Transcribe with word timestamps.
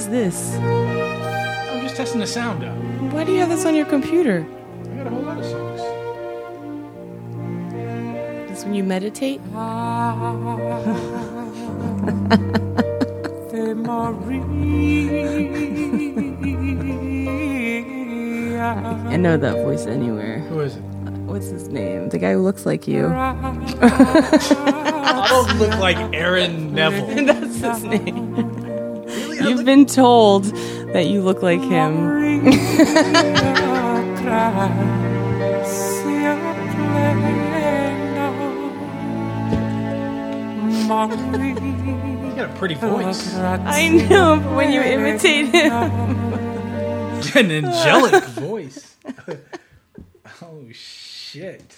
is 0.00 0.08
this? 0.08 0.56
I'm 0.56 1.82
just 1.82 1.96
testing 1.96 2.20
the 2.20 2.26
sound 2.26 2.64
out. 2.64 2.74
Why 3.12 3.22
do 3.24 3.32
you 3.32 3.40
have 3.40 3.50
this 3.50 3.66
on 3.66 3.74
your 3.74 3.84
computer? 3.84 4.46
I 4.48 4.96
got 4.96 5.06
a 5.06 5.10
whole 5.10 5.20
lot 5.20 5.38
of 5.38 5.44
songs. 5.44 5.80
This 8.48 8.64
when 8.64 8.72
you 8.74 8.82
meditate? 8.82 9.42
I 19.12 19.16
know 19.16 19.36
that 19.36 19.56
voice 19.64 19.84
anywhere. 19.86 20.38
Who 20.48 20.60
is 20.60 20.76
it? 20.76 20.82
What's 21.28 21.48
his 21.48 21.68
name? 21.68 22.08
The 22.08 22.18
guy 22.18 22.32
who 22.32 22.38
looks 22.38 22.64
like 22.64 22.88
you. 22.88 23.06
I 23.12 23.42
don't 25.28 25.58
look 25.58 25.78
like 25.78 25.98
Aaron 26.14 26.74
Neville. 26.74 27.26
That's 27.26 27.58
his 27.58 27.84
name. 27.84 28.59
You've 29.60 29.66
been 29.66 29.84
told 29.84 30.44
that 30.94 31.08
you 31.08 31.20
look 31.20 31.42
like 31.42 31.60
him. 31.60 32.40
He's 32.40 32.46
got 42.36 42.48
a 42.48 42.54
pretty 42.56 42.74
voice. 42.74 43.36
I 43.36 43.88
know, 44.08 44.40
but 44.42 44.56
when 44.56 44.72
you 44.72 44.80
imitate 44.80 45.48
him. 45.48 45.72
An 47.34 47.50
angelic 47.50 48.24
voice. 48.28 48.96
oh 50.42 50.64
shit. 50.72 51.76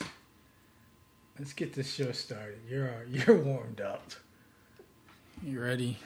Let's 1.37 1.53
get 1.53 1.73
this 1.73 1.93
show 1.93 2.13
started. 2.13 2.61
You're 2.71 2.91
uh, 2.91 3.01
you're 3.11 3.43
warmed 3.43 3.81
up. 3.81 4.13
You 5.43 5.61
ready? 5.61 5.99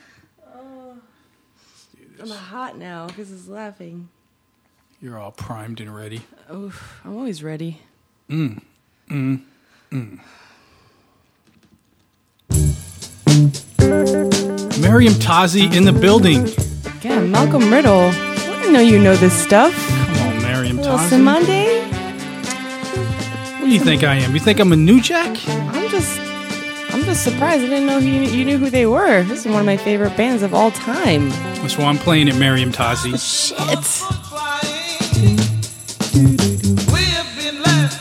I'm 2.20 2.28
hot 2.30 2.76
now 2.78 3.06
because 3.06 3.28
he's 3.28 3.48
laughing. 3.48 4.08
You're 5.00 5.18
all 5.18 5.32
primed 5.32 5.80
and 5.80 5.94
ready. 5.94 6.22
Oh, 6.48 6.72
I'm 7.04 7.16
always 7.16 7.42
ready. 7.42 7.80
Mm. 8.30 8.62
Mm. 9.10 9.42
Mm. 9.90 10.20
Meriem 14.80 15.12
Tazi 15.14 15.72
in 15.74 15.84
the 15.84 15.92
building. 15.92 16.46
Yeah, 17.02 17.20
Malcolm 17.20 17.70
Riddle. 17.72 18.10
I 18.12 18.70
know 18.70 18.80
you 18.80 18.98
know 18.98 19.14
this 19.16 19.34
stuff. 19.34 19.74
Come 19.88 20.28
on, 20.28 20.38
Meriem 20.40 20.78
Tazi. 20.82 21.10
Cymande? 21.10 21.82
What 23.60 23.66
do 23.66 23.74
you 23.74 23.80
think 23.80 24.02
I 24.02 24.14
am? 24.16 24.32
You 24.32 24.40
think 24.40 24.58
I'm 24.60 24.72
a 24.72 24.76
new 24.76 25.00
jack? 25.00 25.36
I'm 25.48 25.88
just, 25.90 26.18
I'm 26.96 27.04
just 27.04 27.24
surprised. 27.24 27.62
I 27.62 27.68
didn't 27.68 27.84
know 27.86 27.98
you, 27.98 28.22
you 28.22 28.42
knew 28.46 28.56
who 28.56 28.70
they 28.70 28.86
were. 28.86 29.22
This 29.24 29.44
is 29.44 29.52
one 29.52 29.60
of 29.60 29.66
my 29.66 29.76
favorite 29.76 30.16
bands 30.16 30.42
of 30.42 30.54
all 30.54 30.70
time. 30.70 31.28
That's 31.60 31.76
why 31.76 31.84
I'm 31.84 31.98
playing 31.98 32.28
it, 32.28 32.36
Meriem 32.36 32.72
Tazi. 32.72 33.12
Shit. 33.20 33.58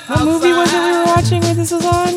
What 0.08 0.24
movie 0.24 0.54
was 0.54 0.74
it 0.74 0.80
we 0.80 0.92
were 0.98 1.06
watching 1.08 1.42
where 1.42 1.54
this 1.54 1.72
was 1.72 1.86
on? 1.86 2.14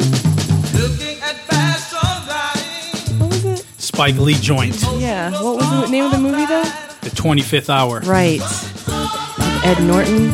What 3.19 3.29
was 3.29 3.45
it? 3.45 3.67
Spike 3.79 4.17
Lee 4.19 4.35
joint. 4.35 4.81
Yeah. 4.99 5.33
What 5.33 5.57
was 5.57 5.69
the 5.85 5.89
name 5.89 6.05
of 6.05 6.13
the 6.13 6.19
movie 6.19 6.47
though? 6.47 6.63
The 7.01 7.11
25th 7.11 7.71
hour. 7.71 8.03
Right. 8.03 8.39
With 8.39 9.65
Ed 9.65 9.83
Norton. 9.83 10.31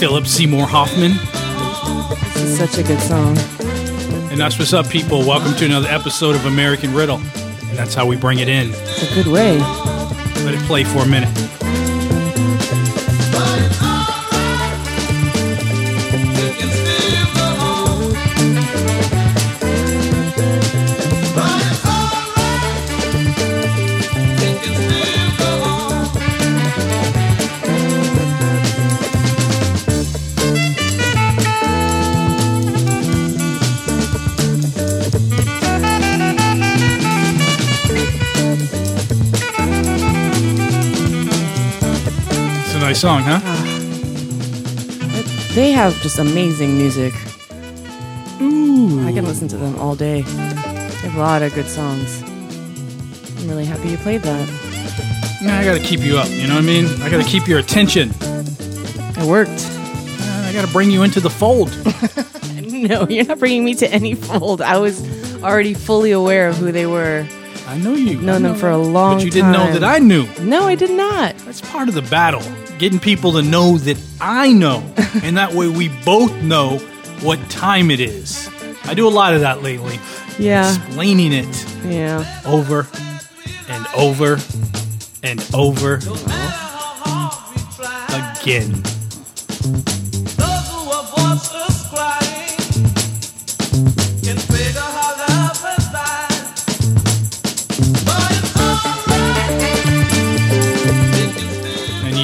Philip 0.00 0.26
Seymour 0.26 0.66
Hoffman. 0.66 1.12
This 2.34 2.42
is 2.42 2.58
such 2.58 2.76
a 2.76 2.82
good 2.82 2.98
song. 2.98 3.36
And 4.30 4.38
that's 4.38 4.60
what's 4.60 4.72
up, 4.72 4.88
people. 4.88 5.26
Welcome 5.26 5.56
to 5.56 5.64
another 5.64 5.88
episode 5.88 6.36
of 6.36 6.46
American 6.46 6.94
Riddle. 6.94 7.16
And 7.16 7.76
that's 7.76 7.94
how 7.94 8.06
we 8.06 8.16
bring 8.16 8.38
it 8.38 8.48
in. 8.48 8.70
It's 8.70 9.10
a 9.10 9.14
good 9.14 9.26
way. 9.26 9.58
Let 9.58 10.54
it 10.54 10.60
play 10.68 10.84
for 10.84 10.98
a 10.98 11.06
minute. 11.06 11.49
Song, 43.00 43.22
huh? 43.22 43.38
They 45.54 45.72
have 45.72 45.98
just 46.02 46.18
amazing 46.18 46.76
music. 46.76 47.14
Ooh. 48.42 49.06
I 49.06 49.12
can 49.12 49.24
listen 49.24 49.48
to 49.48 49.56
them 49.56 49.74
all 49.78 49.94
day. 49.94 50.20
They 50.20 51.08
have 51.08 51.16
a 51.16 51.18
lot 51.18 51.40
of 51.40 51.54
good 51.54 51.66
songs. 51.66 52.20
I'm 52.22 53.48
really 53.48 53.64
happy 53.64 53.88
you 53.88 53.96
played 53.96 54.20
that. 54.20 54.46
Nah, 55.42 55.56
I 55.56 55.64
gotta 55.64 55.80
keep 55.80 56.00
you 56.00 56.18
up, 56.18 56.28
you 56.28 56.46
know 56.46 56.56
what 56.56 56.64
I 56.64 56.66
mean? 56.66 56.84
I 57.00 57.08
gotta 57.08 57.24
keep 57.24 57.48
your 57.48 57.58
attention. 57.58 58.10
It 58.20 59.26
worked. 59.26 59.48
I 59.48 60.50
gotta 60.52 60.70
bring 60.70 60.90
you 60.90 61.02
into 61.02 61.20
the 61.20 61.30
fold. 61.30 61.70
No, 62.80 63.06
you're 63.10 63.26
not 63.26 63.38
bringing 63.38 63.62
me 63.62 63.74
to 63.74 63.92
any 63.92 64.14
fold. 64.14 64.62
I 64.62 64.78
was 64.78 65.04
already 65.42 65.74
fully 65.74 66.12
aware 66.12 66.48
of 66.48 66.56
who 66.56 66.72
they 66.72 66.86
were. 66.86 67.28
I 67.66 67.76
know 67.76 67.92
you. 67.92 68.18
I 68.18 68.22
Known 68.22 68.42
them 68.42 68.54
for 68.54 68.70
a 68.70 68.78
long 68.78 69.18
But 69.18 69.24
you 69.26 69.30
didn't 69.30 69.52
know 69.52 69.70
that 69.70 69.84
I 69.84 69.98
knew. 69.98 70.26
No, 70.40 70.62
I 70.62 70.76
did 70.76 70.90
not. 70.90 71.36
That's 71.38 71.60
part 71.60 71.90
of 71.90 71.94
the 71.94 72.00
battle. 72.00 72.40
Getting 72.80 72.98
people 72.98 73.32
to 73.32 73.42
know 73.42 73.76
that 73.76 74.02
I 74.22 74.54
know. 74.54 74.78
and 75.22 75.36
that 75.36 75.52
way 75.52 75.68
we 75.68 75.88
both 76.02 76.34
know 76.36 76.78
what 77.20 77.38
time 77.50 77.90
it 77.90 78.00
is. 78.00 78.48
I 78.84 78.94
do 78.94 79.06
a 79.06 79.10
lot 79.10 79.34
of 79.34 79.42
that 79.42 79.62
lately. 79.62 80.00
Yeah. 80.38 80.74
Explaining 80.74 81.34
it 81.34 81.66
Yeah. 81.84 82.24
over 82.46 82.88
and 83.68 83.86
over 83.94 84.38
and 85.22 85.46
over 85.52 85.98
oh. 86.06 87.36
again. 88.40 88.82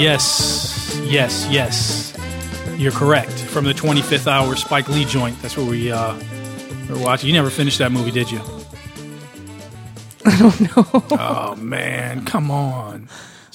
Yes, 0.06 1.00
yes, 1.04 1.48
yes, 1.50 2.16
you're 2.78 2.92
correct. 2.92 3.32
From 3.32 3.64
the 3.64 3.72
25th 3.72 4.28
hour 4.28 4.54
Spike 4.54 4.88
Lee 4.88 5.04
joint. 5.04 5.36
That's 5.42 5.56
what 5.56 5.66
we 5.66 5.90
uh, 5.90 6.14
were 6.88 6.98
watching. 7.00 7.26
You 7.26 7.34
never 7.34 7.50
finished 7.50 7.78
that 7.78 7.90
movie, 7.90 8.12
did 8.12 8.30
you? 8.30 8.38
I 10.24 10.38
don't 10.38 10.60
know. 10.60 11.04
Oh 11.18 11.56
man, 11.56 12.24
come 12.24 12.52
on. 12.52 13.08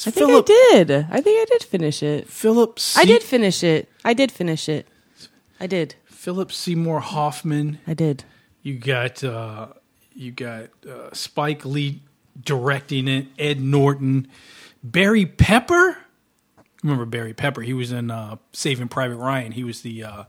I 0.06 0.12
think 0.12 0.30
I 0.30 0.42
did. 0.42 0.92
I 0.92 1.22
think 1.22 1.42
I 1.42 1.46
did 1.46 1.64
finish 1.64 2.04
it. 2.04 2.28
Philip. 2.28 2.80
I 2.98 3.06
did 3.06 3.24
finish 3.24 3.64
it. 3.64 3.88
I 4.04 4.14
did 4.14 4.30
finish 4.32 4.68
it. 4.68 4.88
I 5.60 5.68
did. 5.68 5.96
Philip 6.06 6.52
Seymour 6.52 7.00
Hoffman. 7.00 7.80
I 7.88 7.94
did. 7.94 8.26
You 8.62 8.76
got 8.76 9.24
uh, 9.24 9.68
you 10.14 10.32
got 10.32 10.70
uh, 10.86 11.14
Spike 11.14 11.64
Lee 11.64 12.02
directing 12.44 13.08
it. 13.08 13.28
Ed 13.40 13.62
Norton, 13.62 14.28
Barry 14.84 15.26
Pepper. 15.26 15.98
Remember 16.84 17.06
Barry 17.06 17.34
Pepper? 17.34 17.62
He 17.62 17.74
was 17.74 17.92
in 17.92 18.10
uh, 18.12 18.38
Saving 18.54 18.88
Private 18.88 19.18
Ryan. 19.18 19.52
He 19.52 19.64
was 19.64 19.82
the 19.82 20.04
uh, 20.04 20.24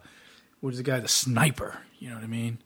what 0.60 0.68
was 0.70 0.76
the 0.78 0.82
guy? 0.82 1.00
The 1.00 1.08
sniper. 1.08 1.78
You 1.98 2.08
know 2.10 2.16
what 2.16 2.24
I 2.24 2.28
mean? 2.28 2.58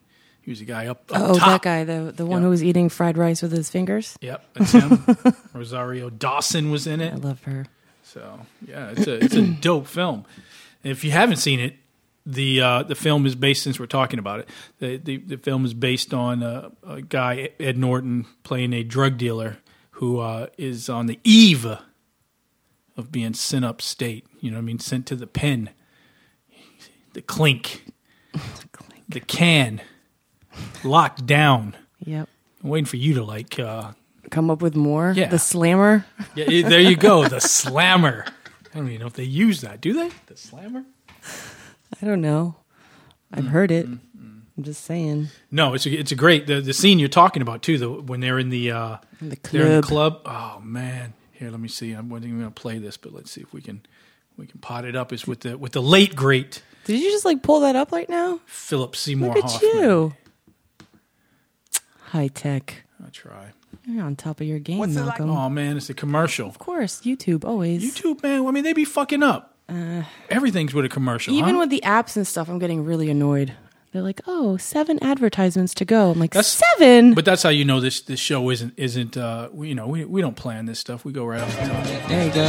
He 0.43 0.51
was 0.51 0.59
the 0.61 0.65
guy 0.65 0.87
up. 0.87 1.11
up 1.13 1.21
Oh, 1.31 1.39
top. 1.39 1.49
that 1.49 1.63
guy, 1.63 1.85
the 1.85 2.13
the 2.15 2.25
one 2.27 2.41
Yeah. 2.41 2.45
who 2.45 2.51
was 2.51 2.63
eating 2.65 2.89
fried 2.89 3.17
rice 3.19 3.43
with 3.43 3.53
his 3.53 3.69
fingers. 3.71 4.17
Yep, 4.21 4.45
that's 4.55 4.73
him. 4.73 5.05
Rosario 5.55 6.11
Dawson 6.11 6.71
was 6.71 6.87
in 6.87 7.01
it. 7.01 7.13
I 7.13 7.17
love 7.17 7.43
her. 7.45 7.67
So 8.03 8.41
yeah, 8.67 8.91
it's 8.91 9.07
a 9.07 9.25
it's 9.25 9.35
a 9.35 9.43
dope 9.61 9.87
film. 9.87 10.25
And 10.85 10.91
if 10.93 11.03
you 11.05 11.11
haven't 11.11 11.37
seen 11.39 11.59
it, 11.61 11.75
the 12.25 12.61
uh, 12.61 12.83
the 12.85 12.95
film 12.95 13.27
is 13.27 13.35
based. 13.35 13.63
Since 13.65 13.79
we're 13.81 13.87
talking 13.87 14.19
about 14.19 14.41
it, 14.41 14.49
the 14.79 14.97
the, 14.99 15.17
the 15.19 15.37
film 15.37 15.65
is 15.65 15.75
based 15.75 16.13
on 16.15 16.43
a, 16.43 16.71
a 16.87 17.03
guy 17.03 17.51
Ed 17.61 17.77
Norton 17.79 18.27
playing 18.43 18.73
a 18.73 18.83
drug 18.83 19.17
dealer 19.19 19.59
who 19.93 20.19
uh, 20.21 20.49
is 20.59 20.89
on 20.89 21.07
the 21.07 21.19
eve 21.25 21.67
of 22.97 23.13
being 23.13 23.35
sent 23.35 23.65
upstate. 23.65 24.27
You 24.41 24.51
know, 24.51 24.57
what 24.57 24.63
I 24.63 24.65
mean, 24.65 24.79
sent 24.79 25.07
to 25.07 25.17
the 25.17 25.27
pen, 25.27 25.71
the 27.13 27.23
clink, 27.23 27.87
the 29.09 29.21
can, 29.21 29.81
locked 30.85 31.27
down. 31.27 31.77
Yep. 32.05 32.29
I'm 32.63 32.71
waiting 32.71 32.87
for 32.87 32.97
you 32.97 33.15
to 33.15 33.25
like. 33.25 33.59
Uh, 33.59 33.93
Come 34.31 34.51
up 34.51 34.61
with 34.61 34.75
more. 34.75 35.13
Yeah. 35.17 35.29
The 35.29 35.39
slammer. 35.39 36.05
yeah, 36.35 36.47
eh, 36.49 36.69
there 36.69 36.81
you 36.81 36.97
go, 36.97 37.29
the 37.29 37.41
slammer. 37.41 38.25
I 38.75 38.79
don't 38.79 38.89
even 38.89 39.01
know 39.01 39.07
if 39.07 39.13
they 39.15 39.23
use 39.25 39.61
that. 39.61 39.81
Do 39.81 39.93
they? 39.93 40.11
The 40.27 40.37
slammer? 40.37 40.85
I 42.03 42.07
don't 42.07 42.21
know. 42.21 42.57
I've 43.33 43.47
heard 43.47 43.71
it. 43.71 43.87
I'm 43.87 44.65
just 44.65 44.85
saying. 44.85 45.29
No, 45.51 45.75
it's 45.75 45.87
a, 45.87 45.91
it's 45.91 46.13
a 46.13 46.15
great 46.15 46.47
the, 46.47 46.61
the 46.61 46.73
scene 46.73 46.99
you're 46.99 47.09
talking 47.09 47.43
about 47.43 47.63
too. 47.63 47.77
The 47.79 47.91
when 47.91 48.21
they're 48.21 48.39
in 48.39 48.49
the 48.49 48.71
uh, 48.71 48.97
the 49.21 49.39
they're 49.51 49.67
in 49.67 49.81
the 49.81 49.87
club. 49.87 50.25
club. 50.25 50.59
Oh 50.59 50.61
man, 50.61 51.13
Here, 51.39 51.51
let 51.51 51.61
me 51.61 51.69
see. 51.69 51.95
I 51.95 52.01
wasn't 52.01 52.27
even 52.29 52.41
going 52.41 52.53
to 52.53 52.61
play 52.61 52.79
this, 52.79 52.97
but 52.97 53.13
let's 53.13 53.31
see 53.31 53.41
if 53.43 53.53
we 53.53 53.61
can 53.61 53.83
we 54.37 54.47
can 54.47 54.59
pot 54.61 54.85
it 54.85 54.97
up. 54.97 55.13
Is 55.13 55.27
with 55.27 55.41
the 55.41 55.57
with 55.59 55.73
the 55.73 55.83
late 55.83 56.17
great 56.17 56.63
Did 56.85 57.01
you 57.01 57.11
just 57.11 57.25
like 57.25 57.43
pull 57.43 57.61
that 57.61 57.77
up 57.77 57.93
right 57.93 58.09
now? 58.09 58.41
Philip 58.47 58.97
Seymour 58.97 59.35
Look 59.35 59.45
at 59.45 59.51
Hoffman. 59.51 59.73
you. 59.83 60.15
High 62.11 62.29
tech. 62.29 62.85
I 63.05 63.11
try. 63.11 63.53
You're 63.85 64.05
on 64.05 64.17
top 64.17 64.41
of 64.41 64.47
your 64.47 64.59
game, 64.59 64.79
What's 64.79 64.97
it 64.97 65.01
like- 65.01 65.19
Malcolm. 65.21 65.31
Oh 65.31 65.49
man, 65.51 65.77
it's 65.77 65.91
a 65.91 65.95
commercial. 65.95 66.49
Of 66.49 66.59
course, 66.59 67.01
YouTube 67.03 67.45
always. 67.45 67.83
YouTube, 67.85 68.23
man. 68.23 68.47
I 68.47 68.51
mean, 68.51 68.65
they 68.65 68.73
be 68.73 68.85
fucking 68.85 69.23
up. 69.23 69.53
Everything's 70.31 70.73
with 70.75 70.85
a 70.85 70.89
commercial. 70.89 71.35
Uh, 71.35 71.39
Even 71.39 71.55
huh? 71.55 71.61
with 71.61 71.71
the 71.71 71.83
apps 71.85 72.17
and 72.17 72.27
stuff, 72.27 72.49
I'm 72.49 72.59
getting 72.59 72.85
really 72.85 73.11
annoyed. 73.11 73.53
They're 73.97 74.03
like, 74.03 74.21
"Oh, 74.27 74.59
seven 74.59 75.03
advertisements 75.03 75.73
to 75.73 75.87
go." 75.87 76.11
I'm 76.11 76.19
like, 76.21 76.33
That's- 76.33 76.63
seven. 76.77 77.15
But 77.15 77.25
that's 77.25 77.43
how 77.43 77.49
you 77.49 77.65
know 77.65 77.81
this 77.81 78.03
this 78.03 78.21
show 78.21 78.51
isn't 78.51 78.75
isn't 78.77 79.17
uh 79.17 79.49
we, 79.55 79.71
you 79.71 79.75
know 79.75 79.87
we 79.87 80.05
we 80.05 80.21
don't 80.21 80.37
plan 80.37 80.67
this 80.67 80.79
stuff. 80.79 81.07
We 81.07 81.13
go 81.13 81.25
right 81.25 81.41
off 81.41 81.51
the 81.59 81.67
top. 81.67 81.87
there 82.07 82.27
you 82.27 82.33
go. 82.35 82.45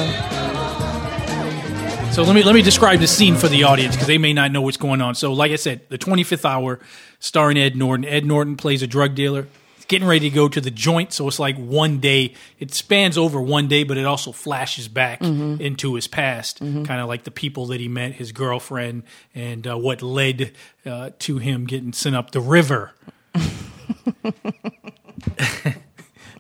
So 2.12 2.24
let 2.24 2.36
me 2.36 2.44
let 2.44 2.54
me 2.54 2.62
describe 2.62 3.00
the 3.00 3.08
scene 3.08 3.38
for 3.38 3.48
the 3.48 3.64
audience 3.64 3.96
because 3.96 4.08
they 4.08 4.18
may 4.18 4.34
not 4.34 4.52
know 4.52 4.62
what's 4.62 4.76
going 4.76 5.00
on. 5.00 5.16
So 5.16 5.32
like 5.32 5.54
I 5.54 5.56
said, 5.56 5.88
the 5.88 5.98
25th 5.98 6.44
hour, 6.44 6.82
starring 7.22 7.58
Ed 7.58 7.78
Norton. 7.78 8.04
Ed 8.04 8.26
Norton 8.26 8.58
plays 8.58 8.84
a 8.84 8.88
drug 8.88 9.16
dealer. 9.16 9.48
Getting 9.88 10.08
ready 10.08 10.30
to 10.30 10.36
go 10.36 10.50
to 10.50 10.60
the 10.60 10.70
joint, 10.72 11.14
so 11.14 11.28
it's 11.28 11.40
like 11.40 11.56
one 11.58 12.00
day. 12.00 12.34
It 12.60 12.74
spans 12.74 13.18
over 13.18 13.40
one 13.42 13.68
day, 13.70 13.84
but 13.84 13.98
it 13.98 14.06
also 14.06 14.34
flashes 14.34 14.88
back 14.90 15.22
into 15.22 15.96
his 15.96 16.08
past, 16.08 16.60
kind 16.60 16.92
of 17.00 17.08
like 17.08 17.24
the 17.24 17.32
people 17.32 17.68
that 17.68 17.80
he 17.80 17.88
met, 17.88 18.14
his 18.14 18.34
girlfriend, 18.34 19.04
and 19.34 19.66
uh, 19.66 19.78
what 19.78 20.02
led 20.02 20.52
uh, 20.86 21.12
to 21.20 21.38
him 21.38 21.66
getting 21.66 21.94
sent 21.94 22.16
up 22.18 22.32
the 22.32 22.42
river. 22.42 22.92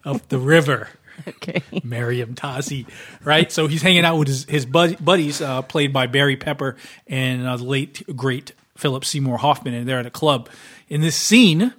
up 0.05 0.27
the 0.29 0.39
river. 0.39 0.89
Okay. 1.27 1.61
Meriem 1.81 2.35
Tazi, 2.35 2.85
right? 3.23 3.51
So 3.51 3.67
he's 3.67 3.81
hanging 3.81 4.05
out 4.05 4.17
with 4.17 4.27
his, 4.27 4.45
his 4.45 4.65
buddies, 4.65 5.41
uh, 5.41 5.61
played 5.61 5.91
by 5.91 6.07
Barry 6.07 6.37
Pepper 6.37 6.75
and 7.07 7.47
uh, 7.47 7.57
the 7.57 7.63
late 7.63 8.03
great 8.15 8.53
Philip 8.77 9.03
Seymour 9.03 9.37
Hoffman, 9.37 9.73
and 9.73 9.87
they're 9.87 9.99
at 9.99 10.05
a 10.05 10.11
club. 10.11 10.49
In 10.89 11.01
this 11.01 11.15
scene, 11.15 11.73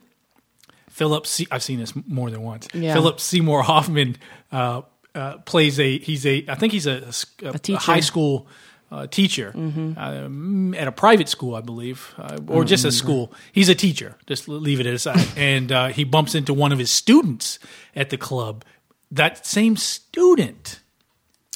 Philip, 0.99 1.27
I've 1.53 1.63
seen 1.63 1.79
this 1.79 1.93
more 2.09 2.29
than 2.29 2.43
once. 2.43 2.67
Yeah. 2.75 2.93
Philip 2.93 3.21
Seymour 3.21 3.63
Hoffman 3.63 4.17
uh, 4.51 4.83
uh, 5.15 5.39
plays 5.39 5.79
a 5.79 5.99
he's 5.99 6.27
a 6.27 6.45
I 6.49 6.57
think 6.57 6.73
he's 6.73 6.89
a, 6.89 7.13
a, 7.45 7.51
a 7.51 7.59
teacher. 7.59 7.79
high 7.79 8.01
school 8.01 8.49
uh, 8.91 9.07
teacher 9.07 9.53
um, 9.55 10.75
at 10.75 10.89
a 10.89 10.93
private 10.93 11.29
school, 11.29 11.55
I 11.55 11.61
believe, 11.61 12.15
uh, 12.19 12.39
or 12.49 12.65
just 12.65 12.85
a 12.85 12.91
school. 12.91 13.33
He's 13.53 13.69
a 13.69 13.77
teacher. 13.77 14.17
Just 14.27 14.49
leave 14.49 14.81
it 14.81 14.87
aside. 14.87 15.25
and 15.37 15.71
uh, 15.71 15.89
he 15.89 16.03
bumps 16.03 16.35
into 16.35 16.53
one 16.53 16.73
of 16.73 16.81
his 16.81 16.91
students 16.91 17.61
at 17.95 18.11
the 18.11 18.17
club. 18.17 18.65
That 19.13 19.47
same 19.47 19.77
student, 19.77 20.81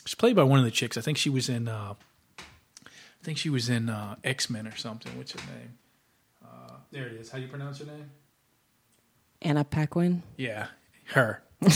she's 0.05 0.15
played 0.15 0.37
by 0.37 0.44
one 0.44 0.61
of 0.61 0.65
the 0.65 0.71
chicks. 0.71 0.97
I 0.97 1.00
think 1.00 1.19
she 1.19 1.31
was 1.31 1.49
in. 1.49 1.67
Uh, 1.67 1.94
I 2.39 3.25
think 3.25 3.39
she 3.39 3.50
was 3.50 3.69
in 3.69 3.89
uh, 3.89 4.15
X 4.23 4.49
Men 4.49 4.69
or 4.69 4.77
something. 4.77 5.17
What's 5.19 5.33
her 5.33 5.41
name? 5.53 5.79
Uh, 6.44 6.75
there 6.93 7.09
it 7.09 7.15
is. 7.15 7.31
How 7.31 7.39
do 7.39 7.44
you 7.44 7.50
pronounce 7.50 7.81
her 7.81 7.87
name? 7.87 8.11
Anna 9.43 9.65
Paquin. 9.65 10.23
Yeah, 10.37 10.69
her. 11.06 11.43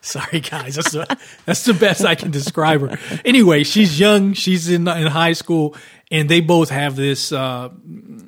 Sorry, 0.00 0.40
guys. 0.40 0.74
That's 0.74 0.92
the, 0.92 1.18
that's 1.46 1.64
the 1.64 1.72
best 1.72 2.04
I 2.04 2.14
can 2.14 2.30
describe 2.30 2.82
her. 2.82 2.98
Anyway, 3.24 3.64
she's 3.64 3.98
young. 3.98 4.34
She's 4.34 4.68
in 4.68 4.86
in 4.86 5.06
high 5.06 5.32
school, 5.32 5.74
and 6.10 6.28
they 6.28 6.40
both 6.40 6.68
have 6.68 6.94
this, 6.94 7.32
uh, 7.32 7.70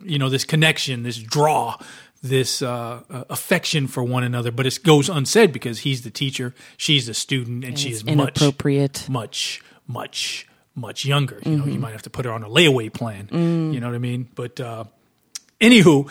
you 0.03 0.19
know, 0.19 0.31
this 0.31 0.45
connection, 0.45 1.03
this 1.03 1.19
draw, 1.19 1.77
this 2.23 2.63
uh, 2.63 3.03
uh, 3.11 3.25
affection 3.29 3.89
for 3.89 4.03
one 4.03 4.25
another. 4.25 4.51
But 4.51 4.67
it 4.67 4.79
goes 4.83 5.11
unsaid 5.11 5.53
because 5.53 5.81
he's 5.81 6.03
the 6.03 6.11
teacher, 6.11 6.55
she's 6.79 7.07
the 7.07 7.15
student, 7.15 7.63
and, 7.63 7.79
she 7.79 7.91
It's 7.91 7.99
is 7.99 8.05
much, 8.07 8.15
inappropriate. 8.41 9.07
much, 9.11 9.63
much, 9.87 10.47
much 10.75 11.05
younger. 11.05 11.41
You 11.45 11.59
know, 11.59 11.67
you 11.67 11.79
might 11.79 11.93
have 11.93 12.03
to 12.03 12.11
put 12.11 12.25
her 12.25 12.33
on 12.33 12.43
a 12.43 12.49
layaway 12.49 12.91
plan. 12.91 13.29
You 13.31 13.81
know 13.81 13.87
what 13.89 13.95
I 13.95 13.99
mean? 13.99 14.29
But 14.35 14.59
uh, 14.61 14.85
anywho. 15.61 16.09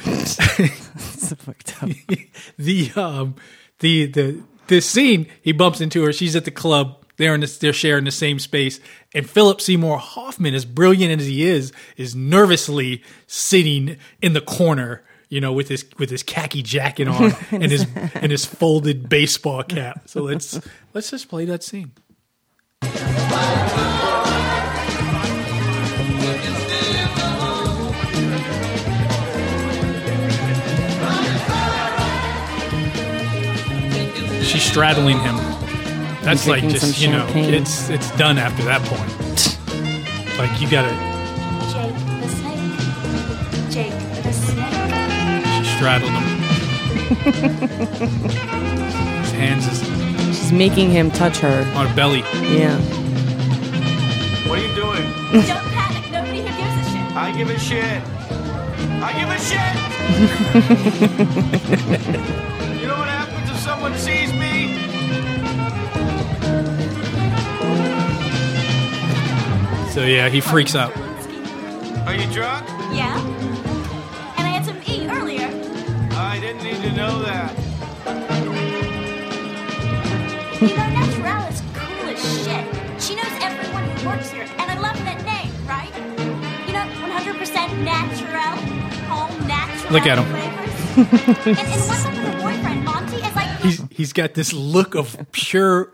So 1.25 1.35
fucked 1.35 1.81
up. 1.81 1.89
the 2.57 2.91
um 2.95 3.35
the 3.79 4.05
the 4.05 4.43
this 4.67 4.85
scene 4.85 5.27
he 5.41 5.51
bumps 5.51 5.81
into 5.81 6.03
her 6.03 6.13
she's 6.13 6.35
at 6.35 6.45
the 6.45 6.51
club 6.51 7.03
they're 7.17 7.33
in 7.33 7.41
this, 7.41 7.57
they're 7.57 7.73
sharing 7.73 8.03
the 8.03 8.11
same 8.11 8.39
space 8.39 8.79
and 9.13 9.29
Philip 9.29 9.61
Seymour 9.61 9.97
Hoffman 9.97 10.53
as 10.53 10.65
brilliant 10.65 11.21
as 11.21 11.27
he 11.27 11.45
is 11.45 11.71
is 11.97 12.15
nervously 12.15 13.03
sitting 13.27 13.97
in 14.21 14.33
the 14.33 14.41
corner 14.41 15.03
you 15.29 15.41
know 15.41 15.53
with 15.53 15.69
his 15.69 15.85
with 15.97 16.09
his 16.09 16.23
khaki 16.23 16.61
jacket 16.61 17.07
on 17.07 17.33
and 17.51 17.71
his 17.71 17.85
and 18.13 18.31
his 18.31 18.45
folded 18.45 19.09
baseball 19.09 19.63
cap 19.63 20.03
so 20.05 20.23
let's 20.23 20.59
let's 20.93 21.11
just 21.11 21.29
play 21.29 21.45
that 21.45 21.63
scene 21.63 21.91
she's 34.55 34.63
straddling 34.71 35.19
him 35.19 35.35
that's 36.23 36.47
like 36.47 36.61
drinking 36.61 36.79
just 36.79 36.93
some 36.95 37.03
you 37.03 37.09
know 37.17 37.25
champagne. 37.27 37.53
it's 37.53 37.89
it's 37.89 38.09
done 38.17 38.37
after 38.37 38.63
that 38.63 38.81
point 38.85 39.11
like 40.39 40.61
you 40.61 40.69
gotta 40.69 40.93
Jake 41.71 41.95
the 42.21 42.29
snake. 42.29 42.79
Jake 43.69 43.99
the 44.23 44.31
snake. 44.33 45.65
She 45.65 45.71
straddled 45.75 46.11
him. 46.11 46.25
His 49.21 49.31
hands 49.31 49.65
is 49.67 49.79
She's 50.37 50.51
making 50.51 50.89
him 50.91 51.09
touch 51.11 51.37
her. 51.39 51.65
on 51.75 51.87
her 51.87 51.95
belly. 51.95 52.19
Yeah. 52.41 52.77
What 54.47 54.59
are 54.59 54.67
you 54.67 54.73
doing? 54.75 55.03
Don't 55.45 55.71
panic. 55.73 56.11
Nobody 56.11 56.41
here 56.41 56.55
gives 56.55 56.75
a 56.79 56.83
shit. 56.91 57.15
I 57.15 57.31
give 57.37 57.49
a 57.49 57.59
shit. 57.59 58.01
I 59.01 59.13
give 59.19 59.29
a 59.29 59.39
shit. 59.39 59.75
you 62.81 62.87
know 62.87 62.97
what 62.97 63.09
happens 63.09 63.49
if 63.51 63.57
someone 63.57 63.95
sees 63.97 64.31
me? 64.33 64.44
So 69.95 70.03
yeah, 70.03 70.27
he 70.27 70.41
freaks 70.41 70.75
out. 70.75 70.91
Are 72.05 72.13
you 72.13 72.29
drunk? 72.33 72.67
Yeah. 72.93 73.17
And 74.35 74.45
I 74.45 74.51
had 74.51 74.65
some 74.65 74.75
E 74.85 75.07
earlier. 75.07 75.47
I 76.11 76.37
didn't 76.41 76.63
need 76.65 76.81
to 76.83 76.91
know 76.91 77.21
that. 77.21 77.57
You 80.59 80.67
know, 80.75 80.83
Naturelle 80.91 81.49
is 81.49 81.61
cool 81.73 82.09
as 82.09 82.43
shit. 82.43 83.01
She 83.01 83.15
knows 83.15 83.31
everyone 83.39 83.85
who 83.85 84.05
works 84.05 84.31
here, 84.31 84.43
and 84.43 84.69
I 84.69 84.77
love 84.79 84.97
that 85.05 85.23
name, 85.23 85.53
right? 85.65 85.95
You 86.67 86.73
know, 86.73 86.85
100% 87.07 87.83
natural, 87.85 89.09
all 89.09 89.29
natural 89.47 89.93
Look 89.93 90.05
at 90.07 90.17
him. 90.17 90.25
flavors. 90.25 91.47
and, 91.47 91.57
and 91.57 91.81
what's 91.87 92.05
up 92.05 92.11
with 92.13 92.23
her 92.25 92.41
boyfriend, 92.41 92.83
Monty? 92.83 93.15
Is 93.15 93.33
like 93.33 93.59
He's 93.61 93.81
he's 93.91 94.11
got 94.11 94.33
this 94.33 94.51
look 94.51 94.93
of 94.93 95.15
pure. 95.31 95.93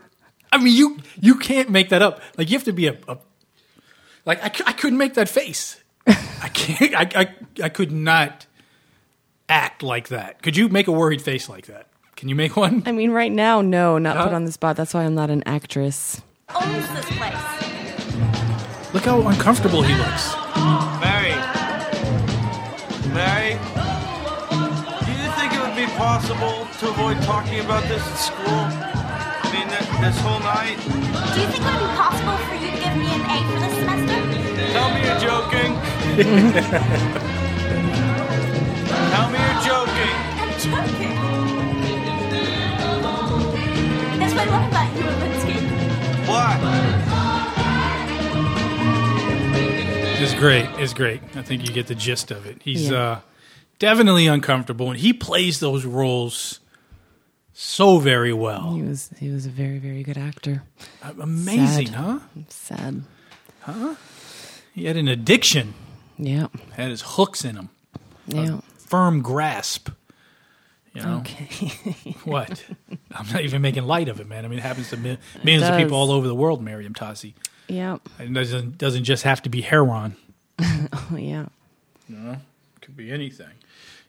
I 0.50 0.58
mean, 0.58 0.76
you 0.76 0.98
you 1.20 1.36
can't 1.36 1.70
make 1.70 1.90
that 1.90 2.02
up. 2.02 2.20
Like 2.36 2.50
you 2.50 2.58
have 2.58 2.64
to 2.64 2.72
be 2.72 2.88
a, 2.88 2.98
a 3.06 3.16
like 4.24 4.42
I, 4.42 4.50
I 4.70 4.72
couldn't 4.72 4.98
make 4.98 5.14
that 5.14 5.28
face. 5.28 5.80
I 6.06 6.48
can't. 6.52 6.94
I, 6.94 7.20
I 7.22 7.34
I 7.64 7.68
could 7.68 7.92
not 7.92 8.46
act 9.48 9.82
like 9.82 10.08
that. 10.08 10.42
Could 10.42 10.56
you 10.56 10.68
make 10.68 10.88
a 10.88 10.92
worried 10.92 11.22
face 11.22 11.48
like 11.48 11.66
that? 11.66 11.86
Can 12.16 12.28
you 12.28 12.34
make 12.34 12.56
one? 12.56 12.82
I 12.86 12.92
mean, 12.92 13.10
right 13.10 13.32
now, 13.32 13.60
no, 13.60 13.98
not 13.98 14.16
Huh? 14.16 14.24
put 14.24 14.32
on 14.34 14.44
the 14.44 14.52
spot. 14.52 14.76
That's 14.76 14.94
why 14.94 15.04
I'm 15.04 15.14
not 15.14 15.30
an 15.30 15.42
actress. 15.46 16.20
owns 16.54 16.88
this 16.94 17.06
place. 17.16 18.94
Look 18.94 19.04
how 19.04 19.20
uncomfortable 19.26 19.82
he 19.82 19.94
looks. 19.94 20.34
Mary. 21.00 21.34
Mary. 23.12 23.58
Do 25.02 25.10
you 25.12 25.28
think 25.36 25.52
it 25.54 25.60
would 25.60 25.76
be 25.76 25.86
possible 25.96 26.66
to 26.80 26.88
avoid 26.88 27.20
talking 27.22 27.60
about 27.60 27.82
this 27.84 28.02
at 28.06 28.16
school? 28.16 28.62
I 29.44 29.50
mean, 29.52 29.68
th- 29.68 30.00
this 30.00 30.18
whole 30.20 30.40
night? 30.40 30.76
Do 31.34 31.40
you 31.40 31.46
think 31.48 31.64
it 31.64 31.72
would 31.72 31.80
be 31.80 31.96
possible 31.96 32.36
for 32.46 32.51
Tell 36.12 36.22
me 39.30 39.38
you're 39.38 39.62
joking. 39.64 40.14
I'm 40.38 40.52
joking. 40.60 41.16
That's 44.18 44.34
what 44.34 44.42
I 44.42 44.50
love 44.50 44.66
about 44.68 44.88
you, 44.96 45.04
Elinsky. 45.04 45.56
What? 46.28 46.56
It's 50.22 50.34
great. 50.34 50.66
It's 50.78 50.92
great. 50.92 51.20
I 51.34 51.42
think 51.42 51.66
you 51.66 51.72
get 51.74 51.86
the 51.86 51.94
gist 51.94 52.30
of 52.30 52.44
it. 52.46 52.60
He's 52.62 52.90
Yeah. 52.90 52.98
uh, 52.98 53.20
definitely 53.78 54.26
uncomfortable, 54.26 54.90
and 54.90 55.00
he 55.00 55.12
plays 55.14 55.60
those 55.60 55.84
roles 55.86 56.60
so 57.54 57.98
very 57.98 58.32
well. 58.34 58.74
He 58.74 58.82
was 58.82 59.08
he 59.18 59.30
was 59.30 59.46
a 59.46 59.50
very 59.50 59.78
very 59.78 60.02
good 60.02 60.18
actor. 60.18 60.62
Amazing, 61.02 61.86
Sad. 61.88 61.94
huh? 61.96 62.18
Sad. 62.48 63.02
Huh? 63.62 63.94
He 64.74 64.84
had 64.84 64.96
an 64.98 65.08
addiction. 65.08 65.72
Yeah. 66.24 66.46
Had 66.72 66.90
his 66.90 67.02
hooks 67.02 67.44
in 67.44 67.56
him. 67.56 67.68
Yeah. 68.26 68.60
Firm 68.78 69.22
grasp. 69.22 69.88
You 70.94 71.02
know 71.02 71.18
Okay. 71.18 71.46
what? 72.24 72.64
I'm 73.12 73.26
not 73.32 73.40
even 73.42 73.62
making 73.62 73.84
light 73.84 74.08
of 74.08 74.20
it, 74.20 74.28
man. 74.28 74.44
I 74.44 74.48
mean, 74.48 74.58
it 74.58 74.62
happens 74.62 74.90
to 74.90 74.96
mi- 74.96 75.18
millions 75.42 75.66
of 75.68 75.76
people 75.78 75.96
all 75.96 76.10
over 76.10 76.26
the 76.28 76.34
world. 76.34 76.62
Meriem 76.64 76.92
Tazi. 76.94 77.32
yeah. 77.68 77.96
It 78.18 78.32
doesn't 78.32 78.76
doesn't 78.78 79.04
just 79.04 79.22
have 79.24 79.40
to 79.42 79.48
be 79.48 79.60
heroin. 79.62 80.16
Oh, 80.92 81.16
yeah. 81.16 81.46
It 82.10 82.38
could 82.82 82.96
be 82.96 83.10
anything. 83.10 83.48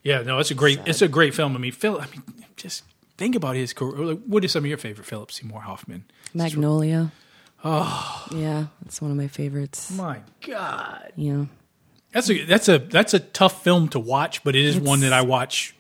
Yeah, 0.04 0.22
no, 0.24 0.40
it's 0.40 0.52
a 0.52 0.56
great 0.56 0.80
it's 0.86 1.02
a 1.02 1.08
great 1.08 1.34
film. 1.34 1.56
I 1.56 1.60
mean, 1.60 1.72
Phil. 1.72 2.00
I 2.02 2.08
mean, 2.08 2.24
just 2.58 2.84
think 3.18 3.36
about 3.36 3.56
his 3.56 3.72
career. 3.74 4.06
Like, 4.06 4.20
What 4.26 4.44
are 4.44 4.48
some 4.50 4.64
of 4.66 4.68
your 4.68 4.78
favorite 4.78 5.06
Philip 5.08 5.32
Seymour 5.32 5.62
Hoffman? 5.62 6.04
Magnolia. 6.34 7.12
Oh. 7.64 8.28
Yeah, 8.36 8.66
that's 8.82 9.02
one 9.02 9.12
of 9.12 9.16
my 9.18 9.28
favorites. 9.30 9.90
My 9.92 10.20
God, 10.46 11.14
Yeah. 11.16 11.46
That's 12.14 12.30
a 12.30 12.46
that's 12.46 12.70
a 12.70 12.78
that's 12.78 13.14
a 13.14 13.20
tough 13.20 13.64
film 13.64 13.90
to 13.90 14.00
watch, 14.00 14.44
but 14.44 14.56
it 14.56 14.64
is 14.64 14.80
one 14.80 15.02
that 15.02 15.12
I 15.12 15.22
watch. 15.22 15.76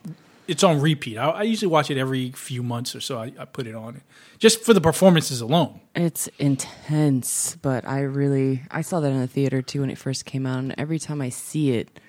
It's 0.47 0.63
on 0.63 0.81
repeat. 0.81 1.17
I, 1.17 1.29
I 1.29 1.43
usually 1.43 1.69
watch 1.69 1.89
it 1.89 1.97
every 1.97 2.31
few 2.31 2.63
months 2.63 2.95
or 2.95 2.99
so. 2.99 3.17
I, 3.17 3.31
I 3.39 3.45
put 3.45 3.65
it 3.65 3.75
on 3.75 4.01
just 4.39 4.61
for 4.61 4.73
the 4.73 4.81
performances 4.81 5.39
alone. 5.39 5.79
It's 5.95 6.27
intense, 6.37 7.55
but 7.61 7.87
I 7.87 8.01
really 8.01 8.63
I 8.69 8.81
saw 8.81 8.99
that 8.99 9.09
in 9.09 9.21
the 9.21 9.27
theater 9.27 9.61
too 9.61 9.81
when 9.81 9.89
it 9.89 9.97
first 9.97 10.25
came 10.25 10.45
out 10.45 10.59
and 10.59 10.75
every 10.77 10.99
time 10.99 11.21
I 11.21 11.29
see 11.29 11.71
it 11.71 11.99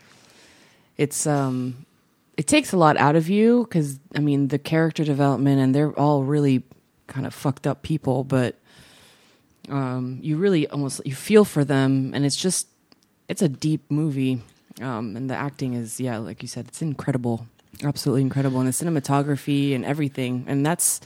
it's 0.97 1.27
um 1.27 1.87
it 2.37 2.47
takes 2.47 2.73
a 2.73 2.77
lot 2.77 2.97
out 2.97 3.15
of 3.15 3.29
you 3.29 3.67
cuz 3.67 4.01
I 4.17 4.21
mean 4.21 4.49
the 4.49 4.59
character 4.59 5.05
development 5.05 5.61
and 5.61 5.75
they're 5.75 5.97
all 5.99 6.25
really 6.25 6.65
kind 7.07 7.27
of 7.27 7.35
fucked 7.35 7.67
up 7.67 7.83
people, 7.83 8.25
but 8.25 8.59
um 9.69 10.19
you 10.23 10.37
really 10.37 10.67
almost 10.69 11.03
you 11.05 11.15
feel 11.15 11.45
for 11.45 11.65
them 11.65 12.11
and 12.15 12.25
it's 12.25 12.37
just 12.37 12.67
it's 13.29 13.43
a 13.43 13.49
deep 13.49 13.83
movie. 13.91 14.43
Um 14.81 15.17
and 15.17 15.29
the 15.29 15.35
acting 15.37 15.75
is 15.75 16.01
yeah, 16.01 16.19
like 16.19 16.43
you 16.43 16.49
said, 16.49 16.69
it's 16.69 16.83
incredible. 16.83 17.47
Absolutely 17.83 18.23
incredible 18.23 18.61
and 18.61 18.69
the 18.69 18.73
cinematography 18.73 19.75
and 19.75 19.85
everything. 19.85 20.45
And 20.47 20.65
that's 20.65 21.01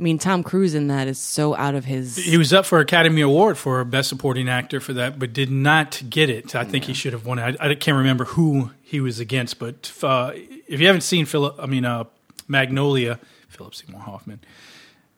I 0.00 0.02
mean, 0.02 0.18
Tom 0.18 0.42
Cruise 0.42 0.74
in 0.74 0.86
that 0.86 1.08
is 1.08 1.18
so 1.18 1.54
out 1.54 1.74
of 1.74 1.84
his. 1.84 2.16
He 2.16 2.38
was 2.38 2.54
up 2.54 2.64
for 2.64 2.80
Academy 2.80 3.20
Award 3.20 3.58
for 3.58 3.84
Best 3.84 4.08
Supporting 4.08 4.48
Actor 4.48 4.80
for 4.80 4.94
that, 4.94 5.18
but 5.18 5.34
did 5.34 5.50
not 5.50 6.02
get 6.08 6.30
it. 6.30 6.54
I 6.54 6.64
think 6.64 6.84
he 6.84 6.94
should 6.94 7.12
have 7.12 7.26
won 7.26 7.38
it. 7.38 7.58
I, 7.60 7.68
I 7.68 7.74
can't 7.74 7.98
remember 7.98 8.24
who 8.24 8.70
he 8.80 8.98
was 8.98 9.20
against, 9.20 9.58
but 9.58 9.92
uh, 10.02 10.30
if 10.34 10.80
you 10.80 10.86
haven't 10.86 11.02
seen 11.02 11.26
Philip, 11.26 11.56
I 11.58 11.66
mean 11.66 11.84
uh, 11.84 12.04
Magnolia, 12.48 13.20
Philip 13.48 13.74
Seymour 13.74 14.00
Hoffman. 14.00 14.40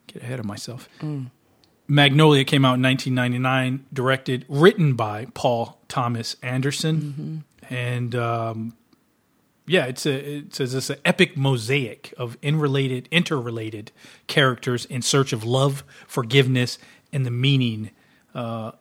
Get 0.07 0.21
ahead 0.21 0.39
of 0.39 0.45
myself. 0.45 0.89
Magnolia 1.87 2.43
came 2.45 2.63
out 2.65 2.75
in 2.75 2.81
1999, 2.81 3.85
directed, 3.91 4.45
written 4.47 4.95
by 4.95 5.27
Paul 5.33 5.79
Thomas 5.87 6.35
Anderson, 6.41 7.43
and 7.69 8.15
um, 8.15 8.73
yeah, 9.65 9.85
it's 9.85 10.05
a 10.05 10.37
it 10.37 10.55
says 10.55 10.73
it's 10.73 10.89
an 10.89 10.99
epic 11.05 11.37
mosaic 11.37 12.13
of 12.17 12.37
interrelated 12.41 13.07
interrelated 13.11 13.91
characters 14.27 14.85
in 14.85 15.01
search 15.01 15.33
of 15.33 15.43
love, 15.43 15.83
forgiveness, 16.07 16.77
and 17.11 17.25
the 17.25 17.31
meaning 17.31 17.91
uh, 18.35 18.71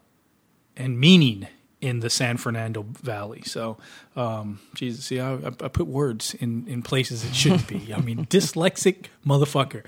and 0.76 0.98
meaning 0.98 1.46
in 1.80 2.00
the 2.00 2.10
San 2.10 2.36
Fernando 2.36 2.82
Valley. 3.02 3.42
So, 3.42 3.76
um, 4.16 4.60
Jesus, 4.74 5.04
see, 5.04 5.20
I, 5.20 5.34
I 5.34 5.46
I 5.48 5.68
put 5.68 5.86
words 5.86 6.34
in 6.34 6.66
in 6.66 6.82
places 6.82 7.24
it 7.24 7.34
shouldn't 7.34 7.68
be. 7.68 7.92
I 7.94 8.00
mean, 8.00 8.26
dyslexic 8.30 9.06
motherfucker. 9.26 9.84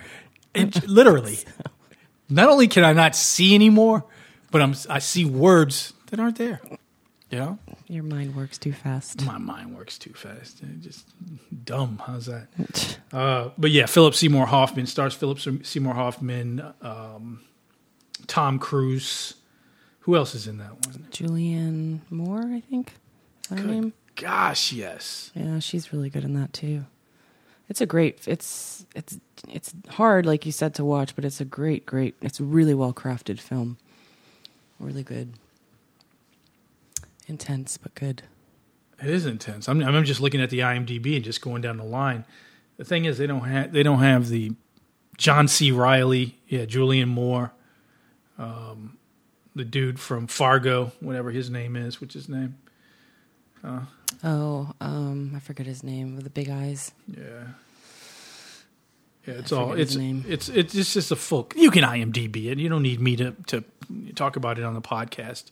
It, 0.54 0.86
literally, 0.86 1.38
not 2.28 2.48
only 2.48 2.68
can 2.68 2.84
I 2.84 2.92
not 2.92 3.14
see 3.14 3.54
anymore, 3.54 4.04
but 4.50 4.62
I'm 4.62 4.74
I 4.88 4.98
see 4.98 5.24
words 5.24 5.92
that 6.10 6.20
aren't 6.20 6.38
there. 6.38 6.60
You 7.30 7.38
know. 7.38 7.58
Your 7.88 8.04
mind 8.04 8.34
works 8.34 8.58
too 8.58 8.72
fast. 8.72 9.24
My 9.24 9.38
mind 9.38 9.76
works 9.76 9.98
too 9.98 10.12
fast. 10.12 10.62
Just 10.80 11.06
dumb. 11.64 12.02
How's 12.06 12.26
that? 12.26 12.48
Uh, 13.12 13.50
but 13.56 13.70
yeah, 13.70 13.86
Philip 13.86 14.12
Seymour 14.12 14.44
Hoffman 14.46 14.86
stars 14.86 15.14
Philip 15.14 15.38
Seymour 15.64 15.94
Hoffman, 15.94 16.60
um, 16.82 17.42
Tom 18.26 18.58
Cruise. 18.58 19.34
Who 20.00 20.16
else 20.16 20.34
is 20.34 20.48
in 20.48 20.58
that 20.58 20.72
one? 20.84 21.06
Julianne 21.12 22.00
Moore, 22.10 22.42
I 22.42 22.58
think. 22.58 22.94
Is 23.44 23.50
that 23.50 23.58
her 23.60 23.66
name? 23.66 23.92
Gosh, 24.16 24.72
yes. 24.72 25.30
Yeah, 25.34 25.60
she's 25.60 25.92
really 25.92 26.10
good 26.10 26.24
in 26.24 26.34
that 26.34 26.52
too. 26.52 26.86
It's 27.74 27.80
a 27.80 27.86
great. 27.86 28.20
It's 28.28 28.86
it's 28.94 29.18
it's 29.48 29.74
hard, 29.88 30.26
like 30.26 30.46
you 30.46 30.52
said, 30.52 30.76
to 30.76 30.84
watch, 30.84 31.16
but 31.16 31.24
it's 31.24 31.40
a 31.40 31.44
great, 31.44 31.84
great. 31.84 32.14
It's 32.22 32.38
a 32.38 32.44
really 32.44 32.72
well 32.72 32.92
crafted 32.92 33.40
film. 33.40 33.78
Really 34.78 35.02
good. 35.02 35.32
Intense, 37.26 37.76
but 37.76 37.92
good. 37.96 38.22
It 39.02 39.10
is 39.10 39.26
intense. 39.26 39.68
I'm, 39.68 39.82
I'm 39.82 40.04
just 40.04 40.20
looking 40.20 40.40
at 40.40 40.50
the 40.50 40.60
IMDb 40.60 41.16
and 41.16 41.24
just 41.24 41.40
going 41.40 41.62
down 41.62 41.78
the 41.78 41.82
line. 41.82 42.24
The 42.76 42.84
thing 42.84 43.06
is, 43.06 43.18
they 43.18 43.26
don't 43.26 43.40
have 43.40 43.72
they 43.72 43.82
don't 43.82 43.98
have 43.98 44.28
the 44.28 44.52
John 45.16 45.48
C. 45.48 45.72
Reilly, 45.72 46.38
yeah, 46.46 46.66
Julianne 46.66 47.08
Moore, 47.08 47.50
um, 48.38 48.98
the 49.56 49.64
dude 49.64 49.98
from 49.98 50.28
Fargo, 50.28 50.92
whatever 51.00 51.32
his 51.32 51.50
name 51.50 51.74
is. 51.74 52.00
What's 52.00 52.14
his 52.14 52.28
name? 52.28 52.56
Oh, 54.22 54.72
um, 54.80 55.32
I 55.34 55.40
forget 55.40 55.66
his 55.66 55.82
name 55.82 56.14
with 56.14 56.22
the 56.22 56.30
big 56.30 56.48
eyes. 56.48 56.92
Yeah. 57.08 57.46
Yeah, 59.26 59.34
it's 59.34 59.52
all 59.52 59.72
it's 59.72 59.96
it's 59.96 60.48
it's 60.48 60.74
it's 60.74 60.92
just 60.94 61.10
a 61.10 61.16
full. 61.16 61.48
You 61.56 61.70
can 61.70 61.82
IMDb 61.84 62.46
it. 62.46 62.58
You 62.58 62.68
don't 62.68 62.82
need 62.82 63.00
me 63.00 63.16
to 63.16 63.32
to 63.46 63.64
talk 64.14 64.36
about 64.36 64.58
it 64.58 64.64
on 64.64 64.74
the 64.74 64.82
podcast. 64.82 65.44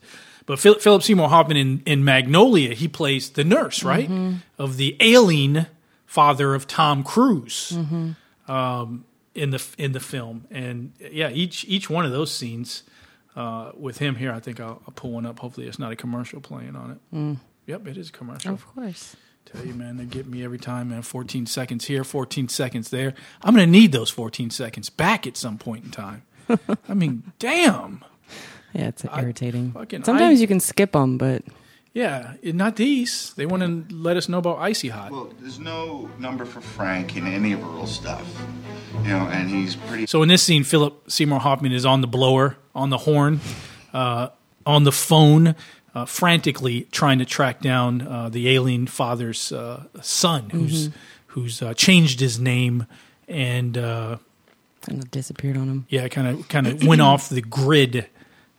But 0.44 0.58
Phil, 0.58 0.74
Philip 0.78 1.02
Seymour 1.04 1.28
Hoffman 1.28 1.56
in, 1.56 1.82
in 1.86 2.04
Magnolia, 2.04 2.74
he 2.74 2.88
plays 2.88 3.30
the 3.30 3.44
nurse, 3.44 3.84
right, 3.84 4.08
Mm-hmm. 4.10 4.36
of 4.58 4.76
the 4.76 4.96
ailing 5.00 5.66
father 6.04 6.54
of 6.54 6.66
Tom 6.66 7.04
Cruise 7.04 7.72
Mm-hmm. 7.74 8.50
um, 8.50 9.04
in 9.34 9.50
the 9.50 9.64
in 9.78 9.92
the 9.92 10.00
film. 10.00 10.46
And 10.50 10.92
yeah, 10.98 11.30
each 11.30 11.64
each 11.66 11.88
one 11.88 12.04
of 12.04 12.10
those 12.12 12.30
scenes 12.34 12.82
uh, 13.36 13.70
with 13.78 13.98
him 13.98 14.16
here, 14.16 14.32
I 14.32 14.40
think 14.40 14.60
I'll, 14.60 14.82
I'll 14.86 14.92
pull 14.94 15.12
one 15.12 15.24
up. 15.26 15.38
Hopefully, 15.38 15.66
it's 15.68 15.78
not 15.78 15.92
a 15.92 15.96
commercial 15.96 16.40
playing 16.40 16.76
on 16.76 16.90
it. 17.12 17.38
Yep, 17.66 17.86
it 17.86 17.96
is 17.96 18.08
a 18.10 18.12
commercial. 18.12 18.52
Of 18.52 18.66
course. 18.74 19.16
Tell 19.46 19.66
you, 19.66 19.74
man, 19.74 19.96
they 19.98 20.04
get 20.04 20.26
me 20.26 20.44
every 20.44 20.58
time, 20.58 20.88
man. 20.90 21.02
14 21.02 21.46
seconds 21.46 21.84
here, 21.86 22.04
14 22.04 22.48
seconds 22.48 22.90
there. 22.90 23.14
I'm 23.42 23.54
going 23.54 23.66
to 23.66 23.70
need 23.70 23.92
those 23.92 24.08
14 24.10 24.50
seconds 24.50 24.88
back 24.88 25.26
at 25.26 25.36
some 25.36 25.58
point 25.58 25.84
in 25.84 25.90
time. 25.90 26.22
I 26.88 26.94
mean, 26.94 27.32
damn. 27.38 28.02
Yeah, 28.72 28.88
it's 28.88 29.04
irritating. 29.04 29.72
fucking- 29.72 30.04
Sometimes 30.04 30.38
I- 30.38 30.40
you 30.40 30.46
can 30.46 30.60
skip 30.60 30.92
them, 30.92 31.18
but 31.18 31.42
Yeah, 31.92 32.34
not 32.42 32.76
these. 32.76 33.34
They 33.34 33.44
want 33.44 33.62
to 33.88 33.94
let 33.94 34.16
us 34.16 34.26
know 34.28 34.38
about 34.38 34.58
Icy 34.60 34.88
Hot. 34.88 35.10
Well, 35.12 35.30
there's 35.40 35.58
no 35.58 36.08
number 36.18 36.46
for 36.46 36.62
Frank 36.62 37.16
in 37.18 37.26
any 37.26 37.52
of 37.52 37.62
Earl's 37.62 37.94
stuff. 37.94 38.26
You 39.02 39.08
know, 39.10 39.26
and 39.28 39.50
he's 39.50 39.76
pretty 39.76 40.06
So 40.06 40.22
in 40.22 40.28
this 40.30 40.42
scene, 40.42 40.64
Philip 40.64 41.10
Seymour 41.10 41.40
Hoffman 41.40 41.72
is 41.72 41.84
on 41.84 42.00
the 42.00 42.06
blower, 42.06 42.56
on 42.74 42.88
the 42.88 42.98
horn, 42.98 43.40
uh, 43.92 44.28
on 44.64 44.84
the 44.84 44.92
phone, 44.92 45.54
uh, 45.94 46.04
frantically 46.04 46.82
trying 46.90 47.18
to 47.18 47.24
track 47.24 47.60
down 47.60 48.02
uh, 48.02 48.28
the 48.28 48.48
alien 48.50 48.86
father's 48.86 49.52
uh, 49.52 49.84
son, 50.00 50.50
who's 50.50 50.90
who's 51.28 51.62
uh, 51.62 51.74
changed 51.74 52.20
his 52.20 52.38
name 52.38 52.86
and 53.28 53.76
uh, 53.78 54.16
kind 54.82 55.02
of 55.02 55.10
disappeared 55.10 55.56
on 55.56 55.68
him. 55.68 55.86
yeah, 55.88 56.08
kind 56.08 56.28
of 56.28 56.48
kind 56.48 56.66
of 56.66 56.84
went 56.86 57.00
off 57.00 57.28
the 57.28 57.42
grid 57.42 58.08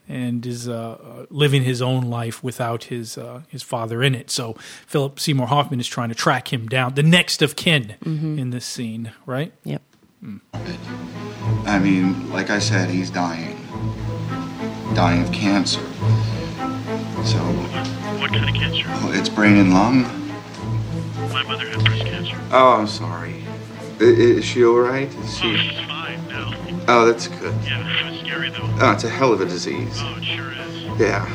and 0.08 0.46
is 0.46 0.68
uh, 0.68 0.74
uh, 0.74 1.26
living 1.30 1.64
his 1.64 1.82
own 1.82 2.04
life 2.04 2.44
without 2.44 2.86
his 2.86 3.18
uh, 3.18 3.42
his 3.48 3.64
father 3.64 4.04
in 4.04 4.16
it. 4.16 4.30
So 4.30 4.54
Philip 4.86 5.20
Seymour 5.20 5.48
Hoffman 5.48 5.80
is 5.80 5.88
trying 5.88 6.10
to 6.10 6.16
track 6.16 6.52
him 6.52 6.68
down, 6.68 6.96
the 6.96 7.04
next 7.04 7.42
of 7.42 7.56
kin 7.56 7.96
in 8.06 8.50
this 8.50 8.66
scene, 8.66 9.12
right? 9.26 9.54
Yep. 9.64 9.82
I 11.66 11.80
mean, 11.80 12.32
like 12.32 12.50
I 12.50 12.60
said, 12.60 12.90
he's 12.90 13.10
dying. 13.10 13.58
Dying 14.94 15.24
of 15.24 15.32
cancer. 15.32 15.82
So, 17.26 17.38
What 18.20 18.32
kind 18.32 18.50
of 18.50 18.56
cancer? 18.56 18.86
well, 18.88 19.14
it's 19.14 19.30
brain 19.30 19.58
and 19.58 19.74
lung. 19.74 20.04
My 21.32 21.44
mother 21.44 21.68
had 21.70 21.84
breast 21.86 22.04
cancer. 22.06 22.38
Oh, 22.52 22.74
I'm 22.80 22.88
sorry. 22.88 23.44
I- 24.00 24.04
Is 24.04 24.46
she 24.46 24.64
all 24.66 24.80
right? 24.80 25.08
Is 25.08 25.40
Oh, 25.44 25.56
she's 25.56 25.80
fine 25.88 26.28
now. 26.28 26.54
Oh, 26.88 27.06
that's 27.06 27.28
good. 27.28 27.54
Yeah, 27.64 27.80
it 28.08 28.12
was 28.12 28.20
scary 28.20 28.50
though. 28.50 28.70
Oh, 28.82 28.92
it's 28.92 29.04
a 29.06 29.10
hell 29.10 29.32
of 29.32 29.40
a 29.42 29.46
disease. 29.46 29.98
Oh, 30.02 30.16
it 30.18 30.24
sure 30.26 30.52
is. 30.52 31.00
Yeah. 31.00 31.26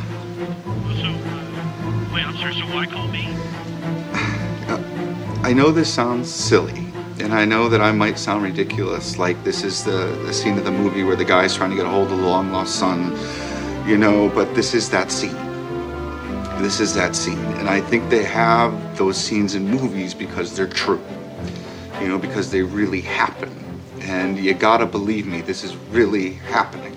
So, 1.01 1.09
uh, 1.09 2.15
wait, 2.15 2.25
I'm 2.27 2.37
sorry. 2.37 2.55
So 2.55 2.61
why 2.75 2.87
call 2.87 3.09
me? 3.09 3.29
I 5.43 5.53
know 5.55 5.71
this 5.71 5.93
sounds 5.93 6.31
silly, 6.31 6.87
and 7.21 7.33
I 7.33 7.47
know 7.47 7.69
that 7.71 7.81
I 7.81 7.93
might 7.93 8.19
sound 8.19 8.43
ridiculous, 8.43 9.17
like 9.19 9.43
this 9.45 9.65
is 9.65 9.83
the, 9.85 10.19
the 10.27 10.33
scene 10.35 10.59
of 10.59 10.65
the 10.65 10.71
movie 10.71 11.03
where 11.05 11.17
the 11.17 11.25
guy's 11.25 11.57
trying 11.57 11.71
to 11.71 11.77
get 11.77 11.87
a 11.87 11.89
hold 11.89 12.11
of 12.13 12.19
the 12.19 12.27
long 12.27 12.53
lost 12.53 12.77
son, 12.77 13.17
you 13.87 13.97
know, 13.97 14.29
but 14.35 14.55
this 14.55 14.75
is 14.75 14.91
that 14.91 15.11
scene. 15.11 15.35
This 16.59 16.81
is 16.81 16.93
that 16.95 17.15
scene. 17.15 17.39
And 17.59 17.69
I 17.69 17.81
think 17.81 18.11
they 18.11 18.25
have 18.25 18.99
those 18.99 19.17
scenes 19.17 19.55
in 19.55 19.69
movies 19.69 20.13
because 20.13 20.57
they're 20.57 20.67
true, 20.67 21.01
you 22.01 22.09
know, 22.09 22.19
because 22.19 22.51
they 22.51 22.63
really 22.63 23.01
happen. 23.01 23.51
And 24.01 24.39
you 24.39 24.55
gotta 24.55 24.87
believe 24.87 25.27
me, 25.27 25.41
this 25.41 25.63
is 25.65 25.77
really 25.91 26.33
happening. 26.33 26.97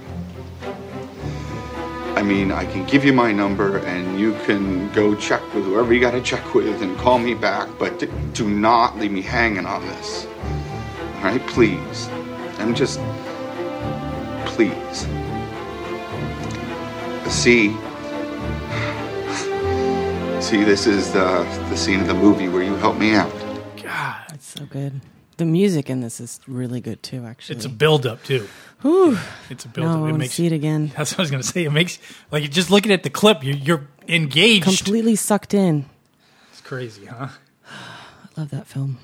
I 2.15 2.23
mean, 2.23 2.51
I 2.51 2.65
can 2.65 2.85
give 2.85 3.03
you 3.03 3.13
my 3.13 3.31
number 3.31 3.77
and 3.79 4.19
you 4.19 4.33
can 4.45 4.91
go 4.93 5.15
check 5.15 5.41
with 5.53 5.65
whoever 5.65 5.93
you 5.93 5.99
got 5.99 6.11
to 6.11 6.21
check 6.21 6.53
with 6.53 6.81
and 6.81 6.97
call 6.97 7.17
me 7.17 7.33
back, 7.33 7.67
but 7.79 7.97
do 8.33 8.47
not 8.47 8.97
leave 8.97 9.11
me 9.11 9.21
hanging 9.21 9.65
on 9.65 9.81
this. 9.87 10.27
All 11.15 11.23
right, 11.23 11.41
please. 11.47 12.09
I'm 12.59 12.75
just. 12.75 12.99
Please. 14.45 15.07
See. 17.27 17.75
See, 20.41 20.63
this 20.63 20.87
is 20.87 21.13
the, 21.13 21.43
the 21.69 21.77
scene 21.77 22.01
of 22.01 22.07
the 22.07 22.15
movie 22.15 22.49
where 22.49 22.63
you 22.63 22.75
help 22.77 22.97
me 22.97 23.13
out. 23.13 23.31
God, 23.81 24.23
It's 24.33 24.47
so 24.47 24.65
good. 24.65 24.99
The 25.37 25.45
music 25.45 25.87
in 25.89 26.01
this 26.01 26.19
is 26.19 26.39
really 26.47 26.81
good 26.81 27.01
too. 27.03 27.25
Actually, 27.25 27.57
it's 27.57 27.65
a 27.65 27.69
build 27.69 28.07
up 28.07 28.23
too. 28.23 28.47
Whew. 28.81 29.17
It's 29.51 29.65
a 29.65 29.67
build 29.67 29.87
no, 29.87 29.93
up. 29.93 29.97
It 29.97 30.01
want 30.01 30.13
to 30.13 30.17
makes 30.17 30.33
see 30.33 30.47
it 30.47 30.51
again. 30.51 30.91
That's 30.97 31.11
what 31.11 31.19
I 31.19 31.21
was 31.21 31.31
gonna 31.31 31.43
say. 31.43 31.63
It 31.63 31.71
makes 31.71 31.99
like 32.31 32.49
just 32.49 32.71
looking 32.71 32.91
at 32.91 33.03
the 33.03 33.09
clip, 33.11 33.43
you're, 33.43 33.55
you're 33.55 33.87
engaged. 34.07 34.63
Completely 34.63 35.15
sucked 35.15 35.53
in. 35.53 35.85
It's 36.51 36.61
crazy, 36.61 37.05
huh? 37.05 37.29
I 37.67 38.39
love 38.39 38.49
that 38.49 38.65
film. 38.65 38.97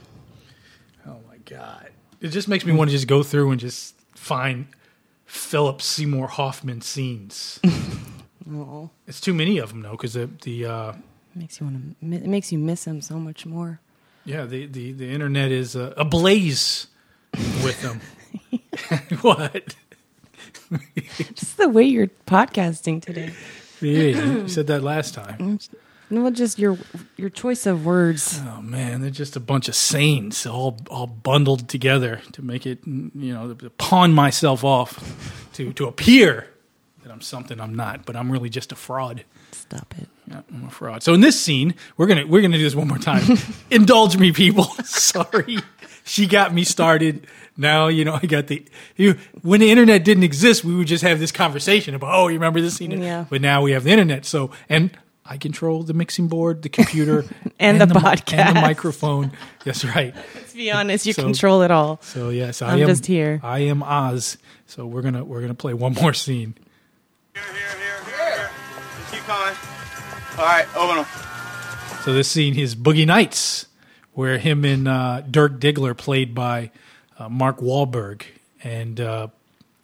Oh 1.05 1.19
my 1.29 1.37
god! 1.45 1.91
It 2.19 2.29
just 2.29 2.47
makes 2.47 2.65
me 2.65 2.73
want 2.73 2.89
to 2.89 2.95
just 2.95 3.07
go 3.07 3.21
through 3.21 3.51
and 3.51 3.59
just 3.59 3.95
find 4.15 4.67
Philip 5.25 5.83
Seymour 5.83 6.27
Hoffman 6.27 6.81
scenes. 6.81 7.59
It's 9.07 9.19
too 9.19 9.33
many 9.33 9.57
of 9.57 9.69
them 9.69 9.81
though, 9.81 9.91
because 9.91 10.13
the 10.13 10.29
the 10.43 10.65
uh, 10.65 10.93
makes 11.37 11.59
you 11.59 11.67
want 11.67 11.99
to. 12.01 12.15
It 12.15 12.27
makes 12.27 12.51
you 12.51 12.59
miss 12.59 12.85
him 12.85 13.01
so 13.01 13.17
much 13.19 13.45
more. 13.45 13.79
yeah 14.25 14.45
the, 14.45 14.65
the 14.65 14.91
the 14.91 15.09
internet 15.09 15.51
is 15.51 15.75
uh, 15.75 15.93
ablaze 15.97 16.87
with 17.63 17.81
them. 17.81 18.01
what? 19.21 19.75
Just 21.33 21.57
the 21.57 21.69
way 21.69 21.83
you're 21.83 22.11
podcasting 22.25 23.01
today. 23.01 23.33
Yeah, 23.81 24.21
you 24.21 24.47
said 24.55 24.67
that 24.67 24.83
last 24.83 25.13
time. 25.13 25.59
No, 26.09 26.29
just 26.31 26.57
your 26.57 26.77
your 27.17 27.29
choice 27.29 27.65
of 27.65 27.85
words. 27.85 28.39
Oh 28.45 28.61
man, 28.61 29.01
they're 29.01 29.09
just 29.09 29.35
a 29.35 29.41
bunch 29.41 29.67
of 29.67 29.75
saints 29.75 30.45
all 30.45 30.77
all 30.89 31.05
bundled 31.05 31.67
together 31.67 32.21
to 32.31 32.41
make 32.41 32.65
it, 32.65 32.79
you 32.87 33.33
know, 33.33 33.53
pawn 33.77 34.13
myself 34.13 34.63
off 34.63 35.49
to 35.53 35.73
to 35.73 35.85
appear 35.85 36.47
I'm 37.17 37.21
something 37.21 37.59
I'm 37.59 37.73
not, 37.73 38.05
but 38.05 38.15
I'm 38.15 38.31
really 38.31 38.49
just 38.49 38.71
a 38.71 38.75
fraud. 38.75 39.23
Stop 39.51 39.95
it. 39.97 40.07
Yeah, 40.27 40.41
I'm 40.53 40.65
a 40.67 40.69
fraud. 40.69 41.01
So 41.01 41.15
in 41.15 41.21
this 41.21 41.39
scene, 41.41 41.73
we're 41.97 42.05
gonna 42.05 42.27
we're 42.27 42.41
gonna 42.43 42.57
do 42.57 42.63
this 42.63 42.75
one 42.75 42.87
more 42.87 42.99
time. 42.99 43.23
Indulge 43.71 44.17
me, 44.17 44.31
people. 44.31 44.63
Sorry, 44.83 45.57
she 46.03 46.27
got 46.27 46.53
me 46.53 46.63
started. 46.63 47.25
Now 47.57 47.87
you 47.87 48.05
know 48.05 48.19
I 48.21 48.27
got 48.27 48.47
the 48.47 48.63
you. 48.97 49.17
When 49.41 49.61
the 49.61 49.71
internet 49.71 50.03
didn't 50.05 50.25
exist, 50.25 50.63
we 50.63 50.75
would 50.75 50.85
just 50.85 51.03
have 51.03 51.17
this 51.17 51.31
conversation 51.31 51.95
about 51.95 52.13
oh, 52.13 52.27
you 52.27 52.35
remember 52.35 52.61
this 52.61 52.75
scene? 52.75 52.91
Yeah. 53.01 53.25
But 53.27 53.41
now 53.41 53.63
we 53.63 53.71
have 53.71 53.83
the 53.83 53.89
internet. 53.89 54.23
So 54.25 54.51
and 54.69 54.91
I 55.25 55.37
control 55.37 55.81
the 55.81 55.95
mixing 55.95 56.27
board, 56.27 56.61
the 56.61 56.69
computer, 56.69 57.25
And 57.59 57.81
the 57.81 57.87
mi- 57.87 58.35
and 58.37 58.55
the 58.57 58.61
microphone. 58.61 59.31
That's 59.65 59.83
right. 59.83 60.13
Let's 60.35 60.53
be 60.53 60.71
honest. 60.71 61.07
You 61.07 61.13
So- 61.13 61.23
control 61.23 61.63
it 61.63 61.71
all. 61.71 61.99
So 62.03 62.29
yes, 62.29 62.61
I 62.61 62.73
I'm 62.73 62.81
am 62.81 62.87
just 62.87 63.07
here. 63.07 63.39
I 63.41 63.59
am 63.61 63.81
Oz. 63.81 64.37
So 64.67 64.85
we're 64.85 65.01
gonna 65.01 65.23
we're 65.23 65.41
gonna 65.41 65.55
play 65.55 65.73
one 65.73 65.93
more 65.95 66.13
scene. 66.13 66.53
Here, 67.37 67.53
here, 67.53 67.77
here, 67.77 68.17
here, 68.17 68.35
here. 68.35 68.49
Keep 69.11 69.19
coming. 69.25 69.55
All 70.39 70.45
right, 70.45 70.65
open 70.75 70.95
them. 70.95 71.05
So 72.01 72.11
this 72.13 72.31
scene 72.31 72.57
is 72.57 72.75
Boogie 72.75 73.05
Nights, 73.05 73.67
where 74.13 74.39
him 74.39 74.65
and 74.65 74.87
uh, 74.87 75.21
Dirk 75.21 75.59
Diggler, 75.59 75.95
played 75.95 76.33
by 76.33 76.71
uh, 77.19 77.29
Mark 77.29 77.59
Wahlberg, 77.59 78.23
and 78.63 78.99
uh, 78.99 79.27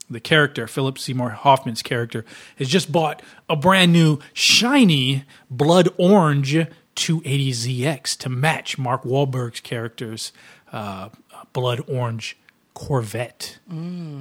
the 0.10 0.20
character 0.20 0.66
Philip 0.66 0.98
Seymour 0.98 1.30
Hoffman's 1.30 1.84
character 1.84 2.26
has 2.58 2.70
just 2.70 2.92
bought 2.92 3.22
a 3.48 3.56
brand 3.56 3.94
new 3.94 4.18
shiny 4.34 5.24
blood 5.52 5.90
orange 5.98 6.58
280ZX 6.96 8.18
to 8.18 8.30
match 8.30 8.80
Mark 8.80 9.04
Wahlberg's 9.04 9.60
character's 9.60 10.34
uh, 10.72 11.10
blood 11.52 11.82
orange 11.88 12.36
Corvette. 12.74 13.60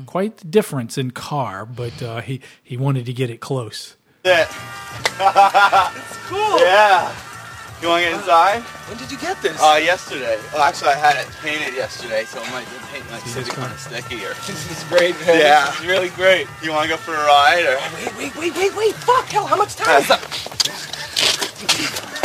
Quite 0.07 0.39
the 0.39 0.47
difference 0.47 0.99
in 0.99 1.11
car, 1.11 1.65
but 1.67 2.03
uh, 2.03 2.21
he 2.21 2.41
he 2.63 2.77
wanted 2.77 3.07
to 3.07 3.13
get 3.13 3.31
it 3.31 3.41
close. 3.41 3.97
That. 4.23 4.49
it's 5.97 6.17
cool. 6.29 6.59
Yeah. 6.61 7.13
You 7.83 7.89
want 7.89 8.05
to 8.05 8.11
get 8.11 8.21
inside? 8.21 8.63
When 8.87 8.97
did 8.97 9.11
you 9.11 9.19
get 9.19 9.43
this? 9.43 9.61
Uh, 9.61 9.81
yesterday. 9.83 10.39
Well, 10.53 10.63
actually, 10.63 10.91
I 10.91 10.95
had 10.95 11.17
it 11.17 11.27
painted 11.43 11.75
yesterday, 11.75 12.23
so 12.25 12.41
it 12.41 12.49
might 12.53 12.65
be 12.71 12.77
paint 12.93 13.11
like 13.11 13.23
sitting 13.27 13.53
kind 13.53 13.73
of 13.73 13.81
sticky 13.81 14.25
or. 14.25 14.35
this 14.47 14.71
is 14.71 14.85
great, 14.85 15.19
man. 15.27 15.41
Yeah. 15.41 15.67
This 15.67 15.81
is 15.81 15.87
really 15.87 16.11
great. 16.11 16.47
You 16.63 16.71
want 16.71 16.85
to 16.85 16.89
go 16.91 16.97
for 16.97 17.13
a 17.13 17.25
ride 17.27 17.65
or? 17.67 17.79
Wait, 17.99 18.17
wait, 18.17 18.37
wait, 18.37 18.55
wait, 18.55 18.77
wait. 18.77 18.95
Fuck, 18.95 19.25
hell, 19.27 19.47
how 19.47 19.57
much 19.57 19.75
time 19.75 20.01
is 20.01 20.11
up? 20.15 20.21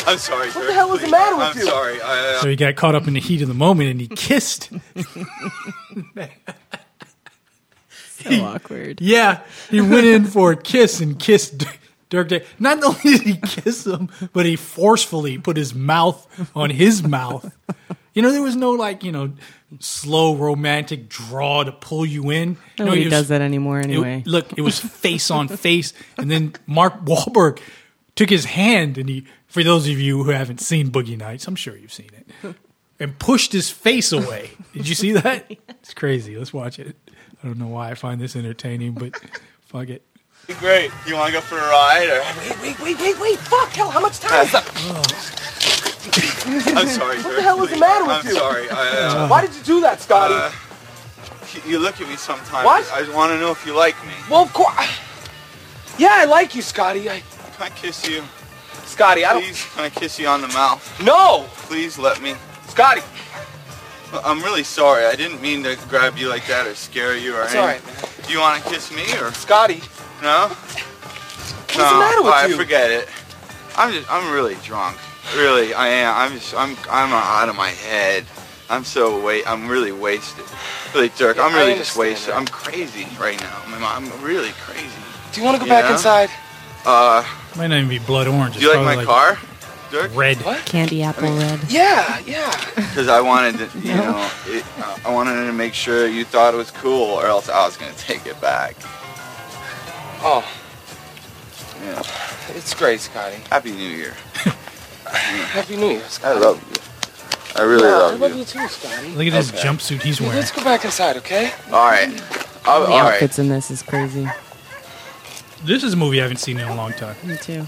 I'm 0.07 0.17
sorry. 0.17 0.49
What 0.51 0.67
the 0.67 0.73
hell 0.73 0.93
is 0.93 1.01
the 1.01 1.09
matter 1.09 1.35
with 1.35 1.55
you? 1.55 1.61
I'm 1.61 1.65
you? 1.65 1.65
sorry. 1.65 2.01
I, 2.01 2.35
uh, 2.37 2.41
So 2.41 2.49
he 2.49 2.55
got 2.55 2.75
caught 2.75 2.95
up 2.95 3.07
in 3.07 3.13
the 3.13 3.19
heat 3.19 3.41
of 3.41 3.47
the 3.47 3.53
moment 3.53 3.89
and 3.91 3.99
he 4.01 4.07
kissed. 4.07 4.69
So 8.19 8.31
awkward. 8.45 8.99
yeah, 8.99 9.41
he 9.69 9.79
went 9.79 10.05
in 10.07 10.25
for 10.25 10.51
a 10.51 10.57
kiss 10.57 10.99
and 11.01 11.19
kissed 11.19 11.63
Dirk 12.09 12.29
Day. 12.29 12.43
Not 12.57 12.83
only 12.83 12.99
did 13.03 13.21
he 13.21 13.37
kiss 13.37 13.85
him, 13.85 14.09
but 14.33 14.45
he 14.45 14.55
forcefully 14.55 15.37
put 15.37 15.55
his 15.55 15.75
mouth 15.75 16.27
on 16.55 16.71
his 16.71 17.03
mouth. 17.03 17.49
You 18.15 18.23
know, 18.23 18.31
there 18.31 18.41
was 18.41 18.55
no 18.55 18.71
like, 18.71 19.03
you 19.03 19.11
know, 19.11 19.33
slow 19.79 20.35
romantic 20.35 21.09
draw 21.09 21.63
to 21.63 21.71
pull 21.71 22.05
you 22.07 22.31
in. 22.31 22.49
You 22.49 22.55
know, 22.79 22.85
Nobody 22.85 23.01
it 23.01 23.05
was- 23.05 23.11
does 23.13 23.27
that 23.27 23.41
anymore 23.41 23.79
it- 23.79 23.85
anyway. 23.85 24.23
look, 24.25 24.51
it 24.57 24.61
was 24.61 24.79
face 24.79 25.29
on 25.29 25.47
face, 25.47 25.93
and 26.17 26.29
then 26.31 26.53
Mark 26.65 27.05
Wahlberg 27.05 27.59
took 28.15 28.31
his 28.31 28.45
hand 28.45 28.97
and 28.97 29.07
he, 29.09 29.25
for 29.47 29.63
those 29.63 29.87
of 29.87 29.99
you 29.99 30.23
who 30.23 30.31
haven't 30.31 30.59
seen 30.61 30.89
Boogie 30.89 31.17
Nights, 31.17 31.47
I'm 31.47 31.55
sure 31.55 31.75
you've 31.75 31.93
seen 31.93 32.09
it, 32.13 32.55
and 32.99 33.17
pushed 33.19 33.53
his 33.53 33.69
face 33.69 34.11
away. 34.11 34.51
Did 34.73 34.87
you 34.87 34.95
see 34.95 35.11
that? 35.13 35.51
It's 35.87 35.93
crazy. 35.93 36.35
Let's 36.37 36.51
watch 36.51 36.79
it. 36.79 36.97
I 37.41 37.47
don't 37.47 37.57
know 37.57 37.67
why 37.67 37.91
I 37.91 37.93
find 37.93 38.19
this 38.19 38.35
entertaining, 38.35 38.91
but 38.91 39.15
fuck 39.61 39.87
it. 39.87 40.01
great. 40.59 40.91
You 41.07 41.15
want 41.15 41.27
to 41.27 41.33
go 41.33 41.39
for 41.41 41.57
a 41.57 41.61
ride 41.61 42.09
or? 42.09 42.21
Wait, 42.61 42.61
wait, 42.61 42.79
wait, 42.81 42.99
wait, 42.99 43.19
wait. 43.21 43.37
Fuck, 43.39 43.69
hell, 43.69 43.89
how 43.89 44.01
much 44.01 44.19
time 44.19 44.45
is 44.45 44.53
up? 44.53 44.65
I'm 46.75 46.87
sorry. 46.87 47.17
What 47.21 47.35
the 47.37 47.41
hell 47.41 47.63
is 47.63 47.69
the 47.69 47.77
matter 47.77 48.05
with 48.05 48.15
I'm 48.17 48.25
you? 48.27 48.33
sorry. 48.33 48.69
I, 48.69 48.89
uh, 49.07 49.27
Why 49.29 49.41
did 49.45 49.55
you 49.55 49.63
do 49.63 49.79
that, 49.81 50.01
Scotty? 50.01 50.33
uh, 50.35 50.51
you 51.65 51.79
look 51.79 52.01
at 52.01 52.07
me 52.09 52.17
sometimes. 52.17 52.65
What? 52.65 52.91
I 52.91 53.09
want 53.15 53.31
to 53.31 53.39
know 53.39 53.51
if 53.51 53.65
you 53.65 53.73
like 53.73 53.95
me. 54.05 54.13
well, 54.29 54.43
of 54.43 54.51
course. 54.53 54.75
Yeah, 55.97 56.09
I 56.11 56.25
like 56.25 56.53
you, 56.53 56.61
Scotty. 56.61 57.09
I, 57.09 57.21
Can 57.55 57.63
I 57.63 57.69
kiss 57.69 58.07
you? 58.07 58.23
Scotty, 58.97 59.25
I 59.25 59.33
don't. 59.33 59.43
Please, 59.43 59.63
can 59.75 59.83
I 59.83 59.89
kiss 59.91 60.17
you 60.17 60.25
on 60.27 60.41
the 60.41 60.47
mouth? 60.47 60.81
No, 61.03 61.45
Please 61.69 61.99
let 61.99 62.19
me. 62.19 62.33
Scotty. 62.67 63.01
I'm 64.25 64.41
really 64.41 64.63
sorry. 64.63 65.05
I 65.05 65.15
didn't 65.15 65.39
mean 65.39 65.61
to 65.65 65.77
grab 65.87 66.17
you 66.17 66.29
like 66.29 66.47
that 66.47 66.65
or 66.65 66.73
scare 66.73 67.15
you 67.15 67.35
or 67.35 67.43
It's 67.43 67.53
anything. 67.53 67.85
right, 67.85 68.01
man. 68.01 68.25
Do 68.25 68.33
you 68.33 68.39
want 68.39 68.63
to 68.63 68.67
kiss 68.71 68.91
me 68.91 69.03
or 69.19 69.31
Scotty, 69.33 69.81
no? 70.23 70.47
what's 70.49 71.77
no, 71.77 71.93
the 71.93 71.99
matter 71.99 72.23
with 72.23 72.31
right, 72.31 72.49
you? 72.49 72.57
forget 72.57 72.89
it. 72.89 73.07
I'm 73.75 73.93
just, 73.93 74.11
I'm 74.11 74.33
really 74.33 74.55
drunk. 74.63 74.97
Really, 75.35 75.75
I 75.75 75.89
am. 75.89 76.15
I'm 76.15 76.31
just, 76.35 76.55
I'm, 76.55 76.75
I'm 76.89 77.13
out 77.13 77.49
of 77.49 77.55
my 77.55 77.69
head. 77.69 78.25
I'm 78.67 78.83
so 78.83 79.23
wait. 79.23 79.47
I'm 79.47 79.67
really 79.67 79.91
wasted. 79.91 80.45
Really, 80.95 81.09
Dirk. 81.09 81.37
Yeah, 81.37 81.43
I'm 81.45 81.53
really 81.53 81.75
just 81.75 81.95
wasted. 81.95 82.33
that. 82.33 82.37
I'm 82.37 82.47
crazy 82.47 83.05
right 83.19 83.39
now. 83.39 83.61
I'm, 83.67 83.83
I'm 84.09 84.23
really 84.23 84.53
crazy. 84.61 84.89
Do 85.33 85.39
you 85.39 85.45
want 85.45 85.55
to 85.55 85.59
go 85.63 85.67
Yeah? 85.71 85.81
back 85.83 85.91
inside? 85.91 86.31
Uh, 86.85 87.23
Might 87.55 87.67
not 87.67 87.77
even 87.77 87.89
be 87.89 87.99
blood 87.99 88.27
orange. 88.27 88.55
do 88.55 88.61
you 88.61 88.69
like 88.69 88.79
my 88.97 89.03
probably 89.03 89.05
car, 89.05 89.37
Dirk? 89.91 90.15
Red. 90.15 90.37
What? 90.37 90.65
Candy 90.65 91.03
apple 91.03 91.35
red. 91.37 91.59
Yeah, 91.69 92.19
yeah. 92.25 92.51
Because 92.75 93.09
I 93.09 93.21
wanted 93.21 93.57
to, 93.59 93.79
you 93.79 93.93
know, 93.93 94.29
it, 94.47 94.65
I 95.05 95.13
wanted 95.13 95.45
to 95.45 95.53
make 95.53 95.73
sure 95.73 96.07
you 96.07 96.23
thought 96.25 96.53
it 96.53 96.57
was 96.57 96.71
cool, 96.71 97.03
or 97.13 97.25
else 97.27 97.47
I 97.49 97.65
was 97.65 97.77
gonna 97.77 97.93
take 97.93 98.25
it 98.25 98.39
back. 98.41 98.75
Oh, 100.23 100.43
Yeah. 101.83 102.01
it's 102.55 102.73
great, 102.73 102.99
Scotty. 103.01 103.37
Happy 103.51 103.71
New 103.71 103.87
Year. 103.89 104.13
Happy 105.05 105.75
New 105.75 105.89
Year, 105.91 106.01
I 106.03 106.07
Scotty. 106.07 106.39
love 106.39 106.63
you. 106.71 107.61
I 107.61 107.63
really 107.65 107.83
Yeah, 107.83 107.89
I 107.93 107.97
love, 107.97 108.19
love 108.19 108.31
you. 108.31 108.37
you 108.39 108.45
too, 108.45 108.67
Scotty. 108.67 109.09
Look 109.09 109.27
at 109.27 109.33
this 109.33 109.49
Okay. 109.53 109.59
jumpsuit 109.67 110.01
he's 110.01 110.19
wearing. 110.21 110.35
Let's 110.37 110.51
go 110.51 110.63
back 110.63 110.85
inside, 110.85 111.17
okay? 111.17 111.51
All 111.71 111.85
right. 111.89 112.09
I'll, 112.65 112.81
The 112.81 112.87
all 112.87 112.99
right. 113.03 113.13
outfits 113.13 113.37
in 113.39 113.47
this 113.49 113.69
is 113.71 113.83
crazy. 113.83 114.27
This 115.67 115.83
is 115.83 115.95
a 115.95 115.97
movie 115.97 116.21
I 116.21 116.23
haven't 116.23 116.37
seen 116.37 116.59
in 116.59 116.65
a 116.65 116.73
long 116.73 116.93
time. 116.93 117.17
Me 117.25 117.35
too. 117.35 117.67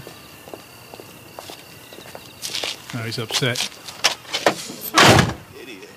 Now 2.94 3.02
he's 3.04 3.18
upset. 3.18 3.70
Idiot. 5.60 5.90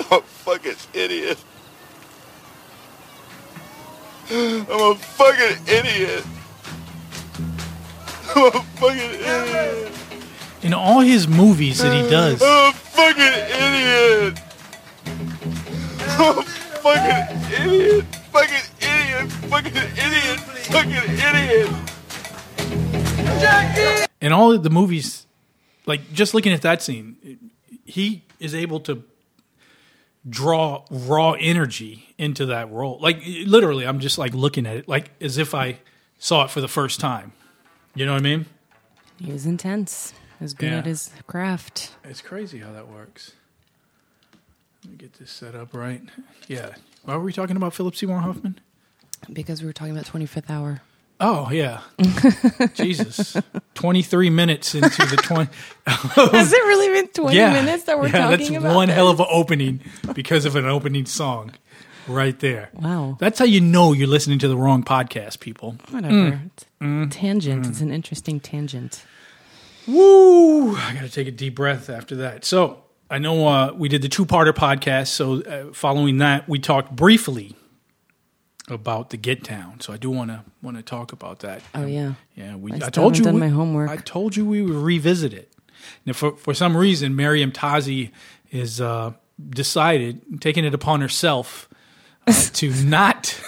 I'm 0.00 0.18
a 0.18 0.20
fucking 0.20 0.74
idiot. 0.94 1.38
I'm 4.32 4.66
a 4.68 4.94
fucking 4.96 5.58
idiot. 5.68 6.24
I'm 8.34 8.46
a 8.46 8.50
fucking 8.50 8.98
idiot. 8.98 9.92
In 10.62 10.74
all 10.74 11.02
his 11.02 11.28
movies 11.28 11.78
that 11.78 11.94
he 11.94 12.10
does, 12.10 12.42
I'm 12.42 12.70
a 12.70 12.72
fucking 12.72 13.22
idiot. 13.22 14.40
I'm 16.18 16.38
a 16.38 16.42
fucking 16.42 17.52
idiot. 17.62 18.04
Fucking 18.32 18.71
idiot. 18.82 19.32
Fucking 19.32 19.76
idiot. 19.76 20.40
fucking 20.40 20.92
idiot. 20.92 21.70
Jackie! 23.40 24.06
And 24.20 24.32
all 24.32 24.52
of 24.52 24.62
the 24.62 24.70
movies, 24.70 25.26
like 25.86 26.12
just 26.12 26.34
looking 26.34 26.52
at 26.52 26.62
that 26.62 26.82
scene, 26.82 27.50
he 27.84 28.24
is 28.38 28.54
able 28.54 28.80
to 28.80 29.02
draw 30.28 30.84
raw 30.90 31.32
energy 31.32 32.14
into 32.18 32.46
that 32.46 32.70
role. 32.70 32.98
Like 33.00 33.20
literally, 33.46 33.86
I'm 33.86 33.98
just 34.00 34.18
like 34.18 34.34
looking 34.34 34.66
at 34.66 34.76
it, 34.76 34.88
like 34.88 35.10
as 35.20 35.38
if 35.38 35.54
I 35.54 35.78
saw 36.18 36.44
it 36.44 36.50
for 36.50 36.60
the 36.60 36.68
first 36.68 37.00
time. 37.00 37.32
You 37.94 38.06
know 38.06 38.12
what 38.12 38.20
I 38.20 38.22
mean? 38.22 38.46
He 39.18 39.32
was 39.32 39.44
intense. 39.46 40.14
He 40.38 40.44
was 40.44 40.54
good 40.54 40.70
Yeah. 40.70 40.78
at 40.78 40.86
his 40.86 41.10
craft. 41.26 41.92
It's 42.04 42.20
crazy 42.22 42.58
how 42.58 42.72
that 42.72 42.88
works. 42.88 43.32
Let 44.84 44.90
me 44.92 44.96
get 44.96 45.12
this 45.14 45.30
set 45.30 45.54
up 45.54 45.74
right. 45.74 46.02
Yeah. 46.48 46.74
Why 47.04 47.16
were 47.16 47.22
we 47.22 47.32
talking 47.32 47.56
about 47.56 47.74
Philip 47.74 47.94
Seymour 47.96 48.20
Hoffman? 48.20 48.60
Because 49.32 49.60
we 49.62 49.66
were 49.66 49.72
talking 49.72 49.92
about 49.92 50.06
25th 50.06 50.50
hour. 50.50 50.80
Oh 51.20 51.50
yeah. 51.52 51.82
Jesus. 52.74 53.36
Twenty 53.74 54.02
three 54.02 54.28
minutes 54.28 54.74
into 54.74 55.06
the 55.06 55.16
twenty 55.16 55.52
Has 55.86 56.52
it 56.52 56.56
really 56.56 57.00
been 57.00 57.08
20 57.12 57.36
minutes 57.36 57.84
that 57.84 57.96
we're 57.96 58.06
yeah, 58.06 58.30
talking 58.30 58.54
that's 58.54 58.64
about? 58.64 58.74
one 58.74 58.88
this? 58.88 58.96
hell 58.96 59.08
of 59.08 59.20
an 59.20 59.26
opening 59.30 59.80
because 60.14 60.44
of 60.46 60.56
an 60.56 60.66
opening 60.66 61.06
song. 61.06 61.52
Right 62.08 62.36
there. 62.40 62.70
Wow. 62.74 63.16
That's 63.20 63.38
how 63.38 63.44
you 63.44 63.60
know 63.60 63.92
you're 63.92 64.08
listening 64.08 64.40
to 64.40 64.48
the 64.48 64.56
wrong 64.56 64.82
podcast, 64.82 65.38
people. 65.38 65.76
Whatever. 65.90 66.40
Mm. 66.80 67.08
Tangent. 67.12 67.66
It's 67.68 67.80
an 67.80 67.92
interesting 67.92 68.40
tangent. 68.40 69.04
Woo! 69.86 70.74
I 70.74 70.94
got 70.94 71.02
to 71.02 71.08
take 71.10 71.28
a 71.28 71.32
deep 71.32 71.54
breath 71.54 71.88
after 71.88 72.16
that. 72.16 72.44
So 72.44 72.82
I 73.08 73.18
know 73.18 73.46
uh, 73.46 73.72
we 73.76 73.88
did 73.88 74.02
the 74.02 74.08
two-parter 74.08 74.52
podcast. 74.52 75.08
So 75.08 75.42
uh, 75.42 75.72
following 75.72 76.18
that, 76.18 76.48
we 76.48 76.58
talked 76.58 76.96
briefly 76.96 77.54
about 78.68 79.10
the 79.10 79.16
Get 79.16 79.42
Down. 79.42 79.80
So 79.80 79.92
I 79.92 79.96
do 79.96 80.10
want 80.10 80.30
to 80.30 80.44
want 80.62 80.76
to 80.76 80.82
talk 80.82 81.12
about 81.12 81.40
that. 81.40 81.62
Oh, 81.74 81.86
yeah. 81.86 82.14
yeah. 82.34 82.56
We, 82.56 82.72
I 82.72 82.86
I, 82.86 82.90
told 82.90 83.18
you 83.18 83.24
done 83.24 83.34
we- 83.34 83.40
my 83.40 83.48
homework. 83.48 83.90
I 83.90 83.96
told 83.96 84.36
you 84.36 84.44
we 84.44 84.62
would 84.62 84.74
revisit 84.74 85.32
it. 85.32 85.52
Now, 86.06 86.12
for 86.12 86.36
for 86.36 86.54
some 86.54 86.76
reason, 86.76 87.14
Meriem 87.14 87.52
Tazi 87.52 88.10
is 88.50 88.80
uh, 88.80 89.12
decided 89.50 90.40
taking 90.40 90.64
it 90.64 90.74
upon 90.74 91.00
herself 91.00 91.68
uh, 92.26 92.32
to 92.54 92.70
not 92.84 93.40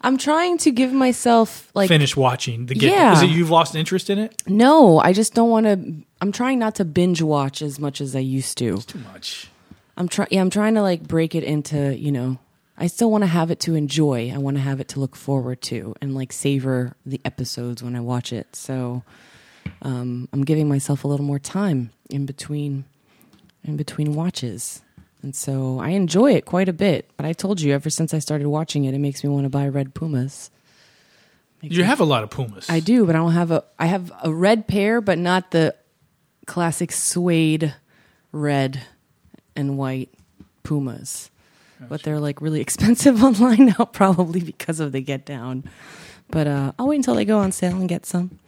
I'm 0.00 0.16
trying 0.16 0.58
to 0.58 0.70
give 0.70 0.92
myself, 0.92 1.70
like, 1.74 1.88
finish 1.88 2.16
watching 2.16 2.66
the 2.66 2.74
Get. 2.74 2.92
Yeah. 2.92 3.14
Is 3.14 3.22
it 3.22 3.30
you've 3.30 3.50
lost 3.50 3.74
interest 3.74 4.10
in 4.10 4.18
it? 4.18 4.42
no, 4.46 4.98
I 4.98 5.12
just 5.12 5.34
don't 5.34 5.50
want 5.50 5.66
to. 5.66 5.94
I'm 6.20 6.32
trying 6.32 6.58
not 6.58 6.76
to 6.76 6.84
binge 6.84 7.20
watch 7.22 7.62
as 7.62 7.78
much 7.78 8.00
as 8.00 8.14
I 8.14 8.20
used 8.20 8.58
to. 8.58 8.78
Too 8.78 8.98
much. 9.00 9.50
I'm 9.96 10.08
trying. 10.08 10.28
Yeah, 10.30 10.40
I'm 10.40 10.50
trying 10.50 10.74
to 10.74 10.82
like 10.82 11.02
break 11.02 11.34
it 11.34 11.42
into. 11.42 11.96
You 11.96 12.12
know, 12.12 12.38
I 12.80 12.86
still 12.86 13.10
want 13.10 13.22
to 13.22 13.28
have 13.28 13.50
it 13.50 13.58
to 13.60 13.74
enjoy. 13.74 14.30
I 14.32 14.38
want 14.38 14.56
to 14.56 14.62
have 14.62 14.78
it 14.80 14.88
to 14.88 15.00
look 15.00 15.16
forward 15.16 15.60
to 15.62 15.94
and 16.00 16.14
like 16.14 16.32
savor 16.32 16.94
the 17.04 17.20
episodes 17.24 17.82
when 17.82 17.96
I 17.96 18.00
watch 18.00 18.32
it. 18.32 18.54
So, 18.54 19.02
um, 19.82 20.28
I'm 20.32 20.44
giving 20.44 20.68
myself 20.68 21.02
a 21.04 21.08
little 21.08 21.26
more 21.26 21.38
time 21.40 21.90
in 22.08 22.24
between, 22.24 22.84
in 23.64 23.76
between 23.76 24.14
watches, 24.14 24.82
and 25.22 25.34
so 25.34 25.80
I 25.80 25.90
enjoy 25.90 26.34
it 26.34 26.44
quite 26.44 26.68
a 26.68 26.72
bit. 26.72 27.10
But 27.16 27.26
I 27.26 27.32
told 27.32 27.60
you, 27.60 27.74
ever 27.74 27.90
since 27.90 28.14
I 28.14 28.20
started 28.20 28.48
watching 28.48 28.84
it, 28.84 28.94
it 28.94 28.98
makes 28.98 29.22
me 29.24 29.30
want 29.30 29.44
to 29.44 29.50
buy 29.50 29.66
red 29.68 29.94
pumas. 29.94 30.50
Makes 31.62 31.74
You 31.74 31.82
me- 31.82 31.88
have 31.88 31.98
a 32.00 32.04
lot 32.04 32.22
of 32.22 32.30
Pumas. 32.30 32.70
I 32.70 32.78
do, 32.78 33.04
but 33.04 33.16
I 33.16 33.18
don't 33.18 33.32
have 33.32 33.50
a. 33.50 33.64
I 33.80 33.86
have 33.86 34.12
a 34.22 34.32
red 34.32 34.68
pair, 34.68 35.00
but 35.00 35.18
not 35.18 35.50
the 35.50 35.74
classic 36.46 36.92
suede 36.92 37.74
red 38.30 38.80
and 39.56 39.76
white 39.76 40.10
Pumas. 40.62 41.30
But 41.88 42.02
they're 42.02 42.20
like 42.20 42.40
really 42.40 42.60
expensive 42.68 43.22
online 43.28 43.66
now, 43.66 43.84
probably 43.84 44.40
because 44.40 44.80
of 44.80 44.92
the 44.92 45.00
Get 45.00 45.24
Down. 45.24 45.64
But 46.30 46.46
uh, 46.46 46.72
I'll 46.78 46.88
wait 46.88 46.96
until 46.96 47.14
they 47.14 47.24
go 47.24 47.38
on 47.38 47.52
sale 47.52 47.76
and 47.76 47.88
get 47.88 48.04
some. 48.04 48.38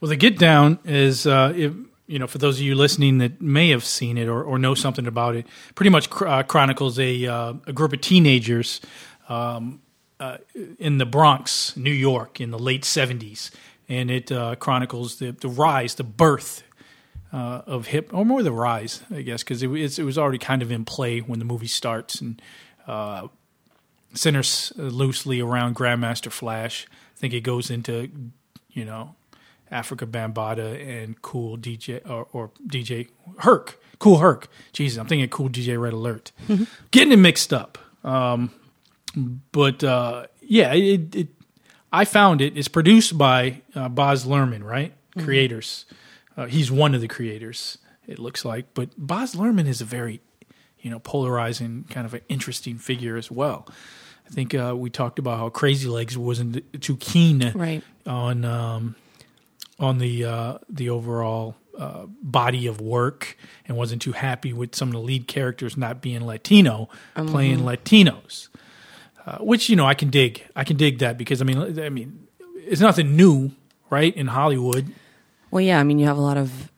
Well, 0.00 0.08
the 0.08 0.16
Get 0.16 0.38
Down 0.38 0.78
is, 0.84 1.26
uh, 1.26 1.52
if, 1.56 1.72
you 2.06 2.18
know, 2.18 2.26
for 2.26 2.38
those 2.38 2.58
of 2.58 2.62
you 2.62 2.74
listening 2.74 3.18
that 3.18 3.40
may 3.42 3.70
have 3.70 3.84
seen 3.84 4.16
it 4.16 4.28
or, 4.28 4.42
or 4.42 4.58
know 4.58 4.74
something 4.74 5.06
about 5.06 5.34
it, 5.34 5.46
pretty 5.74 5.90
much 5.90 6.08
cr- 6.10 6.28
uh, 6.28 6.42
chronicles 6.44 6.98
a, 6.98 7.26
uh, 7.26 7.54
a 7.66 7.72
group 7.72 7.92
of 7.92 8.00
teenagers 8.00 8.80
um, 9.28 9.80
uh, 10.20 10.38
in 10.78 10.98
the 10.98 11.06
Bronx, 11.06 11.76
New 11.76 11.92
York, 11.92 12.40
in 12.40 12.50
the 12.50 12.58
late 12.58 12.82
70s. 12.82 13.50
And 13.88 14.10
it 14.10 14.30
uh, 14.30 14.54
chronicles 14.56 15.18
the, 15.18 15.32
the 15.32 15.48
rise, 15.48 15.94
the 15.96 16.04
birth 16.04 16.62
uh, 17.32 17.62
of 17.66 17.88
hip, 17.88 18.10
or 18.12 18.24
more 18.24 18.42
the 18.42 18.52
rise, 18.52 19.02
I 19.10 19.22
guess, 19.22 19.42
because 19.42 19.62
it, 19.62 19.66
was- 19.68 19.98
it 19.98 20.04
was 20.04 20.16
already 20.18 20.38
kind 20.38 20.62
of 20.62 20.70
in 20.72 20.84
play 20.84 21.18
when 21.20 21.38
the 21.38 21.44
movie 21.44 21.66
starts. 21.66 22.20
And 22.20 22.40
uh, 22.86 23.28
centers 24.14 24.72
uh, 24.78 24.82
loosely 24.82 25.40
around 25.40 25.76
Grandmaster 25.76 26.30
Flash. 26.32 26.86
I 27.16 27.18
think 27.20 27.34
it 27.34 27.40
goes 27.40 27.70
into, 27.70 28.08
you 28.70 28.84
know, 28.84 29.14
Afrika 29.70 30.10
Bambaataa 30.10 31.02
and 31.04 31.20
Cool 31.20 31.58
DJ 31.58 32.00
or, 32.08 32.26
or 32.32 32.50
DJ 32.66 33.08
Herc, 33.40 33.78
Kool 33.98 34.18
Herc. 34.18 34.48
Jesus, 34.72 34.98
I'm 34.98 35.06
thinking 35.06 35.28
Kool 35.28 35.50
DJ 35.50 35.78
Red 35.78 35.92
Alert. 35.92 36.32
Getting 36.90 37.12
it 37.12 37.16
mixed 37.18 37.52
up. 37.52 37.76
Um, 38.04 38.50
but 39.52 39.84
uh, 39.84 40.26
yeah, 40.40 40.72
it, 40.72 41.14
it. 41.14 41.28
I 41.92 42.04
found 42.04 42.40
it. 42.40 42.56
It's 42.56 42.68
produced 42.68 43.18
by 43.18 43.62
uh, 43.74 43.88
Baz 43.88 44.24
Luhrmann, 44.24 44.62
right? 44.62 44.92
Creators. 45.18 45.84
Uh, 46.38 46.46
he's 46.46 46.70
one 46.70 46.94
of 46.94 47.00
the 47.00 47.08
creators. 47.08 47.78
It 48.06 48.18
looks 48.20 48.44
like, 48.44 48.72
but 48.72 48.90
Baz 48.96 49.34
Luhrmann 49.34 49.66
is 49.66 49.80
a 49.80 49.84
very, 49.84 50.20
you 50.80 50.88
know, 50.90 51.00
polarizing 51.00 51.84
kind 51.90 52.06
of 52.06 52.14
an 52.14 52.20
interesting 52.28 52.78
figure 52.78 53.16
as 53.16 53.28
well. 53.30 53.66
I 54.26 54.30
think 54.30 54.54
uh, 54.54 54.74
we 54.76 54.88
talked 54.88 55.18
about 55.18 55.38
how 55.38 55.48
Crazy 55.48 55.88
Legs 55.88 56.16
wasn't 56.16 56.80
too 56.80 56.96
keen 56.98 57.52
Right. 57.54 57.82
on 58.06 58.44
um, 58.44 58.94
on 59.80 59.98
the 59.98 60.24
uh, 60.24 60.58
the 60.70 60.90
overall 60.90 61.56
uh, 61.76 62.06
body 62.22 62.66
of 62.66 62.80
work 62.80 63.36
and 63.66 63.76
wasn't 63.76 64.00
too 64.02 64.12
happy 64.12 64.52
with 64.52 64.74
some 64.76 64.88
of 64.88 64.92
the 64.94 65.00
lead 65.00 65.26
characters 65.26 65.76
not 65.76 66.00
being 66.00 66.24
Latino, 66.24 66.88
playing 67.16 67.60
Latinos, 67.60 68.48
uh, 69.26 69.38
which 69.38 69.68
you 69.68 69.76
know 69.76 69.86
I 69.86 69.94
can 69.94 70.08
dig. 70.10 70.44
I 70.54 70.62
can 70.64 70.76
dig 70.76 70.98
that 71.00 71.18
because 71.18 71.40
I 71.40 71.44
mean 71.44 71.80
I 71.80 71.88
mean 71.88 72.28
it's 72.56 72.80
nothing 72.80 73.16
new, 73.16 73.52
right? 73.90 74.14
In 74.14 74.26
Hollywood, 74.28 74.92
Well, 75.50 75.60
yeah, 75.60 75.80
I 75.80 75.82
mean, 75.82 75.98
you 75.98 76.06
have 76.06 76.18
a 76.18 76.22
lot 76.22 76.36
of 76.36 76.70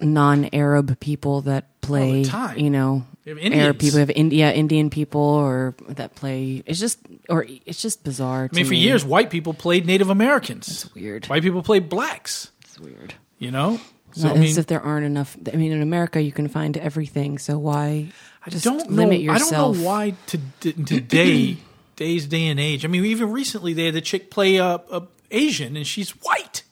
non-Arab 0.00 0.98
people 1.00 1.42
that 1.42 1.80
play, 1.80 2.24
time. 2.24 2.58
you 2.58 2.70
know, 2.70 3.04
You 3.24 3.38
Arab 3.38 3.78
people, 3.78 3.98
you 3.98 4.00
have 4.00 4.10
India, 4.10 4.52
Indian 4.52 4.90
people, 4.90 5.20
or 5.20 5.74
that 5.88 6.14
play. 6.14 6.62
It's 6.66 6.78
just, 6.80 6.98
or 7.28 7.46
it's 7.66 7.80
just 7.80 8.04
bizarre. 8.04 8.48
I 8.52 8.56
mean, 8.56 8.66
for 8.66 8.74
years 8.74 9.04
white 9.04 9.30
people 9.30 9.54
played 9.54 9.86
Native 9.86 10.10
Americans. 10.10 10.68
it's 10.68 10.94
weird. 10.94 11.26
White 11.26 11.42
people 11.42 11.62
played 11.62 11.88
blacks. 11.88 12.50
It's 12.62 12.78
weird. 12.78 13.14
You 13.38 13.50
know, 13.50 13.80
so 14.12 14.28
Not 14.28 14.36
I 14.36 14.40
mean, 14.40 14.50
as 14.50 14.58
if 14.58 14.66
there 14.66 14.80
aren't 14.80 15.04
enough. 15.04 15.36
I 15.52 15.56
mean, 15.56 15.72
in 15.72 15.82
America, 15.82 16.22
you 16.22 16.30
can 16.30 16.46
find 16.48 16.76
everything. 16.76 17.38
So 17.38 17.58
why 17.58 18.08
I 18.46 18.50
just 18.50 18.64
don't 18.64 18.88
know. 18.88 19.04
limit 19.04 19.28
I 19.28 19.38
don't 19.38 19.52
know 19.52 19.74
why 19.74 20.14
to, 20.28 20.38
today, 20.60 21.56
today's 21.96 22.26
day 22.26 22.46
and 22.46 22.60
age. 22.60 22.84
I 22.84 22.88
mean, 22.88 23.04
even 23.04 23.32
recently 23.32 23.72
they 23.72 23.86
had 23.86 23.94
the 23.94 24.00
chick 24.00 24.30
play 24.30 24.56
a, 24.56 24.80
a 24.90 25.02
Asian 25.32 25.76
and 25.76 25.86
she's 25.86 26.10
white. 26.10 26.62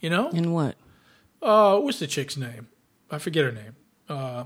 You 0.00 0.10
know, 0.10 0.30
In 0.30 0.52
what? 0.52 0.76
uh, 1.42 1.78
what's 1.80 1.98
the 1.98 2.06
chick's 2.06 2.36
name? 2.36 2.68
I 3.10 3.18
forget 3.18 3.44
her 3.44 3.52
name. 3.52 3.74
Uh, 4.08 4.44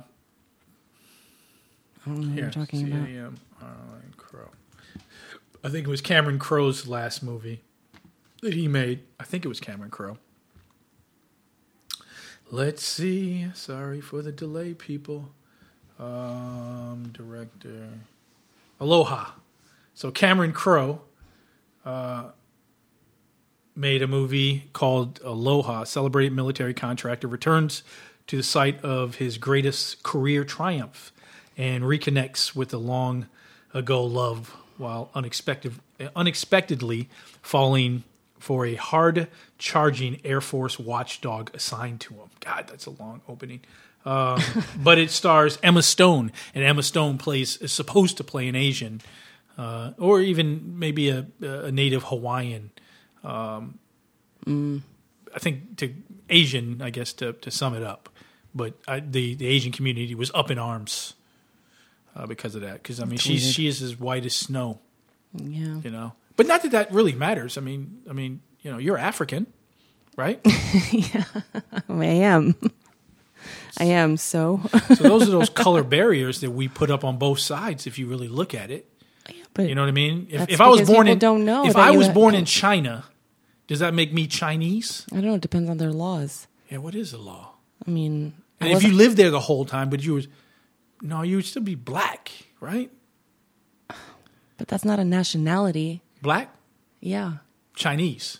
I 2.04 2.06
don't 2.06 2.20
know 2.20 2.26
what 2.28 2.32
here, 2.34 2.42
you're 2.44 2.50
talking 2.50 2.90
about. 2.92 3.06
C-A-M, 3.06 3.36
Caroline 3.60 4.14
Crowe. 4.16 4.50
I 5.64 5.68
think 5.68 5.86
it 5.86 5.90
was 5.90 6.00
Cameron 6.00 6.38
Crowe's 6.38 6.88
last 6.88 7.22
movie 7.22 7.62
that 8.40 8.54
he 8.54 8.66
made. 8.66 9.00
I 9.20 9.24
think 9.24 9.44
it 9.44 9.48
was 9.48 9.60
Cameron 9.60 9.90
Crowe. 9.90 10.18
Let's 12.50 12.84
see. 12.84 13.46
Sorry 13.54 14.00
for 14.00 14.20
the 14.22 14.32
delay, 14.32 14.74
people. 14.74 15.30
Um, 15.98 17.10
director 17.12 17.88
Aloha. 18.80 19.32
So 19.94 20.10
Cameron 20.10 20.52
Crowe 20.52 21.02
uh, 21.84 22.30
made 23.74 24.02
a 24.02 24.06
movie 24.06 24.68
called 24.72 25.20
Aloha. 25.24 25.84
Celebrated 25.84 26.32
military 26.32 26.74
contractor 26.74 27.28
returns 27.28 27.82
to 28.26 28.36
the 28.36 28.42
site 28.42 28.82
of 28.84 29.16
his 29.16 29.38
greatest 29.38 30.02
career 30.02 30.44
triumph 30.44 31.12
and 31.56 31.84
reconnects 31.84 32.54
with 32.54 32.72
a 32.72 32.78
long 32.78 33.26
ago 33.74 34.04
love 34.04 34.56
while 34.78 35.10
unexpected, 35.14 35.74
unexpectedly 36.16 37.08
falling 37.40 38.04
for 38.38 38.66
a 38.66 38.74
hard 38.74 39.28
charging 39.58 40.20
Air 40.24 40.40
Force 40.40 40.78
watchdog 40.78 41.54
assigned 41.54 42.00
to 42.00 42.14
him. 42.14 42.30
God, 42.40 42.66
that's 42.68 42.86
a 42.86 42.90
long 42.90 43.20
opening. 43.28 43.60
Um, 44.04 44.40
but 44.76 44.98
it 44.98 45.10
stars 45.10 45.58
Emma 45.62 45.82
Stone, 45.82 46.32
and 46.54 46.64
Emma 46.64 46.82
Stone 46.82 47.18
plays 47.18 47.56
is 47.58 47.72
supposed 47.72 48.16
to 48.16 48.24
play 48.24 48.48
an 48.48 48.56
Asian, 48.56 49.00
uh, 49.56 49.92
or 49.98 50.20
even 50.20 50.78
maybe 50.78 51.08
a, 51.08 51.26
a 51.40 51.70
native 51.70 52.04
Hawaiian. 52.04 52.72
Um, 53.24 53.78
I 54.46 55.38
think 55.38 55.76
to 55.78 55.94
Asian, 56.28 56.82
I 56.82 56.90
guess 56.90 57.12
to 57.14 57.32
to 57.34 57.50
sum 57.50 57.74
it 57.74 57.82
up. 57.82 58.08
But 58.54 58.74
I, 58.86 59.00
the 59.00 59.34
the 59.34 59.46
Asian 59.46 59.72
community 59.72 60.14
was 60.14 60.30
up 60.34 60.50
in 60.50 60.58
arms 60.58 61.14
uh, 62.16 62.26
because 62.26 62.54
of 62.54 62.62
that. 62.62 62.74
Because 62.74 63.00
I 63.00 63.04
mean, 63.04 63.18
she's 63.18 63.44
weird. 63.44 63.54
she 63.54 63.66
is 63.66 63.82
as 63.82 63.98
white 63.98 64.26
as 64.26 64.34
snow. 64.34 64.80
Yeah. 65.34 65.80
You 65.82 65.90
know, 65.90 66.12
But 66.36 66.46
not 66.46 66.62
that 66.62 66.72
that 66.72 66.92
really 66.92 67.12
matters. 67.12 67.56
I 67.56 67.62
mean, 67.62 68.02
I 68.08 68.12
mean, 68.12 68.42
you 68.60 68.70
know, 68.70 68.78
you're 68.78 68.98
African, 68.98 69.46
right? 70.16 70.40
Yeah, 70.90 71.24
I 71.88 72.04
am. 72.04 72.54
I 73.78 73.84
am 73.84 74.16
so. 74.16 74.60
so 74.88 74.94
those 75.02 75.26
are 75.28 75.30
those 75.30 75.48
color 75.48 75.82
barriers 75.82 76.40
that 76.40 76.50
we 76.50 76.68
put 76.68 76.90
up 76.90 77.04
on 77.04 77.16
both 77.18 77.38
sides. 77.38 77.86
If 77.86 77.98
you 77.98 78.06
really 78.06 78.28
look 78.28 78.54
at 78.54 78.70
it, 78.70 78.90
but 79.54 79.68
you 79.68 79.74
know 79.74 79.82
what 79.82 79.88
I 79.88 79.92
mean. 79.92 80.26
If, 80.30 80.50
if 80.50 80.60
I 80.60 80.68
was 80.68 80.82
born 80.82 81.08
in, 81.08 81.18
don't 81.18 81.44
know 81.44 81.66
if 81.66 81.76
I 81.76 81.92
was 81.92 82.08
born 82.08 82.34
in 82.34 82.44
China, 82.44 83.04
does 83.66 83.78
that 83.80 83.94
make 83.94 84.12
me 84.12 84.26
Chinese? 84.26 85.06
I 85.12 85.16
don't 85.16 85.26
know. 85.26 85.34
It 85.34 85.40
depends 85.40 85.70
on 85.70 85.78
their 85.78 85.92
laws. 85.92 86.46
Yeah, 86.70 86.78
what 86.78 86.94
is 86.94 87.12
the 87.12 87.18
law? 87.18 87.54
I 87.86 87.90
mean, 87.90 88.34
I 88.60 88.66
And 88.68 88.76
if 88.76 88.82
you 88.82 88.92
lived 88.92 89.16
there 89.16 89.30
the 89.30 89.40
whole 89.40 89.64
time, 89.64 89.90
but 89.90 90.02
you 90.04 90.14
was 90.14 90.28
no, 91.00 91.22
you 91.22 91.36
would 91.36 91.44
still 91.44 91.62
be 91.62 91.74
black, 91.74 92.30
right? 92.60 92.90
but 94.56 94.68
that's 94.68 94.84
not 94.84 94.98
a 95.00 95.04
nationality. 95.04 96.00
Black, 96.20 96.54
Yeah, 97.00 97.38
Chinese. 97.74 98.38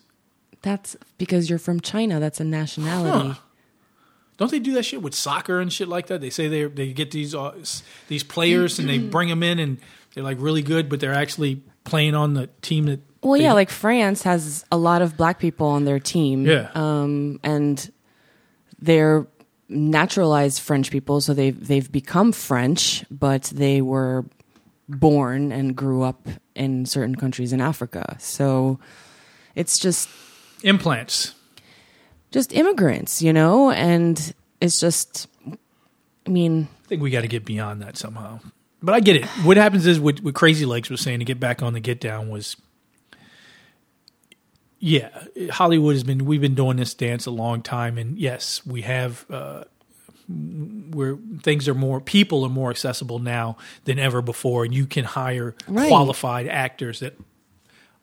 that's 0.63 0.97
because 1.19 1.51
you're 1.51 1.59
from 1.59 1.81
China. 1.81 2.21
That's 2.21 2.39
a 2.41 2.45
nationality. 2.45 3.29
Huh. 3.31 3.41
Don't 4.39 4.51
they 4.51 4.61
do 4.61 4.73
that 4.75 4.85
shit 4.85 5.03
with 5.03 5.15
soccer 5.15 5.61
and 5.61 5.73
shit 5.73 5.89
like 5.89 6.07
that? 6.07 6.21
They 6.21 6.31
say 6.31 6.49
they 6.49 6.65
they 6.65 6.93
get 6.93 7.11
these 7.11 7.35
uh, 7.35 7.55
these 8.09 8.23
players 8.25 8.79
and 8.79 8.89
they 8.89 8.99
bring 8.99 9.29
them 9.29 9.43
in 9.43 9.59
and 9.59 9.79
they're 10.15 10.25
like 10.25 10.39
really 10.41 10.63
good, 10.63 10.89
but 10.89 11.01
they're 11.01 11.13
actually 11.15 11.63
playing 11.85 12.15
on 12.15 12.35
the 12.35 12.49
team 12.61 12.85
that. 12.87 13.01
Well, 13.23 13.37
yeah, 13.41 13.53
like 13.53 13.71
France 13.71 14.23
has 14.25 14.65
a 14.73 14.77
lot 14.77 15.01
of 15.01 15.17
black 15.17 15.39
people 15.39 15.69
on 15.69 15.85
their 15.85 16.01
team. 16.01 16.45
Yeah. 16.45 16.71
Um, 16.75 17.39
and 17.45 17.93
they're 18.81 19.27
naturalized 19.69 20.61
French 20.61 20.91
people, 20.91 21.21
so 21.21 21.33
they've 21.33 21.67
they've 21.67 21.91
become 21.91 22.33
French, 22.33 23.05
but 23.11 23.45
they 23.45 23.81
were 23.81 24.25
born 24.89 25.53
and 25.53 25.77
grew 25.77 26.03
up 26.03 26.29
in 26.55 26.85
certain 26.85 27.15
countries 27.15 27.53
in 27.53 27.61
Africa. 27.61 28.17
So 28.19 28.81
it's 29.55 29.79
just 29.79 30.09
implants. 30.65 31.35
just 32.33 32.53
immigrants, 32.53 33.23
you 33.23 33.33
know, 33.33 33.71
and 33.71 34.35
it's 34.61 34.81
just 34.81 35.29
I 36.27 36.31
mean, 36.31 36.69
I 36.85 36.89
think 36.89 37.03
we 37.03 37.11
got 37.11 37.23
to 37.23 37.29
get 37.29 37.45
beyond 37.45 37.83
that 37.83 37.97
somehow. 37.97 38.41
But 38.83 38.95
I 38.95 39.01
get 39.01 39.17
it. 39.17 39.27
What 39.45 39.57
happens 39.57 39.87
is 39.87 40.01
what, 40.01 40.21
what 40.21 40.35
Crazy 40.35 40.67
Legs 40.67 40.91
was 40.91 41.01
saying 41.01 41.21
to 41.21 41.25
get 41.25 41.39
back 41.39 41.63
on 41.63 41.73
the 41.73 41.81
get 41.81 42.01
down 42.01 42.29
was, 42.31 42.57
yeah, 44.85 45.11
Hollywood 45.51 45.95
has 45.95 46.03
been 46.03 46.25
we've 46.25 46.41
been 46.41 46.57
doing 46.57 46.77
this 46.77 46.93
dance 46.93 47.27
a 47.27 47.31
long 47.31 47.63
time, 47.63 47.97
and 47.99 48.19
yes, 48.19 48.67
we 48.67 48.83
have. 48.83 49.25
Uh, 49.31 49.65
where 50.93 51.19
things 51.43 51.69
are 51.69 51.75
more 51.75 52.01
people 52.01 52.45
are 52.45 52.49
more 52.49 52.71
accessible 52.71 53.19
now 53.19 53.57
than 53.85 53.99
ever 53.99 54.23
before, 54.23 54.65
and 54.65 54.73
you 54.73 54.87
can 54.87 55.05
hire 55.05 55.55
Right. 55.67 55.89
qualified 55.89 56.47
actors 56.49 57.01
that 57.01 57.19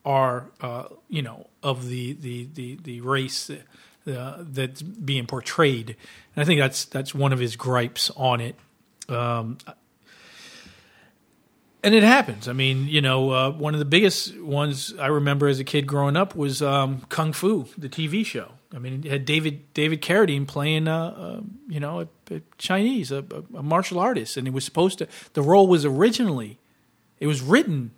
are 0.06 0.52
uh, 0.62 0.84
you 1.08 1.22
know 1.22 1.48
of 1.64 1.88
the 1.88 2.14
the 2.14 2.48
the, 2.54 2.78
the 2.84 3.02
race 3.02 3.50
uh, 3.50 4.38
that's 4.42 4.82
being 4.82 5.26
portrayed. 5.26 5.96
And 6.36 6.44
I 6.44 6.46
think 6.46 6.60
that's 6.60 6.86
that's 6.86 7.16
one 7.16 7.34
of 7.34 7.40
his 7.40 7.56
gripes 7.56 8.12
on 8.16 8.42
it. 8.42 8.56
Um, 9.08 9.58
and 11.84 11.96
it 11.96 12.04
happens. 12.04 12.48
I 12.48 12.54
mean, 12.54 12.88
you 12.88 13.02
know, 13.02 13.32
uh, 13.32 13.52
one 13.52 13.74
of 13.74 13.80
the 13.80 13.86
biggest 13.86 14.38
ones 14.40 14.94
I 15.00 15.08
remember 15.08 15.48
as 15.48 15.60
a 15.60 15.64
kid 15.64 15.88
growing 15.88 16.18
up 16.18 16.36
was 16.36 16.62
um, 16.62 17.02
Kung 17.10 17.32
Fu, 17.34 17.68
the 17.78 17.90
TV 17.90 18.26
show. 18.26 18.52
I 18.74 18.80
mean, 18.80 19.02
it 19.06 19.12
had 19.12 19.26
David 19.26 19.74
David 19.74 20.02
Carradine 20.02 20.48
playing, 20.48 20.88
uh, 20.88 21.08
uh, 21.08 21.42
you 21.68 21.80
know, 21.80 22.02
a, 22.02 22.36
a 22.36 22.42
Chinese, 22.58 23.12
a, 23.12 23.26
a 23.56 23.64
martial 23.64 24.00
artist, 24.00 24.38
and 24.38 24.46
he 24.46 24.52
was 24.52 24.64
supposed 24.64 25.00
to. 25.00 25.08
The 25.34 25.42
role 25.42 25.68
was 25.68 25.86
originally, 25.86 26.60
it 27.20 27.28
was 27.28 27.42
written 27.42 27.92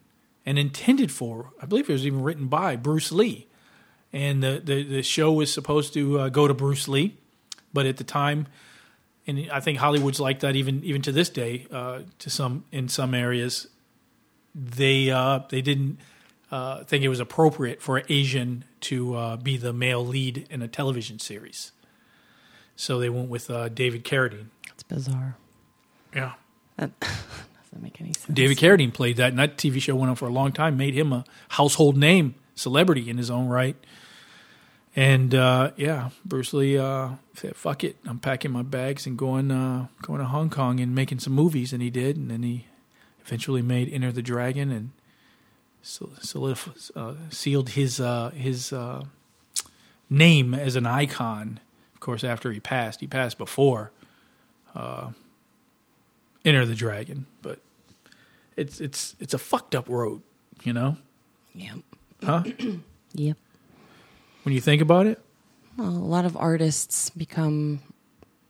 and 0.45 0.57
intended 0.57 1.11
for. 1.11 1.51
I 1.61 1.65
believe 1.65 1.89
it 1.89 1.93
was 1.93 2.05
even 2.05 2.21
written 2.23 2.47
by 2.47 2.75
Bruce 2.75 3.11
Lee, 3.11 3.47
and 4.13 4.41
the 4.41 4.61
the, 4.63 4.83
the 4.83 5.03
show 5.03 5.33
was 5.33 5.51
supposed 5.51 5.93
to 5.95 6.19
uh, 6.19 6.29
go 6.29 6.47
to 6.47 6.53
Bruce 6.53 6.87
Lee, 6.87 7.17
but 7.73 7.85
at 7.85 7.97
the 7.97 8.05
time, 8.05 8.47
and 9.27 9.49
I 9.51 9.59
think 9.59 9.79
Hollywood's 9.79 10.21
like 10.21 10.39
that 10.39 10.55
even 10.55 10.83
even 10.85 11.01
to 11.01 11.11
this 11.11 11.29
day. 11.29 11.67
Uh, 11.69 12.01
to 12.19 12.29
some 12.29 12.63
in 12.71 12.87
some 12.87 13.13
areas, 13.13 13.67
they 14.53 15.09
uh, 15.09 15.41
they 15.49 15.61
didn't 15.61 15.99
uh, 16.51 16.83
think 16.83 17.03
it 17.03 17.09
was 17.09 17.19
appropriate 17.19 17.81
for 17.81 17.97
an 17.97 18.05
Asian 18.09 18.65
to 18.81 19.15
uh, 19.15 19.37
be 19.37 19.57
the 19.57 19.73
male 19.73 20.05
lead 20.05 20.47
in 20.49 20.61
a 20.61 20.67
television 20.67 21.19
series, 21.19 21.71
so 22.75 22.99
they 22.99 23.09
went 23.09 23.29
with 23.29 23.49
uh, 23.49 23.69
David 23.69 24.03
Carradine. 24.03 24.47
it's 24.73 24.83
bizarre. 24.83 25.37
Yeah. 26.13 26.33
That 26.77 26.99
doesn't 26.99 27.81
make 27.81 28.01
any 28.01 28.13
sense. 28.13 28.33
David 28.33 28.57
Carradine 28.57 28.93
played 28.93 29.17
that, 29.17 29.29
and 29.29 29.39
that 29.39 29.57
TV 29.57 29.81
show 29.81 29.95
went 29.95 30.09
on 30.09 30.15
for 30.15 30.27
a 30.27 30.31
long 30.31 30.51
time, 30.51 30.77
made 30.77 30.93
him 30.93 31.13
a 31.13 31.23
household 31.49 31.95
name, 31.97 32.35
celebrity 32.55 33.09
in 33.09 33.17
his 33.17 33.29
own 33.29 33.47
right. 33.47 33.75
And 34.95 35.33
uh, 35.33 35.71
yeah, 35.77 36.09
Bruce 36.25 36.53
Lee 36.53 36.77
uh, 36.77 37.11
said, 37.35 37.55
"Fuck 37.55 37.85
it, 37.85 37.97
I'm 38.05 38.19
packing 38.19 38.51
my 38.51 38.61
bags 38.61 39.07
and 39.07 39.17
going 39.17 39.49
uh, 39.49 39.87
going 40.01 40.19
to 40.19 40.25
Hong 40.25 40.49
Kong 40.49 40.81
and 40.81 40.93
making 40.93 41.19
some 41.19 41.31
movies." 41.31 41.71
And 41.71 41.81
he 41.81 41.89
did, 41.89 42.17
and 42.17 42.29
then 42.29 42.43
he 42.43 42.65
eventually 43.25 43.61
made 43.61 43.91
Enter 43.91 44.11
the 44.11 44.21
Dragon 44.21 44.71
and 44.71 44.91
solidif- 45.83 46.91
uh, 46.95 47.13
sealed 47.29 47.69
his 47.69 47.99
uh, 47.99 48.29
his 48.31 48.71
uh, 48.73 49.03
name 50.09 50.53
as 50.53 50.75
an 50.75 50.85
icon. 50.85 51.59
Of 51.93 51.99
course, 51.99 52.23
after 52.23 52.51
he 52.51 52.59
passed, 52.59 52.99
he 52.99 53.07
passed 53.07 53.37
before 53.37 53.91
uh, 54.75 55.11
Enter 56.45 56.65
the 56.65 56.75
Dragon, 56.75 57.25
but 57.41 57.59
it's 58.57 58.79
it's 58.81 59.15
it's 59.19 59.33
a 59.33 59.37
fucked 59.39 59.75
up 59.75 59.87
road, 59.89 60.21
you 60.63 60.73
know, 60.73 60.97
Yep. 61.55 61.75
huh? 62.23 62.43
Yep. 63.13 63.35
when 64.43 64.55
you 64.55 64.61
think 64.61 64.81
about 64.81 65.05
it. 65.05 65.19
Well, 65.77 65.89
a 65.89 65.91
lot 65.91 66.23
of 66.25 66.37
artists 66.37 67.09
become 67.09 67.81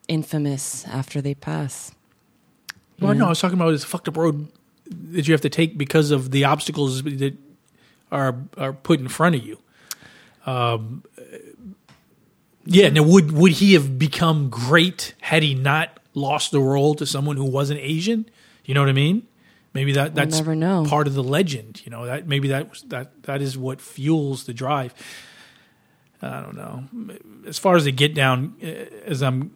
infamous 0.07 0.85
after 0.85 1.19
they 1.19 1.33
pass. 1.33 1.91
Well, 2.99 3.15
no, 3.15 3.25
I 3.25 3.29
was 3.29 3.39
talking 3.39 3.57
about 3.57 3.71
this 3.71 3.83
fucked 3.83 4.07
up 4.07 4.17
road 4.17 4.47
that 4.91 5.27
you 5.27 5.33
have 5.33 5.41
to 5.41 5.49
take 5.49 5.77
because 5.77 6.11
of 6.11 6.31
the 6.31 6.45
obstacles 6.45 7.03
that 7.03 7.37
are 8.11 8.35
are 8.57 8.73
put 8.73 8.99
in 8.99 9.07
front 9.07 9.35
of 9.35 9.43
you. 9.45 9.57
Um, 10.45 11.03
yeah. 12.65 12.89
Now, 12.89 13.03
would 13.03 13.31
would 13.31 13.53
he 13.53 13.73
have 13.73 13.97
become 13.97 14.49
great 14.49 15.13
had 15.21 15.43
he 15.43 15.55
not 15.55 15.99
lost 16.13 16.51
the 16.51 16.59
role 16.59 16.95
to 16.95 17.05
someone 17.05 17.37
who 17.37 17.45
wasn't 17.45 17.79
Asian? 17.79 18.25
You 18.65 18.73
know 18.73 18.81
what 18.81 18.89
I 18.89 18.93
mean? 18.93 19.27
Maybe 19.73 19.93
that 19.93 20.15
that's 20.15 20.37
never 20.37 20.55
know. 20.55 20.85
part 20.85 21.07
of 21.07 21.13
the 21.13 21.23
legend. 21.23 21.81
You 21.85 21.91
know 21.91 22.05
that 22.05 22.27
maybe 22.27 22.49
that 22.49 22.73
that 22.87 23.23
that 23.23 23.41
is 23.41 23.57
what 23.57 23.81
fuels 23.81 24.45
the 24.45 24.53
drive. 24.53 24.93
I 26.21 26.41
don't 26.41 26.55
know. 26.55 27.17
As 27.47 27.57
far 27.57 27.75
as 27.75 27.85
the 27.85 27.91
get 27.91 28.13
down, 28.13 28.55
uh, 28.61 28.67
as 29.05 29.23
I'm 29.23 29.55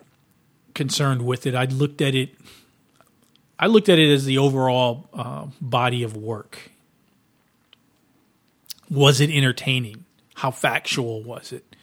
concerned 0.74 1.22
with 1.24 1.46
it, 1.46 1.54
I 1.54 1.66
looked 1.66 2.02
at 2.02 2.16
it. 2.16 2.30
I 3.58 3.68
looked 3.68 3.90
at 3.90 4.00
it 4.00 4.12
as 4.12 4.26
the 4.26 4.38
overall 4.38 5.10
uh, 5.14 5.48
body 5.62 6.04
of 6.04 6.18
work. 6.18 6.72
Was 8.90 9.22
it 9.22 9.30
entertaining? 9.30 10.06
How 10.36 10.52
factual 10.52 11.24
was 11.24 11.52
it? 11.52 11.76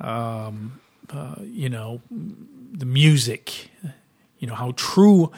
Um, 0.00 0.80
uh, 1.10 1.36
you 1.42 1.68
know, 1.68 2.00
the 2.10 2.86
music. 2.86 3.70
You 4.38 4.46
know, 4.46 4.54
how 4.54 4.72
true 4.76 5.32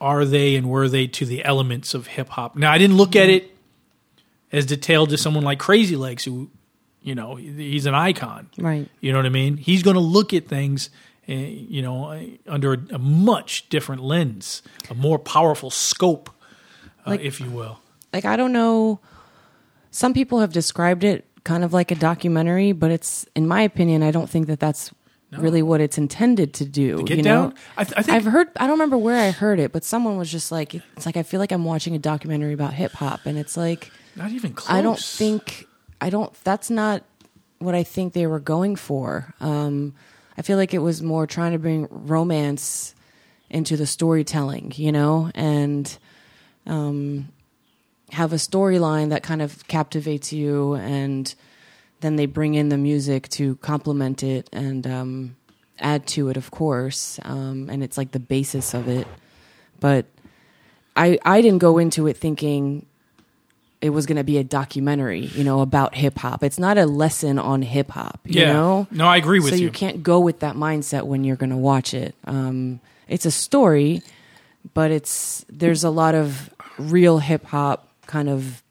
are 0.00 0.24
they 0.24 0.54
and 0.54 0.68
were 0.68 0.88
they 0.88 1.06
to 1.08 1.26
the 1.26 1.44
elements 1.44 1.94
of 1.94 2.06
hip 2.06 2.28
hop? 2.28 2.56
Now, 2.56 2.72
I 2.72 2.78
didn't 2.78 2.96
look 2.96 3.16
at 3.16 3.28
it 3.28 3.50
as 4.52 4.66
detailed 4.66 5.12
as 5.12 5.20
someone 5.20 5.44
like 5.44 5.58
Crazy 5.58 5.96
Legs, 5.96 6.24
who, 6.24 6.50
you 7.02 7.14
know, 7.14 7.34
he's 7.36 7.86
an 7.86 7.94
icon. 7.94 8.48
Right. 8.56 8.88
You 9.00 9.12
know 9.12 9.18
what 9.18 9.26
I 9.26 9.30
mean? 9.30 9.56
He's 9.56 9.82
going 9.82 9.94
to 9.94 10.00
look 10.00 10.32
at 10.32 10.46
things, 10.46 10.90
you 11.34 11.82
know, 11.82 12.06
uh, 12.12 12.20
under 12.46 12.72
a, 12.74 12.78
a 12.94 12.98
much 12.98 13.68
different 13.68 14.02
lens, 14.02 14.62
a 14.90 14.94
more 14.94 15.18
powerful 15.18 15.70
scope, 15.70 16.30
uh, 17.06 17.10
Like- 17.10 17.20
if 17.20 17.40
you 17.40 17.50
will. 17.50 17.80
Like 18.12 18.24
I 18.24 18.36
don't 18.36 18.52
know. 18.52 19.00
Some 19.90 20.14
people 20.14 20.40
have 20.40 20.52
described 20.52 21.04
it 21.04 21.26
kind 21.44 21.62
of 21.64 21.72
like 21.72 21.90
a 21.90 21.94
documentary, 21.94 22.72
but 22.72 22.90
it's, 22.90 23.26
in 23.34 23.46
my 23.46 23.62
opinion, 23.62 24.02
I 24.02 24.10
don't 24.10 24.28
think 24.30 24.46
that 24.46 24.60
that's 24.60 24.90
really 25.32 25.60
what 25.62 25.80
it's 25.82 25.98
intended 25.98 26.54
to 26.54 26.64
do. 26.64 27.02
Get 27.04 27.18
you 27.18 27.22
Down? 27.22 27.50
know, 27.50 27.54
I 27.76 27.84
th- 27.84 27.94
I 27.98 28.02
think- 28.02 28.16
I've 28.16 28.24
heard. 28.24 28.48
I 28.58 28.62
don't 28.66 28.72
remember 28.78 28.96
where 28.96 29.18
I 29.20 29.30
heard 29.30 29.60
it, 29.60 29.72
but 29.72 29.84
someone 29.84 30.16
was 30.16 30.32
just 30.32 30.50
like, 30.50 30.74
"It's 30.74 31.04
like 31.04 31.18
I 31.18 31.22
feel 31.22 31.38
like 31.38 31.52
I'm 31.52 31.64
watching 31.66 31.94
a 31.94 31.98
documentary 31.98 32.54
about 32.54 32.72
hip 32.72 32.92
hop," 32.92 33.26
and 33.26 33.36
it's 33.38 33.56
like. 33.56 33.90
Not 34.16 34.30
even 34.30 34.52
close. 34.54 34.70
I 34.74 34.80
don't 34.80 34.98
think 34.98 35.66
I 36.00 36.08
don't. 36.08 36.32
That's 36.44 36.70
not 36.70 37.02
what 37.58 37.74
I 37.74 37.82
think 37.82 38.14
they 38.14 38.26
were 38.26 38.40
going 38.40 38.74
for. 38.76 39.34
Um, 39.40 39.94
I 40.38 40.42
feel 40.42 40.56
like 40.56 40.72
it 40.72 40.78
was 40.78 41.02
more 41.02 41.26
trying 41.26 41.52
to 41.52 41.58
bring 41.58 41.88
romance 41.90 42.94
into 43.50 43.76
the 43.76 43.86
storytelling, 43.86 44.72
you 44.76 44.92
know, 44.92 45.32
and 45.34 45.98
um, 46.64 47.28
have 48.12 48.32
a 48.32 48.36
storyline 48.36 49.10
that 49.10 49.24
kind 49.24 49.42
of 49.42 49.66
captivates 49.66 50.32
you, 50.32 50.74
and 50.74 51.34
then 52.00 52.14
they 52.14 52.26
bring 52.26 52.54
in 52.54 52.68
the 52.68 52.78
music 52.78 53.28
to 53.30 53.56
complement 53.56 54.22
it 54.22 54.48
and 54.52 54.86
um, 54.86 55.36
add 55.80 56.06
to 56.06 56.28
it, 56.28 56.36
of 56.36 56.52
course, 56.52 57.18
um, 57.24 57.68
and 57.68 57.82
it's 57.82 57.98
like 57.98 58.12
the 58.12 58.20
basis 58.20 58.74
of 58.74 58.86
it. 58.86 59.08
But 59.80 60.06
I 60.94 61.18
I 61.24 61.42
didn't 61.42 61.58
go 61.58 61.78
into 61.78 62.06
it 62.06 62.16
thinking 62.16 62.86
it 63.80 63.90
was 63.90 64.06
going 64.06 64.16
to 64.16 64.24
be 64.24 64.38
a 64.38 64.44
documentary, 64.44 65.26
you 65.26 65.44
know, 65.44 65.60
about 65.60 65.94
hip 65.94 66.18
hop. 66.18 66.42
It's 66.42 66.58
not 66.58 66.78
a 66.78 66.86
lesson 66.86 67.38
on 67.38 67.62
hip 67.62 67.90
hop, 67.90 68.20
you 68.24 68.40
Yeah. 68.40 68.52
know? 68.52 68.86
No, 68.90 69.06
I 69.06 69.16
agree 69.18 69.38
with 69.38 69.50
so 69.50 69.54
you. 69.54 69.58
So 69.60 69.64
you 69.64 69.70
can't 69.70 70.02
go 70.02 70.18
with 70.20 70.40
that 70.40 70.56
mindset 70.56 71.04
when 71.04 71.22
you're 71.24 71.36
going 71.36 71.50
to 71.50 71.56
watch 71.56 71.94
it. 71.94 72.14
Um, 72.24 72.80
it's 73.06 73.24
a 73.24 73.30
story, 73.30 74.02
but 74.74 74.90
it's 74.90 75.44
there's 75.48 75.84
a 75.84 75.90
lot 75.90 76.14
of 76.16 76.50
real 76.78 77.18
hip 77.18 77.44
hop 77.46 77.88
kind 78.06 78.28
of 78.28 78.62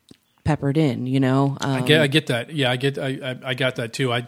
peppered 0.43 0.77
in, 0.77 1.07
you 1.07 1.19
know? 1.19 1.57
Um, 1.61 1.83
I 1.83 1.85
get, 1.85 2.01
I 2.01 2.07
get 2.07 2.27
that. 2.27 2.53
Yeah, 2.53 2.69
I 2.71 2.75
get, 2.75 2.97
I, 2.97 3.07
I, 3.23 3.37
I 3.45 3.53
got 3.53 3.75
that 3.77 3.93
too. 3.93 4.11
I, 4.11 4.27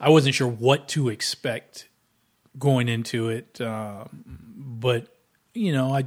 I 0.00 0.08
wasn't 0.10 0.34
sure 0.34 0.48
what 0.48 0.88
to 0.88 1.08
expect 1.08 1.88
going 2.58 2.88
into 2.88 3.28
it, 3.28 3.60
um, 3.60 4.08
but 4.56 5.06
you 5.54 5.72
know, 5.72 5.92
I, 5.94 6.04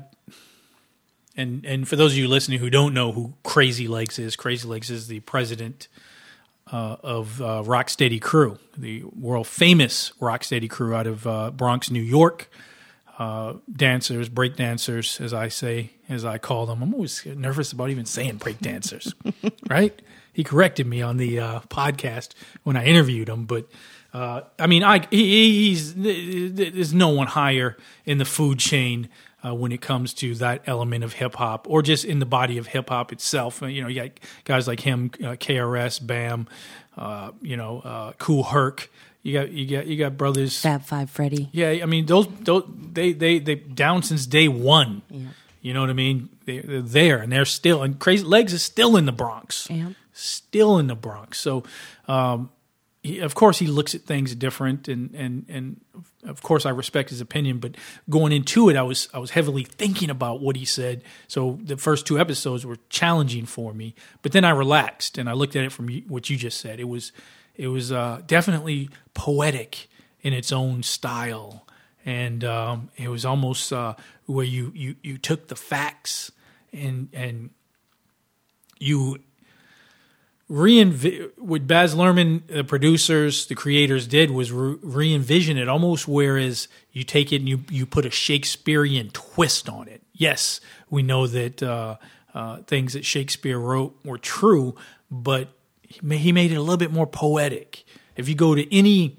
and 1.37 1.65
and 1.65 1.87
for 1.87 1.95
those 1.95 2.13
of 2.13 2.17
you 2.17 2.27
listening 2.27 2.59
who 2.59 2.69
don't 2.69 2.93
know 2.93 3.11
who 3.11 3.33
Crazy 3.43 3.87
Legs 3.87 4.19
is, 4.19 4.35
Crazy 4.35 4.67
Legs 4.67 4.89
is 4.89 5.07
the 5.07 5.19
president 5.21 5.87
uh, 6.71 6.97
of 7.03 7.41
uh, 7.41 7.63
Rocksteady 7.65 8.21
Crew, 8.21 8.57
the 8.77 9.03
world 9.03 9.47
famous 9.47 10.11
Rocksteady 10.19 10.69
Crew 10.69 10.95
out 10.95 11.07
of 11.07 11.27
uh, 11.27 11.51
Bronx, 11.51 11.91
New 11.91 12.01
York. 12.01 12.49
Uh, 13.17 13.53
dancers, 13.73 14.27
break 14.27 14.57
dancers, 14.57 15.21
as 15.21 15.33
I 15.33 15.47
say, 15.47 15.91
as 16.09 16.25
I 16.25 16.37
call 16.37 16.65
them. 16.65 16.83
I'm 16.83 16.93
always 16.93 17.25
nervous 17.25 17.71
about 17.71 17.89
even 17.89 18.05
saying 18.05 18.37
break 18.37 18.59
dancers, 18.59 19.15
right? 19.69 19.97
He 20.33 20.43
corrected 20.43 20.85
me 20.85 21.01
on 21.01 21.15
the 21.15 21.39
uh, 21.39 21.59
podcast 21.69 22.33
when 22.63 22.75
I 22.75 22.83
interviewed 22.83 23.29
him, 23.29 23.45
but 23.45 23.69
uh, 24.15 24.41
I 24.59 24.67
mean, 24.67 24.81
I 24.81 25.05
he, 25.11 25.69
he's 25.69 25.93
there's 25.93 26.93
no 26.93 27.09
one 27.09 27.27
higher 27.27 27.75
in 28.05 28.17
the 28.17 28.23
food 28.23 28.59
chain 28.59 29.09
uh, 29.45 29.53
when 29.53 29.71
it 29.71 29.81
comes 29.81 30.13
to 30.15 30.34
that 30.36 30.63
element 30.65 31.03
of 31.03 31.13
hip 31.13 31.36
hop, 31.36 31.67
or 31.69 31.81
just 31.81 32.05
in 32.05 32.19
the 32.19 32.25
body 32.25 32.58
of 32.58 32.67
hip 32.67 32.89
hop 32.89 33.12
itself. 33.12 33.62
You 33.62 33.81
know, 33.81 33.88
you 33.88 34.01
got 34.01 34.12
guys 34.43 34.67
like 34.67 34.79
him, 34.79 35.12
uh, 35.23 35.36
KRS, 35.36 36.05
Bam, 36.05 36.47
uh, 36.97 37.31
you 37.41 37.58
know, 37.58 37.81
uh, 37.81 38.12
Kool 38.13 38.43
Herc. 38.43 38.89
You 39.21 39.34
got 39.34 39.51
you 39.51 39.77
got 39.77 39.88
you 39.88 39.97
got 39.97 40.17
brothers. 40.17 40.60
Fab 40.60 40.84
Five 40.84 41.10
Freddy. 41.10 41.49
Yeah, 41.51 41.69
I 41.81 41.86
mean 41.86 42.05
those, 42.05 42.27
those 42.41 42.63
they 42.93 43.12
they 43.12 43.39
they 43.39 43.55
down 43.55 44.03
since 44.03 44.25
day 44.25 44.47
one. 44.47 45.01
Yeah. 45.10 45.29
You 45.62 45.73
know 45.73 45.81
what 45.81 45.89
I 45.89 45.93
mean? 45.93 46.29
They, 46.45 46.60
they're 46.60 46.81
there 46.81 47.17
and 47.17 47.31
they're 47.31 47.43
still 47.43 47.81
and 47.81 47.97
Crazy 47.99 48.23
Legs 48.23 48.53
is 48.53 48.62
still 48.62 48.95
in 48.97 49.05
the 49.05 49.12
Bronx. 49.12 49.67
Yeah. 49.69 49.89
Still 50.13 50.77
in 50.77 50.86
the 50.86 50.95
Bronx. 50.95 51.39
So, 51.39 51.63
um, 52.08 52.51
he, 53.05 53.19
of 53.19 53.35
course, 53.35 53.59
he 53.59 53.67
looks 53.67 53.93
at 53.93 54.01
things 54.01 54.33
different, 54.33 54.87
and 54.87 55.13
and 55.13 55.45
and 55.47 55.81
of 56.23 56.41
course, 56.41 56.65
I 56.65 56.71
respect 56.71 57.11
his 57.11 57.21
opinion. 57.21 57.59
But 57.59 57.75
going 58.09 58.31
into 58.31 58.67
it, 58.69 58.75
I 58.75 58.81
was 58.81 59.09
I 59.13 59.19
was 59.19 59.31
heavily 59.31 59.63
thinking 59.63 60.09
about 60.09 60.41
what 60.41 60.55
he 60.55 60.65
said. 60.65 61.03
So 61.27 61.59
the 61.63 61.77
first 61.77 62.07
two 62.07 62.19
episodes 62.19 62.65
were 62.65 62.79
challenging 62.89 63.45
for 63.45 63.73
me, 63.73 63.93
but 64.23 64.31
then 64.31 64.43
I 64.43 64.49
relaxed 64.49 65.19
and 65.19 65.29
I 65.29 65.33
looked 65.33 65.55
at 65.55 65.63
it 65.63 65.71
from 65.71 65.87
what 66.07 66.31
you 66.31 66.35
just 66.35 66.59
said. 66.59 66.79
It 66.79 66.89
was 66.89 67.11
it 67.55 67.67
was 67.67 67.91
uh, 67.91 68.21
definitely 68.25 68.89
poetic 69.13 69.87
in 70.21 70.33
its 70.33 70.51
own 70.51 70.81
style, 70.81 71.67
and 72.05 72.43
um, 72.43 72.89
it 72.97 73.09
was 73.09 73.23
almost 73.23 73.71
uh, 73.71 73.93
where 74.25 74.45
you, 74.45 74.71
you 74.73 74.95
you 75.03 75.19
took 75.19 75.47
the 75.47 75.55
facts 75.55 76.31
and 76.73 77.09
and 77.13 77.51
you 78.79 79.19
reinv 80.49 81.31
what 81.38 81.65
Baz 81.65 81.95
Luhrmann, 81.95 82.45
the 82.47 82.63
producers, 82.63 83.47
the 83.47 83.55
creators 83.55 84.08
did 84.08 84.31
was 84.31 84.51
re- 84.51 84.77
re-envision 84.81 85.58
it 85.58 85.67
almost 85.67 86.08
whereas 86.08 86.67
you 86.91 87.03
take 87.03 87.31
it 87.34 87.38
and 87.38 87.49
you 87.49 87.63
you 87.69 87.86
put 87.86 88.05
a 88.05 88.12
Shakespearean 88.12 89.10
twist 89.12 89.69
on 89.69 89.88
it. 89.88 90.01
Yes, 90.13 90.62
we 90.89 91.03
know 91.03 91.27
that 91.27 91.63
uh, 91.63 91.97
uh, 92.34 92.58
things 92.67 92.93
that 92.93 93.05
Shakespeare 93.05 93.58
wrote 93.58 93.97
were 94.05 94.17
true, 94.17 94.75
but 95.10 95.49
he 95.84 96.31
made 96.31 96.51
it 96.51 96.55
a 96.55 96.62
little 96.62 96.77
bit 96.77 96.91
more 96.91 97.08
poetic. 97.08 97.84
If 98.15 98.29
you 98.29 98.36
go 98.36 98.55
to 98.55 98.75
any 98.75 99.17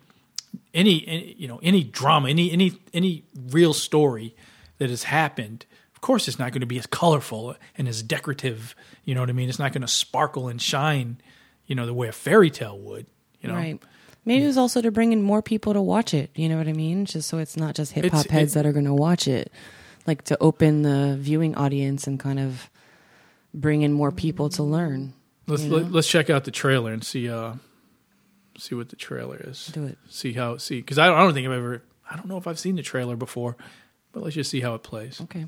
any, 0.73 1.07
any 1.07 1.35
you 1.39 1.49
know 1.49 1.59
any 1.63 1.83
drama, 1.83 2.29
any 2.29 2.51
any 2.53 2.81
any 2.93 3.25
real 3.51 3.75
story 3.75 4.35
that 4.79 4.91
has 4.91 5.05
happened, 5.05 5.67
course, 6.07 6.29
it's 6.29 6.39
not 6.39 6.53
going 6.53 6.61
to 6.61 6.67
be 6.67 6.79
as 6.79 6.87
colorful 6.87 7.57
and 7.77 7.89
as 7.89 8.03
decorative. 8.03 8.75
You 9.05 9.15
know 9.15 9.21
what 9.21 9.29
I 9.29 9.33
mean? 9.33 9.49
It's 9.49 9.59
not 9.59 9.73
going 9.73 9.83
to 9.83 9.89
sparkle 9.89 10.49
and 10.49 10.61
shine, 10.63 11.21
you 11.67 11.75
know, 11.75 11.85
the 11.87 11.95
way 11.95 12.09
a 12.09 12.13
fairy 12.13 12.51
tale 12.51 12.79
would. 12.79 13.07
You 13.41 13.49
know, 13.49 13.55
Right. 13.57 13.83
Maybe 14.25 14.43
it 14.43 14.49
was 14.49 14.59
also 14.59 14.81
to 14.83 14.91
bring 14.91 15.13
in 15.13 15.23
more 15.23 15.41
people 15.41 15.73
to 15.73 15.81
watch 15.81 16.13
it. 16.13 16.31
You 16.35 16.49
know 16.49 16.57
what 16.59 16.67
I 16.67 16.73
mean? 16.73 17.05
Just 17.05 17.29
so 17.29 17.39
it's 17.39 17.57
not 17.57 17.77
just 17.77 17.93
hip 17.93 18.11
hop 18.11 18.27
heads 18.27 18.53
it- 18.53 18.55
that 18.55 18.67
are 18.67 18.73
going 18.73 18.87
to 18.87 18.95
watch 18.95 19.29
it. 19.29 19.53
Like 20.07 20.23
to 20.25 20.37
open 20.41 20.83
the 20.83 21.17
viewing 21.19 21.55
audience 21.55 22.07
and 22.07 22.19
kind 22.19 22.41
of 22.41 22.71
bring 23.55 23.83
in 23.83 23.93
more 23.93 24.11
people 24.13 24.49
to 24.51 24.63
learn. 24.63 25.15
let's 25.47 25.63
you 25.63 25.71
know? 25.71 25.77
let, 25.77 25.93
let's 25.93 26.09
check 26.09 26.29
out 26.29 26.45
the 26.45 26.51
trailer 26.51 26.93
and 26.93 27.03
see 27.05 27.29
uh 27.29 27.55
see 28.59 28.75
what 28.75 28.89
the 28.89 28.97
trailer 28.97 29.41
is. 29.45 29.67
Do 29.67 29.85
it. 29.87 29.99
See 30.09 30.33
how 30.33 30.57
see 30.59 30.77
because 30.81 30.99
I 30.99 31.07
don't, 31.07 31.17
I 31.17 31.23
don't 31.23 31.35
think 31.35 31.47
I've 31.47 31.53
ever 31.55 31.83
I 32.11 32.17
don't 32.17 32.29
know 32.29 32.37
if 32.37 32.47
I've 32.47 32.59
seen 32.59 32.77
the 32.77 32.83
trailer 32.83 33.17
before, 33.17 33.57
but 34.13 34.23
let's 34.23 34.35
just 34.35 34.51
see 34.51 34.61
how 34.61 34.75
it 34.75 34.83
plays. 34.83 35.21
Okay. 35.21 35.47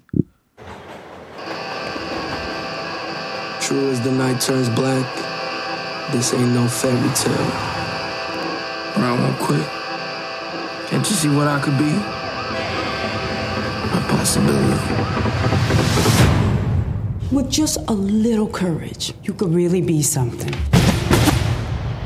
True 3.60 3.90
as 3.90 4.00
the 4.00 4.10
night 4.10 4.40
turns 4.40 4.70
black, 4.70 5.06
this 6.10 6.32
ain't 6.32 6.54
no 6.54 6.66
fairy 6.68 7.10
tale. 7.14 7.50
But 8.94 9.04
I 9.04 9.12
won't 9.20 9.38
quit. 9.38 9.66
Can't 10.88 11.06
you 11.08 11.16
see 11.16 11.28
what 11.28 11.48
I 11.48 11.60
could 11.60 11.76
be? 11.76 11.92
A 13.92 14.00
possibility. 14.08 14.94
With 17.30 17.50
just 17.50 17.76
a 17.88 17.92
little 17.92 18.48
courage, 18.48 19.12
you 19.22 19.34
could 19.34 19.52
really 19.52 19.82
be 19.82 20.02
something. 20.02 20.54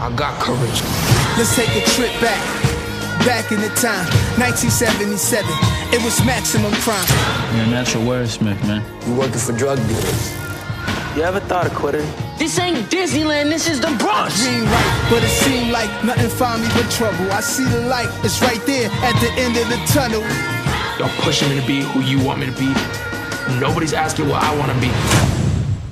I 0.00 0.12
got 0.16 0.40
courage. 0.40 0.82
Let's 1.38 1.54
take 1.54 1.70
a 1.80 1.86
trip 1.90 2.10
back. 2.20 2.71
Back 3.24 3.52
in 3.52 3.60
the 3.60 3.68
time, 3.78 4.02
1977. 4.42 5.46
It 5.94 6.02
was 6.02 6.18
maximum 6.26 6.72
crime. 6.82 7.06
You're 7.54 7.66
a 7.66 7.70
natural 7.70 8.02
wordsmith, 8.02 8.60
man. 8.66 8.82
You 9.06 9.14
working 9.14 9.38
for 9.38 9.52
drug 9.52 9.78
dealers. 9.86 10.32
You 11.14 11.22
ever 11.22 11.38
thought 11.38 11.66
of 11.66 11.74
quitting? 11.74 12.08
This 12.38 12.58
ain't 12.58 12.90
Disneyland, 12.90 13.50
this 13.50 13.68
is 13.68 13.80
the 13.80 13.94
Bronx. 14.00 14.42
Dream 14.42 14.64
right, 14.64 15.06
but 15.08 15.22
it 15.22 15.28
seemed 15.28 15.70
like 15.70 15.88
nothing 16.04 16.30
found 16.30 16.62
me 16.62 16.68
but 16.74 16.90
trouble. 16.90 17.30
I 17.30 17.40
see 17.40 17.62
the 17.62 17.82
light, 17.82 18.10
it's 18.24 18.42
right 18.42 18.60
there 18.66 18.90
at 18.90 19.14
the 19.20 19.30
end 19.38 19.56
of 19.56 19.68
the 19.68 19.78
tunnel. 19.94 20.22
Y'all 20.98 21.14
pushing 21.22 21.48
me 21.48 21.60
to 21.60 21.66
be 21.66 21.82
who 21.82 22.00
you 22.00 22.18
want 22.26 22.40
me 22.40 22.46
to 22.46 22.56
be. 22.58 22.74
Nobody's 23.60 23.92
asking 23.92 24.28
what 24.30 24.42
I 24.42 24.50
want 24.58 24.72
to 24.72 24.80
be. 24.80 24.90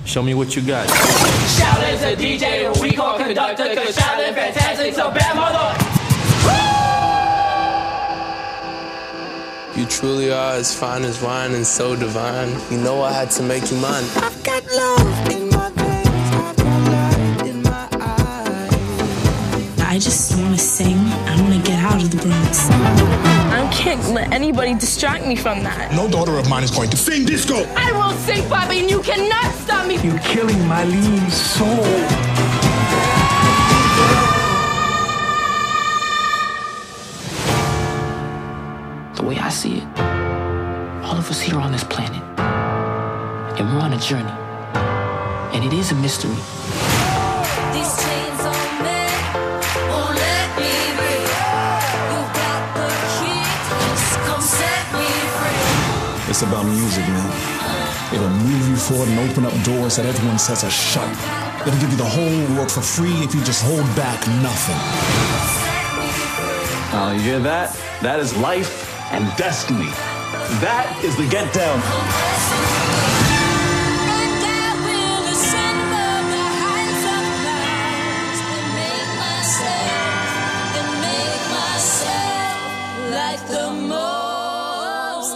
Show 0.04 0.22
me 0.22 0.34
what 0.34 0.56
you 0.56 0.62
got. 0.62 0.88
Shaolin's 0.88 2.02
a 2.02 2.16
DJ, 2.16 2.74
we 2.82 2.90
call 2.90 3.18
conductor, 3.18 3.72
cause 3.76 3.96
Shaolin 3.96 4.34
Fantastic's 4.34 4.98
a 4.98 5.12
bad 5.12 5.36
mother. 5.36 5.79
Truly 9.90 10.30
are 10.30 10.54
as 10.54 10.74
fine 10.74 11.02
as 11.02 11.20
wine 11.20 11.52
and 11.52 11.66
so 11.66 11.96
divine. 11.96 12.48
You 12.70 12.78
know 12.78 13.02
I 13.02 13.12
had 13.12 13.30
to 13.32 13.42
make 13.42 13.70
you 13.70 13.76
mine. 13.78 14.04
I've 14.16 14.42
got 14.44 14.64
love 14.72 15.30
in 15.30 15.48
my 15.50 15.68
veins. 15.70 16.08
I've 16.32 16.56
got 16.56 16.82
light 16.94 17.46
in 17.48 17.62
my 17.62 17.88
eyes. 18.00 19.80
I 19.80 19.98
just 19.98 20.38
want 20.38 20.54
to 20.54 20.60
sing. 20.60 20.96
I 20.96 21.42
want 21.42 21.54
to 21.54 21.70
get 21.70 21.82
out 21.82 22.02
of 22.02 22.10
the 22.10 22.16
Bronx. 22.18 22.70
I 22.70 23.68
can't 23.72 24.02
let 24.14 24.32
anybody 24.32 24.74
distract 24.74 25.26
me 25.26 25.34
from 25.34 25.64
that. 25.64 25.92
No 25.92 26.08
daughter 26.08 26.38
of 26.38 26.48
mine 26.48 26.62
is 26.62 26.70
going 26.70 26.90
to 26.90 26.96
sing 26.96 27.24
disco. 27.24 27.66
I 27.76 27.92
will 27.92 28.16
sing, 28.18 28.48
Bobby, 28.48 28.78
and 28.78 28.88
you 28.88 29.02
cannot 29.02 29.52
stop 29.56 29.86
me. 29.86 29.96
You're 30.00 30.18
killing 30.20 30.66
my 30.68 30.84
lean 30.84 31.30
soul. 31.30 32.29
Here 41.50 41.58
on 41.58 41.72
this 41.72 41.82
planet, 41.82 42.22
and 43.58 43.66
we're 43.74 43.80
on 43.80 43.92
a 43.92 43.98
journey, 43.98 44.30
and 45.52 45.64
it 45.64 45.72
is 45.72 45.90
a 45.90 45.96
mystery. 45.96 46.30
These 47.74 47.90
chains 47.98 48.40
on 48.46 48.70
me 48.86 49.02
won't 49.90 50.14
let 50.14 50.46
me 50.54 50.70
be. 50.94 51.12
You've 52.06 52.32
got 52.38 52.62
the 52.78 52.86
key, 53.18 53.42
just 53.66 54.14
come 54.30 54.40
set 54.40 54.84
me 54.94 55.10
free. 55.34 56.30
It's 56.30 56.42
about 56.42 56.64
music, 56.66 57.02
man. 57.08 57.30
It'll 58.14 58.30
move 58.46 58.68
you 58.68 58.76
forward 58.76 59.08
and 59.08 59.18
open 59.28 59.44
up 59.44 59.54
doors 59.64 59.96
that 59.96 60.06
everyone 60.06 60.38
says 60.38 60.62
are 60.62 60.70
shut. 60.70 61.10
It'll 61.66 61.80
give 61.80 61.90
you 61.90 61.98
the 61.98 62.12
whole 62.16 62.54
world 62.54 62.70
for 62.70 62.80
free 62.80 63.24
if 63.26 63.34
you 63.34 63.42
just 63.42 63.64
hold 63.64 63.86
back 63.96 64.20
nothing. 64.38 64.78
Oh, 66.94 67.10
you 67.12 67.20
hear 67.22 67.40
that? 67.40 67.76
That 68.02 68.20
is 68.20 68.36
life 68.36 68.86
and 69.10 69.26
destiny. 69.36 69.90
That 70.60 71.00
is 71.04 71.16
the 71.16 71.26
get 71.28 71.52
down. 71.52 71.80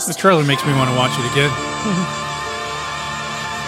The 0.07 0.13
trailer 0.13 0.45
makes 0.45 0.65
me 0.67 0.73
want 0.75 0.91
to 0.91 0.97
watch 0.97 1.13
it 1.19 1.33
again. 1.33 1.51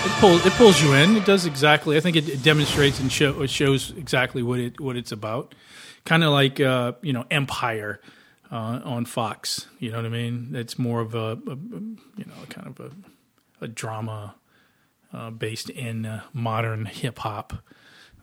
It 0.05 0.13
pulls 0.21 0.47
it 0.47 0.53
pulls 0.53 0.83
you 0.83 0.93
in. 0.93 1.17
It 1.17 1.25
does 1.25 1.47
exactly. 1.47 1.97
I 1.97 2.01
think 2.01 2.15
it, 2.17 2.29
it 2.29 2.43
demonstrates 2.43 3.01
and 3.01 3.11
show, 3.11 3.43
it 3.43 3.51
shows 3.51 3.91
exactly 3.97 4.43
what 4.43 4.61
it 4.61 4.81
what 4.81 4.97
it's 4.97 5.13
about. 5.13 5.55
Kind 6.05 6.23
of 6.23 6.31
like 6.33 6.61
uh, 6.61 6.93
you 7.03 7.13
know 7.13 7.25
Empire 7.31 8.01
uh, 8.51 8.81
on 8.85 9.05
Fox. 9.05 9.67
You 9.79 9.91
know 9.91 9.99
what 9.99 10.07
I 10.07 10.11
mean? 10.11 10.51
It's 10.55 10.79
more 10.79 11.01
of 11.01 11.15
a, 11.15 11.33
a 11.47 11.57
you 11.57 12.25
know 12.25 12.35
kind 12.49 12.69
of 12.69 12.81
a, 12.81 12.91
a 13.65 13.69
drama 13.69 14.35
uh, 15.13 15.31
based 15.31 15.71
in 15.71 16.07
uh, 16.07 16.23
modern 16.33 16.87
hip 16.87 17.19
hop 17.21 17.55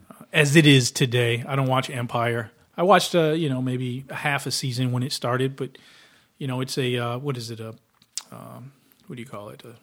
uh, 0.10 0.26
as 0.32 0.56
it 0.56 0.66
is 0.66 0.92
today. 0.92 1.44
I 1.48 1.56
don't 1.56 1.68
watch 1.68 1.90
Empire. 1.90 2.52
I 2.76 2.84
watched 2.84 3.16
uh, 3.16 3.32
you 3.32 3.50
know 3.50 3.62
maybe 3.62 4.06
half 4.10 4.46
a 4.46 4.52
season 4.52 4.92
when 4.92 5.04
it 5.04 5.12
started, 5.12 5.56
but 5.56 5.78
you 6.38 6.48
know 6.48 6.62
it's 6.62 6.78
a 6.78 6.98
uh, 6.98 7.18
what 7.18 7.38
is 7.38 7.52
it 7.52 7.60
a 7.60 7.76
um, 8.32 8.72
what 9.08 9.16
do 9.16 9.22
you 9.22 9.28
call 9.28 9.50
it? 9.50 9.64
A, 9.64 9.76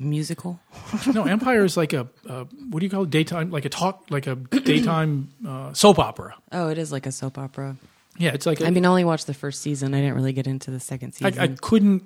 Musical. 0.00 0.60
no, 1.12 1.24
Empire 1.24 1.64
is 1.64 1.76
like 1.76 1.92
a, 1.92 2.06
a 2.26 2.44
what 2.44 2.80
do 2.80 2.86
you 2.86 2.90
call 2.90 3.02
it? 3.02 3.10
Daytime, 3.10 3.50
like 3.50 3.64
a 3.64 3.68
talk, 3.68 4.04
like 4.10 4.26
a 4.26 4.36
daytime 4.36 5.30
uh, 5.46 5.72
soap 5.72 5.98
opera. 5.98 6.36
Oh, 6.52 6.68
it 6.68 6.78
is 6.78 6.92
like 6.92 7.06
a 7.06 7.12
soap 7.12 7.38
opera. 7.38 7.76
Yeah, 8.18 8.32
it's 8.34 8.46
like. 8.46 8.60
I 8.60 8.70
mean, 8.70 8.84
I 8.84 8.88
only 8.88 9.04
watched 9.04 9.26
the 9.26 9.34
first 9.34 9.62
season. 9.62 9.94
I 9.94 10.00
didn't 10.00 10.14
really 10.16 10.32
get 10.32 10.46
into 10.46 10.70
the 10.70 10.80
second 10.80 11.12
season. 11.12 11.38
I, 11.38 11.44
I 11.44 11.48
couldn't. 11.48 12.02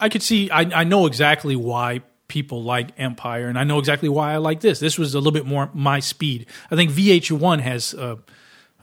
I 0.00 0.08
could 0.08 0.22
see. 0.22 0.50
I, 0.50 0.60
I 0.62 0.84
know 0.84 1.06
exactly 1.06 1.56
why 1.56 2.02
people 2.28 2.62
like 2.62 2.90
Empire, 2.98 3.48
and 3.48 3.58
I 3.58 3.64
know 3.64 3.78
exactly 3.78 4.08
why 4.08 4.32
I 4.32 4.36
like 4.36 4.60
this. 4.60 4.80
This 4.80 4.98
was 4.98 5.14
a 5.14 5.18
little 5.18 5.32
bit 5.32 5.46
more 5.46 5.70
my 5.74 6.00
speed. 6.00 6.46
I 6.70 6.76
think 6.76 6.90
VH1 6.90 7.60
has 7.60 7.94
a, 7.94 8.18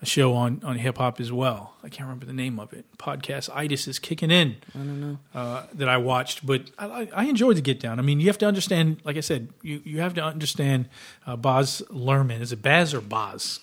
a 0.01 0.05
show 0.05 0.33
on 0.33 0.61
on 0.63 0.77
hip 0.77 0.97
hop 0.97 1.19
as 1.21 1.31
well. 1.31 1.73
I 1.83 1.89
can't 1.89 2.01
remember 2.07 2.25
the 2.25 2.33
name 2.33 2.59
of 2.59 2.73
it. 2.73 2.85
Podcast 2.97 3.49
itis 3.55 3.87
is 3.87 3.97
kicking 3.99 4.29
in. 4.31 4.57
I 4.73 4.77
don't 4.79 4.99
know. 5.01 5.17
Uh, 5.33 5.63
that 5.73 5.87
I 5.87 5.97
watched, 5.97 6.45
but 6.45 6.69
I, 6.77 7.07
I- 7.15 7.25
enjoyed 7.25 7.55
the 7.57 7.61
Get 7.61 7.79
Down. 7.79 7.97
I 7.99 8.01
mean, 8.01 8.19
you 8.19 8.27
have 8.27 8.37
to 8.39 8.45
understand. 8.47 8.97
Like 9.03 9.15
I 9.17 9.21
said, 9.21 9.49
you 9.61 9.81
you 9.85 10.01
have 10.01 10.13
to 10.15 10.23
understand. 10.23 10.89
Uh, 11.25 11.35
Boz 11.35 11.81
Luhrmann 11.91 12.41
is 12.41 12.51
it 12.51 12.61
Baz 12.61 12.93
or 12.93 13.01
Boz? 13.01 13.59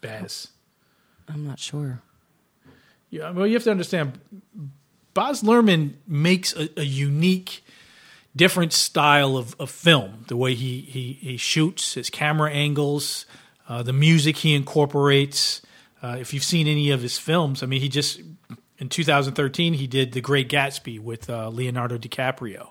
Baz. 0.00 0.48
I'm 1.32 1.46
not 1.46 1.58
sure. 1.58 2.02
Yeah, 3.10 3.30
well, 3.30 3.46
you 3.46 3.54
have 3.54 3.64
to 3.64 3.70
understand. 3.70 4.18
Boz 5.14 5.42
Luhrmann 5.42 5.94
makes 6.06 6.54
a, 6.54 6.68
a 6.78 6.84
unique, 6.84 7.64
different 8.36 8.72
style 8.72 9.36
of, 9.36 9.56
of 9.58 9.70
film. 9.70 10.24
The 10.28 10.36
way 10.36 10.54
he 10.54 10.80
he 10.80 11.14
he 11.20 11.36
shoots, 11.36 11.94
his 11.94 12.10
camera 12.10 12.50
angles, 12.50 13.26
uh, 13.68 13.82
the 13.82 13.92
music 13.92 14.38
he 14.38 14.54
incorporates. 14.54 15.62
Uh, 16.02 16.16
if 16.18 16.32
you've 16.32 16.44
seen 16.44 16.66
any 16.66 16.90
of 16.90 17.02
his 17.02 17.18
films, 17.18 17.62
I 17.62 17.66
mean, 17.66 17.80
he 17.80 17.88
just 17.88 18.20
in 18.78 18.88
2013 18.88 19.74
he 19.74 19.86
did 19.86 20.12
The 20.12 20.20
Great 20.20 20.48
Gatsby 20.48 21.00
with 21.00 21.28
uh, 21.28 21.48
Leonardo 21.50 21.98
DiCaprio. 21.98 22.68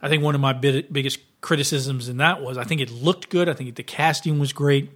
I 0.00 0.08
think 0.08 0.22
one 0.22 0.34
of 0.34 0.40
my 0.40 0.52
big, 0.52 0.92
biggest 0.92 1.18
criticisms 1.40 2.08
in 2.08 2.18
that 2.18 2.42
was 2.42 2.58
I 2.58 2.64
think 2.64 2.80
it 2.80 2.90
looked 2.90 3.30
good. 3.30 3.48
I 3.48 3.54
think 3.54 3.74
the 3.74 3.82
casting 3.82 4.38
was 4.38 4.52
great. 4.52 4.90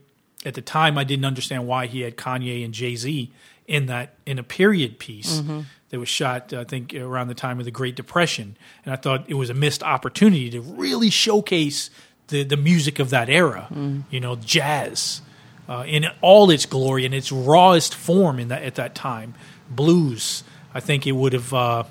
At 0.44 0.54
the 0.54 0.62
time, 0.62 0.96
I 0.96 1.04
didn't 1.04 1.24
understand 1.26 1.66
why 1.66 1.86
he 1.86 2.00
had 2.00 2.16
Kanye 2.16 2.64
and 2.64 2.72
Jay 2.72 2.96
Z 2.96 3.30
in 3.66 3.86
that 3.86 4.14
in 4.26 4.38
a 4.38 4.42
period 4.42 4.98
piece 4.98 5.40
Mhm. 5.42 5.64
that 5.90 5.98
was 6.00 6.08
shot. 6.08 6.52
I 6.54 6.64
think 6.64 6.94
around 6.94 7.28
the 7.28 7.34
time 7.34 7.58
of 7.58 7.64
the 7.66 7.70
Great 7.70 7.94
Depression, 7.94 8.56
and 8.84 8.92
I 8.92 8.96
thought 8.96 9.24
it 9.28 9.34
was 9.34 9.50
a 9.50 9.54
missed 9.54 9.82
opportunity 9.82 10.48
to 10.50 10.60
really 10.60 11.10
showcase 11.10 11.90
the 12.28 12.42
the 12.42 12.56
music 12.56 12.98
of 12.98 13.10
that 13.10 13.28
era. 13.28 13.68
Mm. 13.72 14.04
You 14.10 14.20
know, 14.20 14.36
jazz 14.36 15.20
uh, 15.68 15.84
in 15.86 16.06
all 16.22 16.50
its 16.50 16.64
glory 16.66 17.04
in 17.04 17.12
its 17.12 17.30
rawest 17.30 17.94
form 17.94 18.38
in 18.40 18.48
that 18.48 18.62
at 18.62 18.74
that 18.76 18.94
time. 18.94 19.34
Blues. 19.68 20.42
I 20.74 20.80
think 20.80 21.06
it 21.06 21.12
would 21.12 21.32
have. 21.34 21.52
Uh, 21.52 21.84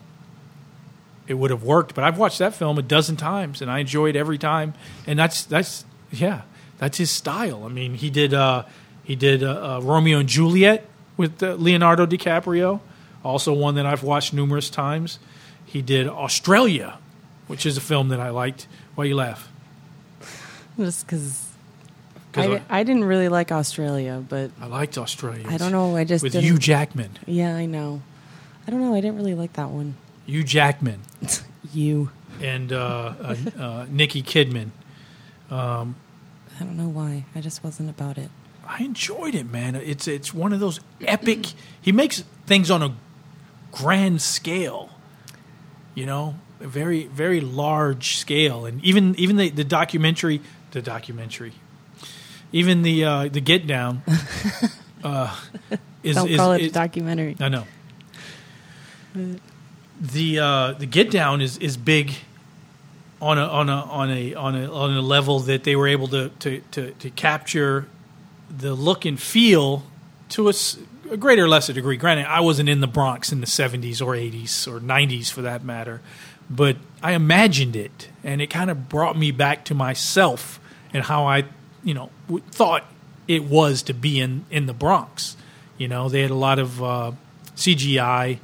it 1.27 1.35
would 1.35 1.51
have 1.51 1.63
worked. 1.63 1.93
But 1.93 2.03
I've 2.03 2.17
watched 2.17 2.39
that 2.39 2.55
film 2.55 2.79
a 2.79 2.81
dozen 2.81 3.15
times, 3.15 3.61
and 3.61 3.69
I 3.69 3.79
enjoy 3.79 4.09
it 4.09 4.15
every 4.15 4.37
time. 4.39 4.73
And 5.05 5.19
that's 5.19 5.43
that's 5.43 5.85
yeah, 6.11 6.41
that's 6.79 6.97
his 6.97 7.11
style. 7.11 7.63
I 7.65 7.67
mean, 7.69 7.93
he 7.93 8.09
did 8.09 8.33
uh, 8.33 8.63
he 9.03 9.15
did 9.15 9.43
uh, 9.43 9.77
uh, 9.77 9.81
Romeo 9.83 10.19
and 10.19 10.27
Juliet 10.29 10.85
with 11.17 11.41
uh, 11.43 11.53
Leonardo 11.53 12.05
DiCaprio, 12.07 12.79
also 13.23 13.53
one 13.53 13.75
that 13.75 13.85
I've 13.85 14.03
watched 14.03 14.33
numerous 14.33 14.69
times. 14.69 15.19
He 15.65 15.81
did 15.83 16.07
Australia, 16.07 16.97
which 17.47 17.65
is 17.65 17.77
a 17.77 17.81
film 17.81 18.09
that 18.09 18.19
I 18.19 18.29
liked. 18.31 18.67
Why 18.95 19.05
you 19.05 19.15
laugh? 19.15 19.47
Just 20.77 21.05
because 21.05 21.45
'Cause 22.31 22.45
I. 22.45 22.61
I 22.69 22.83
didn't 22.83 23.05
really 23.05 23.27
like 23.27 23.51
Australia, 23.51 24.23
but 24.27 24.51
I 24.61 24.67
liked 24.67 24.97
Australia. 24.97 25.45
I 25.47 25.57
don't 25.57 25.71
know. 25.71 25.95
I 25.95 26.03
just 26.03 26.23
with 26.23 26.33
didn't- 26.33 26.45
Hugh 26.45 26.57
Jackman. 26.59 27.11
Yeah, 27.25 27.55
I 27.55 27.65
know. 27.65 28.01
I 28.67 28.71
don't 28.71 28.81
know. 28.81 28.93
I 28.93 29.01
didn't 29.01 29.17
really 29.17 29.33
like 29.33 29.53
that 29.53 29.69
one. 29.69 29.95
Hugh 30.27 30.43
Jackman. 30.43 31.01
you 31.73 32.11
and 32.39 32.71
uh, 32.71 33.13
uh, 33.19 33.35
uh, 33.59 33.85
Nikki 33.89 34.21
Kidman. 34.21 34.69
Um, 35.49 35.95
I 36.59 36.63
don't 36.63 36.77
know 36.77 36.89
why. 36.89 37.25
I 37.35 37.41
just 37.41 37.63
wasn't 37.63 37.89
about 37.89 38.17
it. 38.17 38.29
I 38.67 38.83
enjoyed 38.83 39.33
it, 39.35 39.49
man. 39.49 39.75
It's 39.75 40.07
it's 40.07 40.33
one 40.33 40.53
of 40.53 40.59
those 40.59 40.79
epic. 41.01 41.47
He 41.81 41.91
makes 41.91 42.23
things 42.45 42.69
on 42.69 42.83
a 42.83 42.95
grand 43.71 44.21
scale, 44.21 44.89
you 45.95 46.05
know, 46.05 46.35
a 46.59 46.67
very 46.67 47.05
very 47.07 47.41
large 47.41 48.17
scale, 48.17 48.65
and 48.65 48.83
even 48.83 49.15
even 49.15 49.37
the, 49.37 49.49
the 49.49 49.63
documentary, 49.63 50.41
the 50.71 50.81
documentary, 50.81 51.53
even 52.51 52.83
the 52.83 53.03
uh, 53.05 53.27
the 53.29 53.41
Get 53.41 53.67
Down. 53.67 54.03
Uh, 55.01 55.33
is, 56.03 56.17
Don't 56.17 56.29
is- 56.29 56.35
call 56.35 56.51
it 56.51 56.61
a 56.61 56.69
documentary. 56.71 57.37
I 57.39 57.47
know 57.47 57.63
the 59.13 60.39
uh, 60.39 60.73
the 60.73 60.85
Get 60.85 61.11
Down 61.11 61.41
is 61.41 61.57
is 61.57 61.77
big 61.77 62.13
on 63.21 63.37
a 63.37 63.43
on 63.43 63.69
a 63.69 63.73
on 63.73 64.11
a 64.11 64.33
on 64.33 64.55
a 64.55 64.71
on 64.71 64.95
a 64.95 65.01
level 65.01 65.39
that 65.41 65.63
they 65.63 65.75
were 65.75 65.87
able 65.87 66.07
to 66.07 66.29
to 66.39 66.61
to, 66.71 66.91
to 66.91 67.09
capture 67.09 67.87
the 68.49 68.73
look 68.73 69.05
and 69.05 69.19
feel 69.19 69.83
to 70.29 70.49
a 70.49 71.17
greater 71.17 71.45
or 71.45 71.49
lesser 71.49 71.73
degree. 71.73 71.97
Granted, 71.97 72.25
I 72.27 72.39
wasn't 72.39 72.69
in 72.69 72.79
the 72.79 72.87
Bronx 72.87 73.31
in 73.31 73.41
the 73.41 73.47
'70s 73.47 74.01
or 74.01 74.13
'80s 74.13 74.67
or 74.67 74.79
'90s 74.79 75.31
for 75.31 75.41
that 75.41 75.63
matter, 75.63 76.01
but 76.49 76.77
I 77.03 77.11
imagined 77.11 77.75
it, 77.75 78.09
and 78.23 78.41
it 78.41 78.47
kind 78.47 78.69
of 78.69 78.87
brought 78.89 79.17
me 79.17 79.31
back 79.31 79.65
to 79.65 79.75
myself 79.75 80.59
and 80.93 81.03
how 81.03 81.25
I, 81.25 81.45
you 81.83 81.93
know, 81.93 82.09
w- 82.27 82.43
thought 82.51 82.85
it 83.27 83.43
was 83.43 83.83
to 83.83 83.93
be 83.93 84.19
in 84.19 84.45
in 84.49 84.65
the 84.65 84.73
Bronx. 84.73 85.35
You 85.77 85.87
know, 85.87 86.09
they 86.09 86.21
had 86.21 86.31
a 86.31 86.35
lot 86.35 86.59
of 86.59 86.81
uh, 86.81 87.11
CGI, 87.55 88.39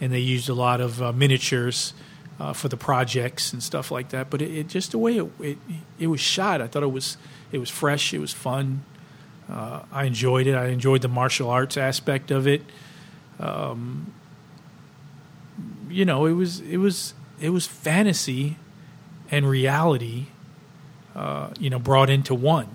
and 0.00 0.12
they 0.12 0.20
used 0.20 0.48
a 0.48 0.54
lot 0.54 0.80
of 0.80 1.02
uh, 1.02 1.12
miniatures 1.12 1.92
uh, 2.40 2.52
for 2.52 2.68
the 2.68 2.76
projects 2.76 3.52
and 3.52 3.62
stuff 3.62 3.90
like 3.90 4.08
that. 4.10 4.30
But 4.30 4.42
it, 4.42 4.50
it 4.56 4.68
just 4.68 4.90
the 4.92 4.98
way 4.98 5.18
it, 5.18 5.30
it 5.40 5.58
it 5.98 6.06
was 6.08 6.20
shot, 6.20 6.60
I 6.60 6.66
thought 6.66 6.82
it 6.82 6.92
was 6.92 7.16
it 7.52 7.58
was 7.58 7.70
fresh, 7.70 8.12
it 8.14 8.18
was 8.18 8.32
fun. 8.32 8.84
Uh, 9.50 9.82
I 9.92 10.04
enjoyed 10.04 10.46
it. 10.46 10.54
I 10.54 10.66
enjoyed 10.68 11.02
the 11.02 11.08
martial 11.08 11.50
arts 11.50 11.76
aspect 11.76 12.30
of 12.30 12.46
it. 12.46 12.62
Um, 13.38 14.12
you 15.88 16.04
know, 16.04 16.26
it 16.26 16.32
was 16.32 16.60
it 16.60 16.78
was 16.78 17.14
it 17.40 17.50
was 17.50 17.66
fantasy 17.66 18.56
and 19.30 19.48
reality, 19.48 20.26
uh, 21.14 21.50
you 21.58 21.68
know, 21.70 21.78
brought 21.78 22.08
into 22.10 22.34
one, 22.34 22.68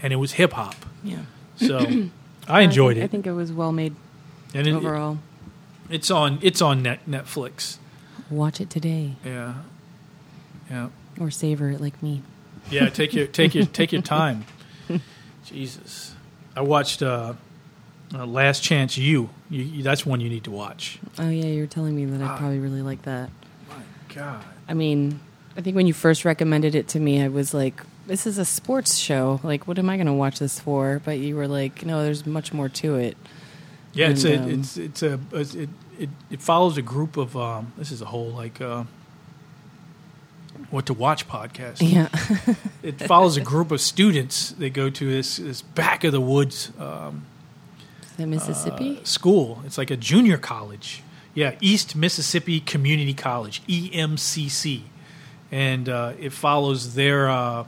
and 0.00 0.12
it 0.12 0.16
was 0.16 0.32
hip 0.32 0.52
hop. 0.52 0.76
Yeah. 1.02 1.18
So 1.56 1.78
I 2.48 2.60
enjoyed 2.62 2.96
think, 2.96 3.04
I 3.04 3.08
think 3.08 3.26
it 3.26 3.32
was 3.32 3.52
well 3.52 3.72
made 3.72 3.94
And 4.54 4.66
it- 4.66 4.72
overall. 4.74 5.18
It's 5.90 6.10
on 6.10 6.38
it's 6.40 6.62
on 6.62 6.82
net, 6.82 7.00
Netflix. 7.06 7.76
Watch 8.34 8.60
it 8.60 8.68
today 8.70 9.14
Yeah, 9.24 9.54
yeah, 10.70 10.88
or 11.20 11.30
savor 11.30 11.70
it 11.70 11.80
like 11.80 12.02
me. 12.02 12.22
yeah. 12.70 12.88
Take 12.88 13.14
your 13.14 13.26
take 13.26 13.54
your 13.54 13.64
take 13.66 13.92
your 13.92 14.02
time. 14.18 14.44
Jesus, 15.44 16.14
I 16.56 16.62
watched 16.62 17.02
uh, 17.02 17.34
uh, 18.14 18.26
Last 18.26 18.62
Chance 18.62 18.96
U. 18.96 19.28
You, 19.50 19.62
you. 19.62 19.82
That's 19.82 20.06
one 20.06 20.20
you 20.20 20.28
need 20.30 20.44
to 20.44 20.50
watch. 20.50 20.98
Oh 21.18 21.28
yeah, 21.28 21.46
you're 21.46 21.66
telling 21.66 21.94
me 21.94 22.04
that 22.06 22.22
Ah. 22.22 22.34
I'd 22.34 22.38
probably 22.38 22.58
really 22.58 22.82
like 22.82 23.02
that. 23.02 23.30
My 23.68 24.14
God. 24.14 24.42
I 24.68 24.74
mean, 24.74 25.20
I 25.56 25.60
think 25.60 25.76
when 25.76 25.86
you 25.86 25.92
first 25.92 26.24
recommended 26.24 26.74
it 26.74 26.88
to 26.88 27.00
me, 27.00 27.22
I 27.22 27.28
was 27.28 27.52
like, 27.52 27.82
"This 28.06 28.26
is 28.26 28.38
a 28.38 28.44
sports 28.44 28.96
show. 28.96 29.40
Like, 29.42 29.68
what 29.68 29.78
am 29.78 29.90
I 29.90 29.96
going 29.96 30.06
to 30.06 30.12
watch 30.14 30.38
this 30.38 30.58
for?" 30.58 31.00
But 31.04 31.18
you 31.18 31.36
were 31.36 31.46
like, 31.48 31.84
"No, 31.84 32.02
there's 32.02 32.24
much 32.24 32.52
more 32.52 32.68
to 32.70 32.96
it." 32.96 33.16
Yeah, 33.92 34.08
it's 34.08 34.24
a, 34.24 34.38
um, 34.38 34.50
it's 34.50 34.76
it's 34.78 35.02
a 35.02 35.14
it's- 35.32 35.54
it, 35.54 35.68
it 35.98 36.10
it 36.30 36.42
follows 36.42 36.76
a 36.76 36.82
group 36.82 37.16
of 37.16 37.36
um, 37.36 37.72
this 37.76 37.90
is 37.90 38.02
a 38.02 38.06
whole 38.06 38.30
like 38.30 38.60
uh, 38.60 38.84
what 40.70 40.86
to 40.86 40.94
watch 40.94 41.28
podcast. 41.28 41.78
Yeah. 41.80 42.08
it 42.82 43.00
follows 43.00 43.36
a 43.36 43.40
group 43.40 43.70
of 43.70 43.80
students. 43.80 44.50
They 44.50 44.70
go 44.70 44.90
to 44.90 45.10
this 45.10 45.36
this 45.36 45.62
back 45.62 46.04
of 46.04 46.12
the 46.12 46.20
woods 46.20 46.72
um, 46.78 47.26
that 48.16 48.26
Mississippi? 48.26 48.98
uh, 49.00 49.04
school. 49.04 49.62
It's 49.64 49.78
like 49.78 49.90
a 49.90 49.96
junior 49.96 50.38
college. 50.38 51.02
Yeah, 51.34 51.56
East 51.60 51.96
Mississippi 51.96 52.60
Community 52.60 53.12
College, 53.12 53.60
EMCC, 53.66 54.82
and 55.50 55.88
uh, 55.88 56.12
it 56.18 56.32
follows 56.32 56.94
their, 56.94 57.28
uh, 57.28 57.64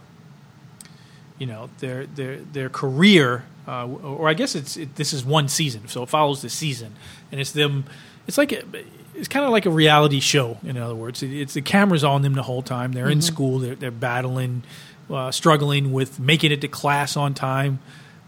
you 1.38 1.46
know, 1.46 1.68
their 1.80 2.06
their 2.06 2.36
their 2.38 2.68
career. 2.68 3.44
Uh, 3.66 3.88
or 3.88 4.28
I 4.28 4.34
guess 4.34 4.54
it's 4.54 4.76
it, 4.76 4.94
this 4.94 5.12
is 5.12 5.24
one 5.24 5.48
season, 5.48 5.88
so 5.88 6.04
it 6.04 6.08
follows 6.08 6.42
the 6.42 6.48
season, 6.48 6.94
and 7.32 7.40
it's 7.40 7.50
them. 7.50 7.84
It's 8.26 8.38
like 8.38 8.52
a, 8.52 8.62
it's 9.14 9.28
kind 9.28 9.44
of 9.44 9.50
like 9.52 9.66
a 9.66 9.70
reality 9.70 10.20
show. 10.20 10.58
In 10.64 10.76
other 10.76 10.94
words, 10.94 11.22
It- 11.22 11.32
it's 11.32 11.54
the 11.54 11.62
cameras 11.62 12.04
on 12.04 12.22
them 12.22 12.34
the 12.34 12.42
whole 12.42 12.62
time. 12.62 12.92
They're 12.92 13.08
in 13.08 13.18
Mhm. 13.20 13.22
school. 13.22 13.58
They're, 13.60 13.74
they're 13.76 13.90
battling, 13.90 14.62
uh, 15.10 15.30
struggling 15.30 15.92
with 15.92 16.18
making 16.18 16.52
it 16.52 16.60
to 16.62 16.68
class 16.68 17.16
on 17.16 17.34
time, 17.34 17.78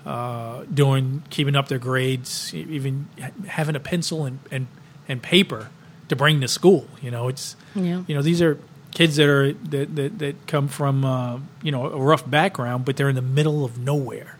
uh, 0.06 0.62
doing 0.72 1.22
keeping 1.30 1.56
up 1.56 1.68
their 1.68 1.78
grades, 1.80 2.54
even 2.54 3.08
having 3.48 3.76
a 3.76 3.80
pencil 3.80 4.24
and, 4.24 4.38
and 4.50 4.66
and 5.10 5.22
paper 5.22 5.68
to 6.08 6.14
bring 6.16 6.40
to 6.42 6.48
school. 6.48 6.86
You 7.02 7.10
know, 7.10 7.28
it's 7.28 7.56
Yeah. 7.74 8.02
you 8.06 8.14
know 8.14 8.22
these 8.22 8.40
are 8.40 8.58
kids 8.92 9.16
that 9.16 9.28
are 9.28 9.52
that 9.52 9.96
that, 9.96 10.18
that 10.20 10.46
come 10.46 10.68
from 10.68 11.04
uh, 11.04 11.38
you 11.62 11.72
know 11.72 11.86
a 11.86 11.98
rough 12.00 12.28
background, 12.30 12.84
but 12.84 12.96
they're 12.96 13.08
in 13.08 13.16
the 13.16 13.22
middle 13.22 13.64
of 13.64 13.76
nowhere. 13.78 14.36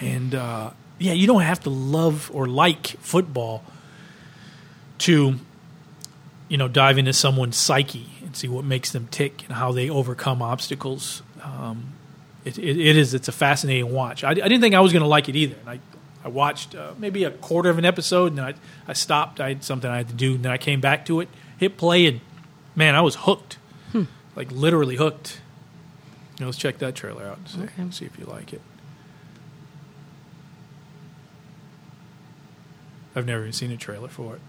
And 0.00 0.34
uh, 0.34 0.70
yeah, 0.98 1.12
you 1.12 1.26
don't 1.26 1.42
have 1.42 1.60
to 1.60 1.70
love 1.70 2.30
or 2.34 2.46
like 2.46 2.86
football 3.00 3.64
to 5.02 5.36
you 6.48 6.56
know 6.56 6.68
dive 6.68 6.98
into 6.98 7.12
someone's 7.12 7.56
psyche 7.56 8.06
and 8.24 8.36
see 8.36 8.48
what 8.48 8.64
makes 8.64 8.90
them 8.92 9.08
tick 9.10 9.42
and 9.44 9.52
how 9.52 9.72
they 9.72 9.88
overcome 9.90 10.42
obstacles. 10.42 11.22
Um, 11.42 11.92
it, 12.44 12.58
it, 12.58 12.78
it 12.78 12.96
is 12.96 13.14
it's 13.14 13.28
a 13.28 13.32
fascinating 13.32 13.92
watch. 13.92 14.24
I, 14.24 14.30
I 14.30 14.34
didn't 14.34 14.60
think 14.60 14.74
I 14.74 14.80
was 14.80 14.92
going 14.92 15.02
to 15.02 15.08
like 15.08 15.28
it 15.28 15.36
either. 15.36 15.56
And 15.60 15.68
I 15.70 15.80
I 16.24 16.28
watched 16.28 16.74
uh, 16.74 16.92
maybe 16.98 17.24
a 17.24 17.30
quarter 17.30 17.68
of 17.70 17.78
an 17.78 17.84
episode 17.84 18.26
and 18.28 18.38
then 18.38 18.44
I 18.44 18.54
I 18.88 18.92
stopped. 18.92 19.40
I 19.40 19.48
had 19.48 19.64
something 19.64 19.90
I 19.90 19.96
had 19.96 20.08
to 20.08 20.14
do 20.14 20.34
and 20.34 20.44
then 20.44 20.52
I 20.52 20.58
came 20.58 20.80
back 20.80 21.04
to 21.06 21.20
it, 21.20 21.28
hit 21.58 21.76
play, 21.76 22.06
and 22.06 22.20
man, 22.76 22.94
I 22.94 23.00
was 23.00 23.16
hooked. 23.16 23.58
Hmm. 23.92 24.04
Like 24.36 24.50
literally 24.52 24.96
hooked. 24.96 25.40
You 26.38 26.44
know, 26.44 26.46
let's 26.46 26.58
check 26.58 26.78
that 26.78 26.94
trailer 26.94 27.24
out 27.26 27.38
and 27.38 27.48
see, 27.48 27.60
Okay. 27.62 27.90
see 27.90 28.04
if 28.06 28.18
you 28.18 28.24
like 28.24 28.52
it. 28.52 28.60
I've 33.14 33.26
never 33.26 33.42
even 33.42 33.52
seen 33.52 33.70
a 33.70 33.76
trailer 33.76 34.08
for 34.08 34.36
it. 34.36 34.40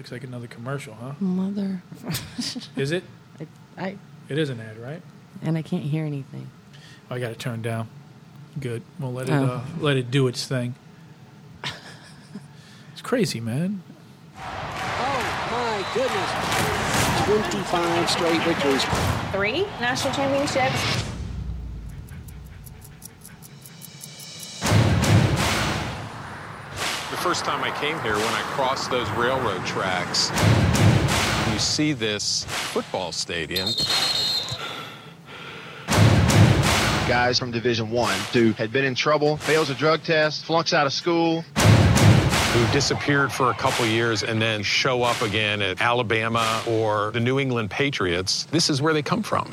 Looks 0.00 0.12
like 0.12 0.24
another 0.24 0.46
commercial, 0.46 0.94
huh? 0.94 1.12
Mother. 1.20 1.82
Is 2.74 2.90
it? 2.90 3.04
I, 3.38 3.46
I 3.76 3.96
It 4.30 4.38
is 4.38 4.48
an 4.48 4.58
ad, 4.58 4.78
right? 4.78 5.02
and 5.42 5.58
I 5.58 5.62
can't 5.62 5.82
hear 5.82 6.06
anything. 6.06 6.48
I 7.10 7.18
got 7.18 7.32
it 7.32 7.38
turned 7.38 7.62
down. 7.64 7.86
Good. 8.58 8.80
We'll 8.98 9.12
let 9.12 9.28
it 9.28 9.32
Oh. 9.32 9.44
uh, 9.44 9.64
let 9.78 9.98
it 9.98 10.10
do 10.10 10.26
its 10.26 10.46
thing. 10.46 10.74
it's 11.62 13.02
crazy, 13.02 13.40
man. 13.40 13.82
Oh 14.38 15.48
my 15.52 15.84
goodness. 15.92 17.52
25 17.52 18.10
straight 18.10 18.40
victories. 18.40 18.82
Three 19.32 19.66
national 19.82 20.14
championships. 20.14 21.09
First 27.30 27.44
time 27.44 27.62
I 27.62 27.70
came 27.78 27.96
here, 28.00 28.16
when 28.16 28.34
I 28.34 28.42
crossed 28.42 28.90
those 28.90 29.08
railroad 29.10 29.64
tracks, 29.64 30.32
you 31.52 31.60
see 31.60 31.92
this 31.92 32.42
football 32.42 33.12
stadium. 33.12 33.68
Guys 37.06 37.38
from 37.38 37.52
Division 37.52 37.88
One 37.92 38.18
who 38.32 38.50
had 38.54 38.72
been 38.72 38.84
in 38.84 38.96
trouble, 38.96 39.36
fails 39.36 39.70
a 39.70 39.76
drug 39.76 40.02
test, 40.02 40.44
flunks 40.44 40.72
out 40.72 40.86
of 40.86 40.92
school. 40.92 41.42
Who 41.42 42.72
disappeared 42.72 43.30
for 43.30 43.50
a 43.50 43.54
couple 43.54 43.86
years 43.86 44.24
and 44.24 44.42
then 44.42 44.64
show 44.64 45.04
up 45.04 45.22
again 45.22 45.62
at 45.62 45.80
Alabama 45.80 46.60
or 46.66 47.12
the 47.12 47.20
New 47.20 47.38
England 47.38 47.70
Patriots. 47.70 48.42
This 48.46 48.68
is 48.68 48.82
where 48.82 48.92
they 48.92 49.02
come 49.02 49.22
from. 49.22 49.48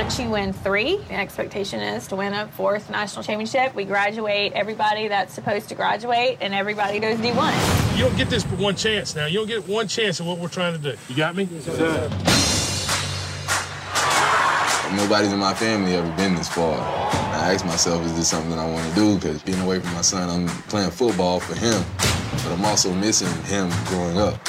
Once 0.00 0.18
you 0.18 0.30
win 0.30 0.50
three, 0.50 0.96
the 1.08 1.14
expectation 1.14 1.78
is 1.78 2.06
to 2.06 2.16
win 2.16 2.32
a 2.32 2.46
fourth 2.46 2.88
national 2.88 3.22
championship. 3.22 3.74
We 3.74 3.84
graduate 3.84 4.54
everybody 4.54 5.08
that's 5.08 5.34
supposed 5.34 5.68
to 5.68 5.74
graduate, 5.74 6.38
and 6.40 6.54
everybody 6.54 6.98
goes 7.00 7.18
D1. 7.18 7.98
You 7.98 8.04
don't 8.04 8.16
get 8.16 8.30
this 8.30 8.42
for 8.42 8.56
one 8.56 8.76
chance 8.76 9.14
now. 9.14 9.26
You 9.26 9.40
don't 9.40 9.46
get 9.46 9.68
one 9.68 9.88
chance 9.88 10.18
at 10.18 10.26
what 10.26 10.38
we're 10.38 10.48
trying 10.48 10.72
to 10.72 10.78
do. 10.78 10.96
You 11.10 11.16
got 11.16 11.36
me? 11.36 11.44
Nobody's 14.96 15.32
in 15.34 15.38
my 15.38 15.52
family 15.52 15.94
ever 15.94 16.10
been 16.16 16.34
this 16.34 16.48
far. 16.48 16.78
I 16.78 17.52
asked 17.52 17.66
myself, 17.66 18.02
is 18.06 18.16
this 18.16 18.26
something 18.26 18.58
I 18.58 18.64
want 18.66 18.88
to 18.88 18.94
do? 18.94 19.16
Because 19.16 19.42
being 19.42 19.60
away 19.60 19.80
from 19.80 19.92
my 19.92 20.00
son, 20.00 20.30
I'm 20.30 20.48
playing 20.68 20.92
football 20.92 21.40
for 21.40 21.54
him, 21.54 21.84
but 22.42 22.52
I'm 22.52 22.64
also 22.64 22.90
missing 22.94 23.28
him 23.44 23.68
growing 23.84 24.16
up. 24.16 24.40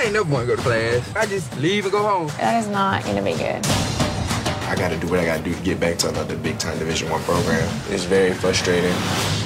I 0.00 0.04
ain't 0.04 0.14
never 0.14 0.32
want 0.32 0.48
to 0.48 0.56
go 0.56 0.56
to 0.56 0.62
class. 0.62 1.14
I 1.14 1.26
just 1.26 1.54
leave 1.58 1.84
and 1.84 1.92
go 1.92 2.00
home. 2.00 2.28
That 2.40 2.56
is 2.58 2.68
not 2.68 3.04
going 3.04 3.16
to 3.16 3.22
be 3.22 3.32
good. 3.32 3.60
I 4.64 4.74
got 4.74 4.88
to 4.88 4.96
do 4.96 5.06
what 5.08 5.20
I 5.20 5.26
got 5.26 5.36
to 5.36 5.44
do 5.44 5.52
to 5.54 5.60
get 5.60 5.78
back 5.78 5.98
to 5.98 6.08
another 6.08 6.38
big 6.38 6.58
time 6.58 6.78
Division 6.78 7.10
One 7.10 7.20
program. 7.24 7.68
It's 7.90 8.04
very 8.04 8.32
frustrating. 8.32 8.94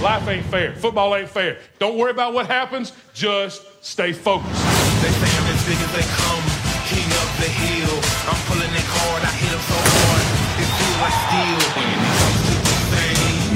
Life 0.00 0.28
ain't 0.28 0.46
fair. 0.46 0.76
Football 0.76 1.16
ain't 1.16 1.28
fair. 1.28 1.58
Don't 1.80 1.98
worry 1.98 2.12
about 2.12 2.34
what 2.34 2.46
happens. 2.46 2.92
Just 3.14 3.66
stay 3.84 4.12
focused. 4.12 4.54
They 5.02 5.10
say 5.10 5.26
I'm 5.26 5.50
as 5.50 5.66
big 5.66 5.74
as 5.74 5.90
they 5.90 6.06
come, 6.22 6.44
king 6.86 7.02
of 7.02 7.28
the 7.42 7.50
hill. 7.50 7.98
I'm 8.30 8.38
pulling 8.46 8.70
it 8.70 8.86
hard, 8.94 9.26
I 9.26 9.34
hit 9.34 9.50
them 9.50 9.58
so 9.58 9.74
hard, 9.74 10.22
it 10.62 10.70
feels 10.70 10.98
like 11.02 11.18
steel. 11.26 12.14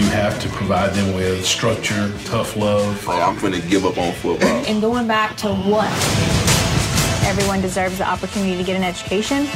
You 0.02 0.06
have 0.10 0.40
to 0.42 0.48
provide 0.48 0.94
them 0.94 1.14
with 1.14 1.46
structure, 1.46 2.12
tough 2.24 2.56
love. 2.56 3.06
Like, 3.06 3.22
I'm 3.22 3.38
gonna 3.38 3.60
give 3.60 3.84
up 3.84 3.98
on 3.98 4.12
football. 4.14 4.48
And 4.66 4.80
going 4.80 5.06
back 5.06 5.36
to 5.38 5.54
what? 5.54 6.57
Everyone 7.28 7.60
deserves 7.60 7.98
the 7.98 8.08
opportunity 8.08 8.56
to 8.56 8.64
get 8.64 8.74
an 8.74 8.82
education. 8.82 9.46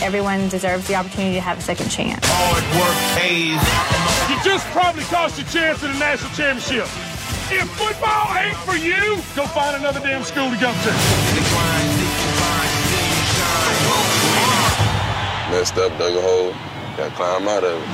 Everyone 0.00 0.48
deserves 0.48 0.88
the 0.88 0.94
opportunity 0.94 1.34
to 1.34 1.40
have 1.42 1.58
a 1.58 1.60
second 1.60 1.90
chance. 1.90 2.24
Hard 2.24 2.64
work 2.80 2.96
pays. 3.20 3.60
You 4.30 4.40
just 4.42 4.64
probably 4.68 5.04
cost 5.04 5.38
your 5.38 5.46
chance 5.48 5.84
at 5.84 5.94
a 5.94 5.98
national 5.98 6.30
championship. 6.32 6.88
If 7.52 7.68
football 7.76 8.34
ain't 8.38 8.56
for 8.56 8.74
you, 8.74 9.20
go 9.36 9.44
find 9.48 9.76
another 9.76 10.00
damn 10.00 10.24
school 10.24 10.48
to 10.48 10.56
go 10.56 10.72
to. 10.72 10.90
Messed 15.52 15.76
up, 15.76 15.92
dug 15.98 16.16
a 16.16 16.22
hole, 16.22 16.52
got 16.96 17.10
to 17.10 17.16
climb 17.16 17.46
out 17.46 17.64
of 17.64 17.82
it. 17.82 17.88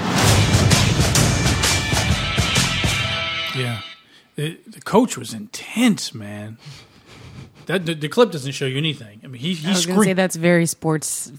Yeah, 3.58 3.80
the, 4.36 4.56
the 4.68 4.80
coach 4.80 5.18
was 5.18 5.34
intense, 5.34 6.14
man. 6.14 6.58
That 7.70 7.86
the, 7.86 7.94
the 7.94 8.08
clip 8.08 8.30
doesn't 8.32 8.52
show 8.52 8.66
you 8.66 8.76
anything. 8.78 9.20
I 9.24 9.26
mean, 9.28 9.40
he 9.40 9.54
he 9.54 9.66
I 9.68 9.70
was 9.70 9.82
to 9.82 9.88
say 9.88 9.92
screamed. 9.94 10.18
that's 10.18 10.36
very 10.36 10.66
sports 10.66 11.32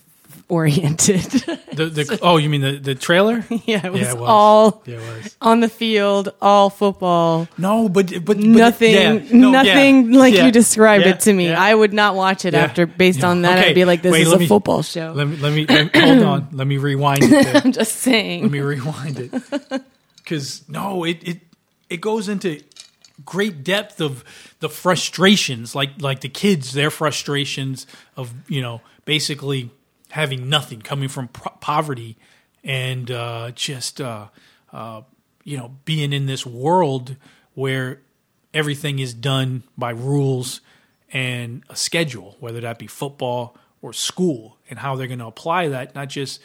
oriented. 0.50 1.44
The, 1.72 1.86
the, 1.86 2.20
oh, 2.22 2.36
you 2.36 2.50
mean 2.50 2.60
the, 2.60 2.74
the 2.74 2.96
trailer? 2.96 3.46
yeah, 3.66 3.86
it 3.86 3.94
was, 3.94 4.02
Yeah, 4.02 4.12
it 4.12 4.18
was. 4.20 4.30
all 4.30 4.84
Yeah, 4.86 4.98
it 4.98 5.24
was. 5.24 5.38
on 5.40 5.62
the 5.62 5.70
field, 5.70 6.34
all 6.42 6.70
football. 6.70 7.48
No, 7.58 7.88
but 7.88 8.12
but, 8.12 8.26
but 8.26 8.38
nothing, 8.40 8.94
yeah, 8.94 9.14
no, 9.32 9.52
nothing 9.52 10.12
yeah, 10.12 10.20
like 10.20 10.34
yeah, 10.34 10.46
you 10.48 10.52
described 10.52 11.06
yeah, 11.06 11.12
it 11.12 11.22
to 11.22 11.34
me. 11.34 11.48
yeah. 11.48 11.62
I 11.62 11.74
would 11.74 11.94
not 11.94 12.16
watch 12.16 12.44
it 12.44 12.54
Yeah, 12.54 12.64
after 12.66 12.86
based 12.86 13.20
yeah. 13.22 13.30
on 13.30 13.44
that. 13.44 13.60
Okay, 13.60 13.70
I'd 13.70 13.76
be 13.76 13.86
like, 13.86 14.02
this 14.02 14.12
wait, 14.12 14.24
is 14.24 14.28
let 14.28 14.36
a 14.36 14.40
me- 14.42 14.48
football 14.48 14.82
show. 14.84 15.14
Let 15.16 15.30
me 15.30 15.38
let 15.38 15.54
me, 15.54 15.66
let 15.66 15.94
me- 15.94 16.00
hold 16.02 16.24
on. 16.24 16.48
Let 16.52 16.68
me 16.68 16.76
rewind 16.78 17.24
it. 17.24 17.66
I'm 17.66 17.72
just 17.72 17.96
saying. 18.04 18.42
Let 18.44 18.52
me 18.52 18.60
rewind 18.60 19.18
it 19.18 19.32
because 20.18 20.68
no, 20.68 21.06
it 21.06 21.20
it 21.26 21.40
it 21.90 22.02
goes 22.02 22.28
into 22.28 22.60
great 23.26 23.64
depth 23.64 24.02
of 24.02 24.24
the 24.60 24.70
frustrations, 24.70 25.76
like 25.76 26.02
like 26.02 26.22
the 26.22 26.30
kids, 26.30 26.74
their 26.74 26.92
frustrations 26.92 27.88
of 28.16 28.34
you 28.50 28.62
know 28.62 28.82
basically 29.06 29.72
having 30.10 30.50
nothing, 30.50 30.82
coming 30.82 31.10
from 31.10 31.28
pro- 31.28 31.54
poverty, 31.60 32.18
and 32.64 33.10
uh, 33.10 33.52
just 33.52 34.02
uh, 34.02 34.28
uh, 34.72 35.02
you 35.44 35.58
know 35.58 35.76
being 35.86 36.14
in 36.14 36.26
this 36.26 36.46
world 36.46 37.16
where 37.54 38.02
everything 38.54 39.00
is 39.00 39.14
done 39.14 39.64
by 39.78 39.92
rules 39.92 40.62
and 41.12 41.64
a 41.70 41.76
schedule, 41.76 42.38
whether 42.40 42.62
that 42.62 42.80
be 42.80 42.88
football 42.88 43.58
or 43.82 43.94
school, 43.94 44.58
and 44.70 44.80
how 44.80 44.96
they're 44.96 45.08
going 45.08 45.20
to 45.20 45.26
apply 45.26 45.68
that, 45.70 45.96
not 45.96 46.08
just 46.08 46.40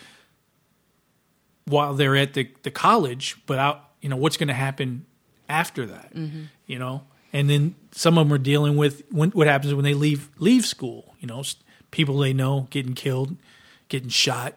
while 1.66 1.94
they're 1.94 2.16
at 2.16 2.34
the, 2.34 2.48
the 2.62 2.70
college, 2.70 3.36
but 3.46 3.58
out, 3.58 3.90
you 4.00 4.08
know, 4.08 4.16
what's 4.16 4.36
going 4.36 4.48
to 4.48 4.54
happen 4.54 5.04
after 5.48 5.86
that, 5.86 6.14
Mhm. 6.14 6.46
you 6.66 6.78
know? 6.78 7.02
And 7.32 7.50
then 7.50 7.74
some 7.92 8.16
of 8.18 8.26
them 8.28 8.34
are 8.34 8.38
dealing 8.38 8.76
with 8.76 9.02
when, 9.10 9.30
what 9.30 9.46
happens 9.46 9.74
when 9.74 9.84
they 9.84 9.94
leave 9.94 10.28
leave 10.38 10.64
school, 10.64 11.14
you 11.20 11.26
know, 11.26 11.42
people 11.90 12.18
they 12.18 12.32
know 12.32 12.66
getting 12.70 12.94
killed, 12.94 13.36
getting 13.88 14.08
shot, 14.08 14.54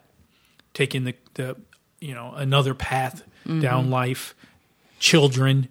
taking 0.74 1.04
the, 1.04 1.16
the 1.34 1.56
you 2.00 2.14
know, 2.14 2.32
another 2.36 2.74
path 2.74 3.24
down 3.46 3.88
Mhm. 3.88 3.90
life, 3.90 4.36
children, 5.00 5.68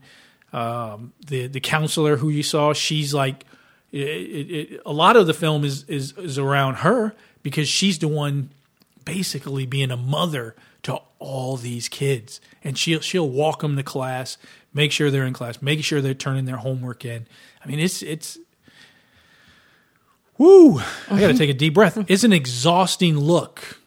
um, 0.52 1.12
the 1.26 1.46
the 1.46 1.60
counselor 1.60 2.16
who 2.16 2.28
you 2.28 2.42
saw, 2.42 2.72
she's 2.72 3.12
like, 3.14 3.44
it, 3.92 4.00
it, 4.08 4.50
it, 4.50 4.82
a 4.84 4.92
lot 4.92 5.16
of 5.16 5.26
the 5.26 5.34
film 5.34 5.64
is, 5.64 5.84
is 5.84 6.12
is 6.18 6.38
around 6.38 6.76
her 6.76 7.14
because 7.42 7.68
she's 7.68 7.98
the 7.98 8.08
one 8.08 8.50
basically 9.04 9.64
being 9.66 9.90
a 9.90 9.96
mother 9.96 10.54
to 10.82 11.00
all 11.18 11.56
these 11.56 11.88
kids, 11.88 12.40
and 12.64 12.76
she'll 12.78 13.00
she'll 13.00 13.28
walk 13.28 13.60
them 13.62 13.76
to 13.76 13.82
class, 13.82 14.36
make 14.78 14.92
sure 14.92 15.10
they're 15.10 15.26
in 15.26 15.32
class, 15.32 15.60
make 15.60 15.82
sure 15.82 16.00
they're 16.00 16.14
turning 16.14 16.44
their 16.44 16.56
homework 16.56 17.04
in. 17.04 17.26
I 17.62 17.66
mean, 17.66 17.80
it's 17.80 18.00
it's. 18.02 18.38
Woo! 20.38 20.78
I 21.10 21.18
got 21.20 21.28
to 21.28 21.36
take 21.36 21.50
a 21.50 21.54
deep 21.64 21.74
breath. 21.74 21.98
It's 22.08 22.22
an 22.22 22.32
exhausting 22.32 23.18
look 23.18 23.80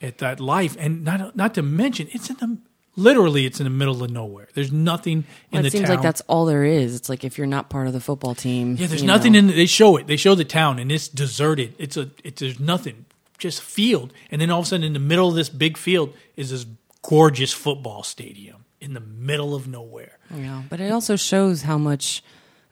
at 0.00 0.18
that 0.18 0.40
life, 0.40 0.74
and 0.80 1.04
not 1.04 1.36
not 1.36 1.54
to 1.54 1.62
mention, 1.62 2.08
it's 2.12 2.30
in 2.30 2.36
the 2.36 2.58
Literally, 2.96 3.46
it's 3.46 3.60
in 3.60 3.64
the 3.64 3.70
middle 3.70 4.02
of 4.02 4.10
nowhere. 4.10 4.48
There's 4.52 4.72
nothing 4.72 5.18
in 5.18 5.24
Well, 5.52 5.62
the 5.62 5.68
it 5.68 5.72
seems 5.72 5.86
town. 5.86 5.96
like 5.96 6.02
that's 6.02 6.22
all 6.22 6.44
there 6.44 6.64
is. 6.64 6.94
It's 6.96 7.08
like 7.08 7.22
if 7.24 7.38
you're 7.38 7.46
not 7.46 7.70
part 7.70 7.86
of 7.86 7.92
the 7.92 8.00
football 8.00 8.34
team. 8.34 8.76
Yeah, 8.76 8.88
there's 8.88 9.04
nothing 9.04 9.32
know. 9.32 9.38
in. 9.38 9.46
They 9.46 9.66
show 9.66 9.96
it. 9.96 10.06
They 10.06 10.16
show 10.16 10.34
the 10.34 10.44
town, 10.44 10.78
and 10.80 10.90
it's 10.90 11.06
deserted. 11.06 11.74
It's 11.78 11.96
a. 11.96 12.10
It, 12.24 12.36
there's 12.36 12.58
nothing. 12.58 13.06
Just 13.38 13.62
field, 13.62 14.12
and 14.30 14.40
then 14.40 14.50
all 14.50 14.60
of 14.60 14.66
a 14.66 14.68
sudden, 14.68 14.84
in 14.84 14.92
the 14.92 14.98
middle 14.98 15.28
of 15.28 15.34
this 15.34 15.48
big 15.48 15.78
field, 15.78 16.12
is 16.36 16.50
this 16.50 16.66
gorgeous 17.02 17.52
football 17.54 18.02
stadium 18.02 18.64
in 18.80 18.94
the 18.94 19.00
middle 19.00 19.54
of 19.54 19.68
nowhere. 19.68 20.18
Yeah, 20.34 20.62
but 20.70 20.80
it 20.80 20.90
also 20.90 21.16
shows 21.16 21.62
how 21.62 21.78
much 21.78 22.22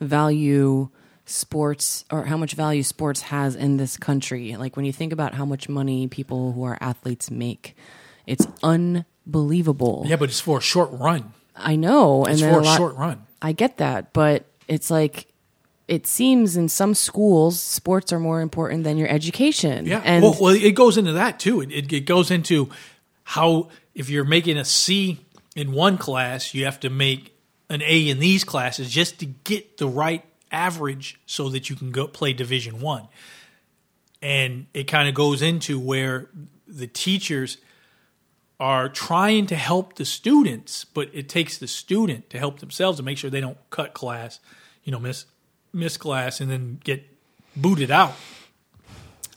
value 0.00 0.88
sports 1.26 2.04
or 2.10 2.24
how 2.24 2.36
much 2.36 2.54
value 2.54 2.82
sports 2.82 3.20
has 3.22 3.54
in 3.54 3.76
this 3.76 3.96
country. 3.96 4.56
Like 4.56 4.76
when 4.76 4.84
you 4.86 4.92
think 4.92 5.12
about 5.12 5.34
how 5.34 5.44
much 5.44 5.68
money 5.68 6.08
people 6.08 6.52
who 6.52 6.64
are 6.64 6.78
athletes 6.80 7.30
make, 7.30 7.76
it's 8.26 8.46
unbelievable. 8.62 10.04
Yeah, 10.06 10.16
but 10.16 10.28
it's 10.30 10.40
for 10.40 10.58
a 10.58 10.62
short 10.62 10.90
run. 10.92 11.32
I 11.56 11.76
know, 11.76 12.24
and 12.24 12.32
It's 12.34 12.40
then 12.42 12.52
for 12.54 12.60
a 12.60 12.62
a 12.62 12.64
lot, 12.64 12.76
short 12.76 12.96
run. 12.96 13.22
I 13.42 13.52
get 13.52 13.78
that, 13.78 14.12
but 14.12 14.44
it's 14.68 14.90
like 14.90 15.26
it 15.88 16.06
seems 16.06 16.56
in 16.56 16.68
some 16.68 16.94
schools 16.94 17.58
sports 17.60 18.12
are 18.12 18.20
more 18.20 18.40
important 18.40 18.84
than 18.84 18.96
your 18.96 19.08
education. 19.08 19.86
Yeah. 19.86 20.02
and 20.04 20.22
well, 20.22 20.36
well, 20.40 20.54
it 20.54 20.72
goes 20.72 20.96
into 20.98 21.12
that 21.12 21.40
too. 21.40 21.60
It, 21.60 21.72
it, 21.72 21.92
it 21.92 22.00
goes 22.00 22.30
into 22.30 22.68
how 23.24 23.68
if 23.94 24.08
you're 24.08 24.24
making 24.24 24.56
a 24.56 24.64
C 24.64 25.18
in 25.58 25.72
one 25.72 25.98
class, 25.98 26.54
you 26.54 26.66
have 26.66 26.78
to 26.78 26.88
make 26.88 27.34
an 27.68 27.82
A 27.82 28.08
in 28.08 28.20
these 28.20 28.44
classes 28.44 28.88
just 28.88 29.18
to 29.18 29.26
get 29.26 29.76
the 29.76 29.88
right 29.88 30.24
average 30.52 31.20
so 31.26 31.48
that 31.48 31.68
you 31.68 31.74
can 31.74 31.90
go 31.90 32.06
play 32.06 32.32
Division 32.32 32.80
One. 32.80 33.08
And 34.22 34.66
it 34.72 34.84
kind 34.84 35.08
of 35.08 35.16
goes 35.16 35.42
into 35.42 35.80
where 35.80 36.28
the 36.68 36.86
teachers 36.86 37.58
are 38.60 38.88
trying 38.88 39.46
to 39.46 39.56
help 39.56 39.96
the 39.96 40.04
students, 40.04 40.84
but 40.84 41.10
it 41.12 41.28
takes 41.28 41.58
the 41.58 41.66
student 41.66 42.30
to 42.30 42.38
help 42.38 42.60
themselves 42.60 42.98
to 42.98 43.02
make 43.02 43.18
sure 43.18 43.28
they 43.28 43.40
don't 43.40 43.58
cut 43.70 43.94
class, 43.94 44.38
you 44.84 44.92
know, 44.92 45.00
miss 45.00 45.26
miss 45.72 45.96
class 45.96 46.40
and 46.40 46.48
then 46.48 46.80
get 46.84 47.04
booted 47.56 47.90
out. 47.90 48.14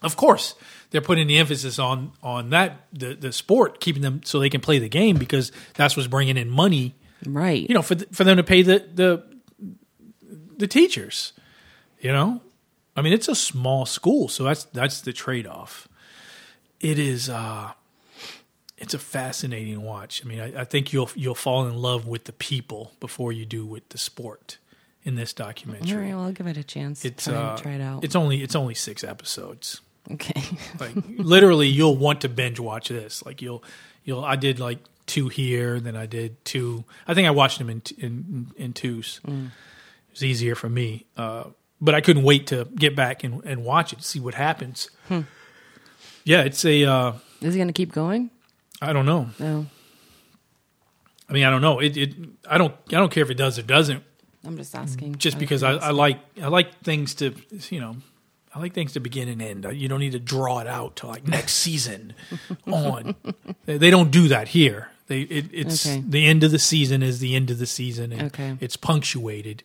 Of 0.03 0.17
course, 0.17 0.53
they're 0.91 1.01
putting 1.01 1.27
the 1.27 1.37
emphasis 1.39 1.79
on 1.79 2.11
on 2.21 2.51
that 2.51 2.85
the 2.93 3.15
the 3.15 3.31
sport, 3.33 3.79
keeping 3.79 4.01
them 4.01 4.21
so 4.23 4.39
they 4.39 4.49
can 4.49 4.61
play 4.61 4.77
the 4.79 4.89
game 4.89 5.17
because 5.17 5.51
that's 5.73 5.97
what's 5.97 6.07
bringing 6.07 6.37
in 6.37 6.49
money, 6.49 6.93
right? 7.25 7.67
You 7.67 7.73
know, 7.75 7.81
for 7.81 7.95
th- 7.95 8.09
for 8.11 8.23
them 8.23 8.37
to 8.37 8.43
pay 8.43 8.61
the 8.61 8.85
the 8.93 9.23
the 10.57 10.67
teachers. 10.67 11.33
You 11.99 12.11
know, 12.11 12.41
I 12.95 13.01
mean, 13.01 13.13
it's 13.13 13.27
a 13.27 13.35
small 13.35 13.85
school, 13.85 14.27
so 14.27 14.43
that's 14.43 14.63
that's 14.65 15.01
the 15.01 15.13
trade 15.13 15.47
off. 15.47 15.87
It 16.79 16.99
is. 16.99 17.29
uh 17.29 17.73
it's 18.77 18.95
a 18.95 18.99
fascinating 18.99 19.83
watch. 19.83 20.25
I 20.25 20.27
mean, 20.27 20.39
I, 20.39 20.61
I 20.61 20.63
think 20.63 20.91
you'll 20.91 21.11
you'll 21.13 21.35
fall 21.35 21.67
in 21.67 21.75
love 21.77 22.07
with 22.07 22.23
the 22.23 22.33
people 22.33 22.93
before 22.99 23.31
you 23.31 23.45
do 23.45 23.63
with 23.63 23.87
the 23.89 23.99
sport 23.99 24.57
in 25.03 25.13
this 25.13 25.33
documentary. 25.33 25.93
all 25.95 26.01
right, 26.01 26.15
well, 26.15 26.25
I'll 26.25 26.31
give 26.31 26.47
it 26.47 26.57
a 26.57 26.63
chance. 26.63 27.05
It's 27.05 27.27
uh, 27.27 27.55
try 27.61 27.73
it 27.73 27.81
out. 27.81 28.03
It's 28.03 28.15
only 28.15 28.41
it's 28.41 28.55
only 28.55 28.73
six 28.73 29.03
episodes. 29.03 29.81
Okay. 30.09 30.41
like 30.79 30.93
literally, 31.17 31.67
you'll 31.67 31.97
want 31.97 32.21
to 32.21 32.29
binge 32.29 32.59
watch 32.59 32.89
this. 32.89 33.23
Like 33.25 33.41
you'll 33.41 33.63
you'll. 34.03 34.23
I 34.23 34.35
did 34.35 34.59
like 34.59 34.79
two 35.05 35.27
here, 35.27 35.79
then 35.79 35.95
I 35.95 36.05
did 36.05 36.43
two. 36.45 36.85
I 37.07 37.13
think 37.13 37.27
I 37.27 37.31
watched 37.31 37.59
them 37.59 37.69
in 37.69 37.81
in 37.97 38.51
in 38.55 38.73
twos. 38.73 39.19
Mm. 39.27 39.47
It 39.47 40.11
was 40.11 40.23
easier 40.23 40.55
for 40.55 40.69
me, 40.69 41.05
uh, 41.17 41.45
but 41.79 41.95
I 41.95 42.01
couldn't 42.01 42.23
wait 42.23 42.47
to 42.47 42.65
get 42.75 42.95
back 42.95 43.23
and, 43.23 43.43
and 43.45 43.63
watch 43.63 43.93
it 43.93 43.99
to 43.99 44.03
see 44.03 44.19
what 44.19 44.33
happens. 44.33 44.89
Hmm. 45.07 45.21
Yeah, 46.23 46.41
it's 46.41 46.65
a. 46.65 46.83
Uh, 46.85 47.13
Is 47.41 47.55
it 47.55 47.57
going 47.57 47.67
to 47.67 47.73
keep 47.73 47.91
going? 47.91 48.29
I 48.81 48.93
don't 48.93 49.05
know. 49.05 49.29
No. 49.39 49.67
I 51.29 51.33
mean, 51.33 51.45
I 51.45 51.49
don't 51.49 51.61
know. 51.61 51.79
It, 51.79 51.95
it. 51.95 52.15
I 52.49 52.57
don't. 52.57 52.75
I 52.89 52.93
don't 52.97 53.11
care 53.11 53.23
if 53.23 53.29
it 53.29 53.37
does 53.37 53.57
or 53.57 53.61
doesn't. 53.61 54.03
I'm 54.43 54.57
just 54.57 54.75
asking. 54.75 55.15
Just 55.15 55.39
because 55.39 55.63
I, 55.63 55.73
I 55.73 55.91
like 55.91 56.19
I 56.41 56.47
like 56.47 56.81
things 56.81 57.15
to 57.15 57.33
you 57.69 57.79
know 57.79 57.95
I 58.53 58.59
like 58.59 58.73
things 58.73 58.93
to 58.93 58.99
begin 58.99 59.29
and 59.29 59.41
end. 59.41 59.65
You 59.73 59.87
don't 59.87 59.99
need 59.99 60.11
to 60.11 60.19
draw 60.19 60.59
it 60.59 60.67
out 60.67 60.97
to 60.97 61.07
like 61.07 61.27
next 61.27 61.53
season 61.65 62.13
on. 62.67 63.15
They 63.65 63.89
don't 63.89 64.11
do 64.11 64.27
that 64.27 64.49
here. 64.49 64.89
They 65.07 65.21
it, 65.21 65.45
it's 65.53 65.85
Okay. 65.87 66.03
the 66.05 66.25
end 66.25 66.43
of 66.43 66.51
the 66.51 66.59
season 66.59 67.01
is 67.03 67.19
the 67.19 67.35
end 67.35 67.49
of 67.51 67.59
the 67.59 67.65
season. 67.65 68.11
And 68.11 68.21
Okay. 68.23 68.57
It's 68.59 68.75
punctuated. 68.77 69.63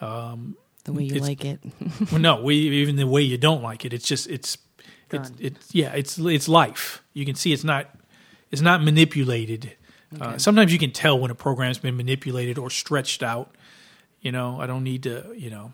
Um, 0.00 0.56
The 0.84 0.92
way 0.92 1.04
you 1.04 1.20
like 1.20 1.44
it. 1.44 1.60
well, 2.12 2.20
no, 2.20 2.42
we, 2.42 2.54
even 2.56 2.96
the 2.96 3.06
way 3.06 3.22
you 3.22 3.38
don't 3.38 3.62
like 3.62 3.84
it. 3.84 3.92
It's 3.92 4.06
just 4.06 4.28
it's 4.28 4.58
it's, 5.10 5.30
it's 5.38 5.74
yeah 5.74 5.92
it's 5.94 6.18
it's 6.18 6.48
life. 6.48 7.02
You 7.14 7.24
can 7.24 7.34
see 7.36 7.52
it's 7.52 7.64
not 7.64 7.88
it's 8.50 8.62
not 8.62 8.82
manipulated. 8.82 9.72
Uh, 10.20 10.38
sometimes 10.38 10.72
you 10.72 10.78
can 10.78 10.92
tell 10.92 11.18
when 11.18 11.30
a 11.30 11.34
program's 11.34 11.78
been 11.78 11.96
manipulated 11.96 12.58
or 12.58 12.70
stretched 12.70 13.22
out. 13.22 13.54
You 14.20 14.30
know, 14.32 14.60
I 14.60 14.66
don't 14.66 14.84
need 14.84 15.02
to. 15.04 15.32
You 15.36 15.50
know, 15.50 15.72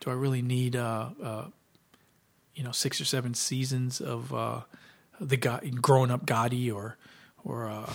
do 0.00 0.10
I 0.10 0.14
really 0.14 0.42
need 0.42 0.76
uh, 0.76 1.10
uh, 1.22 1.44
you 2.54 2.62
know 2.64 2.72
six 2.72 3.00
or 3.00 3.04
seven 3.04 3.34
seasons 3.34 4.00
of 4.00 4.32
uh, 4.34 4.60
the 5.20 5.36
guy 5.36 5.60
growing 5.80 6.10
up 6.10 6.26
Gotti 6.26 6.72
or 6.74 6.96
or 7.44 7.68
uh, 7.68 7.86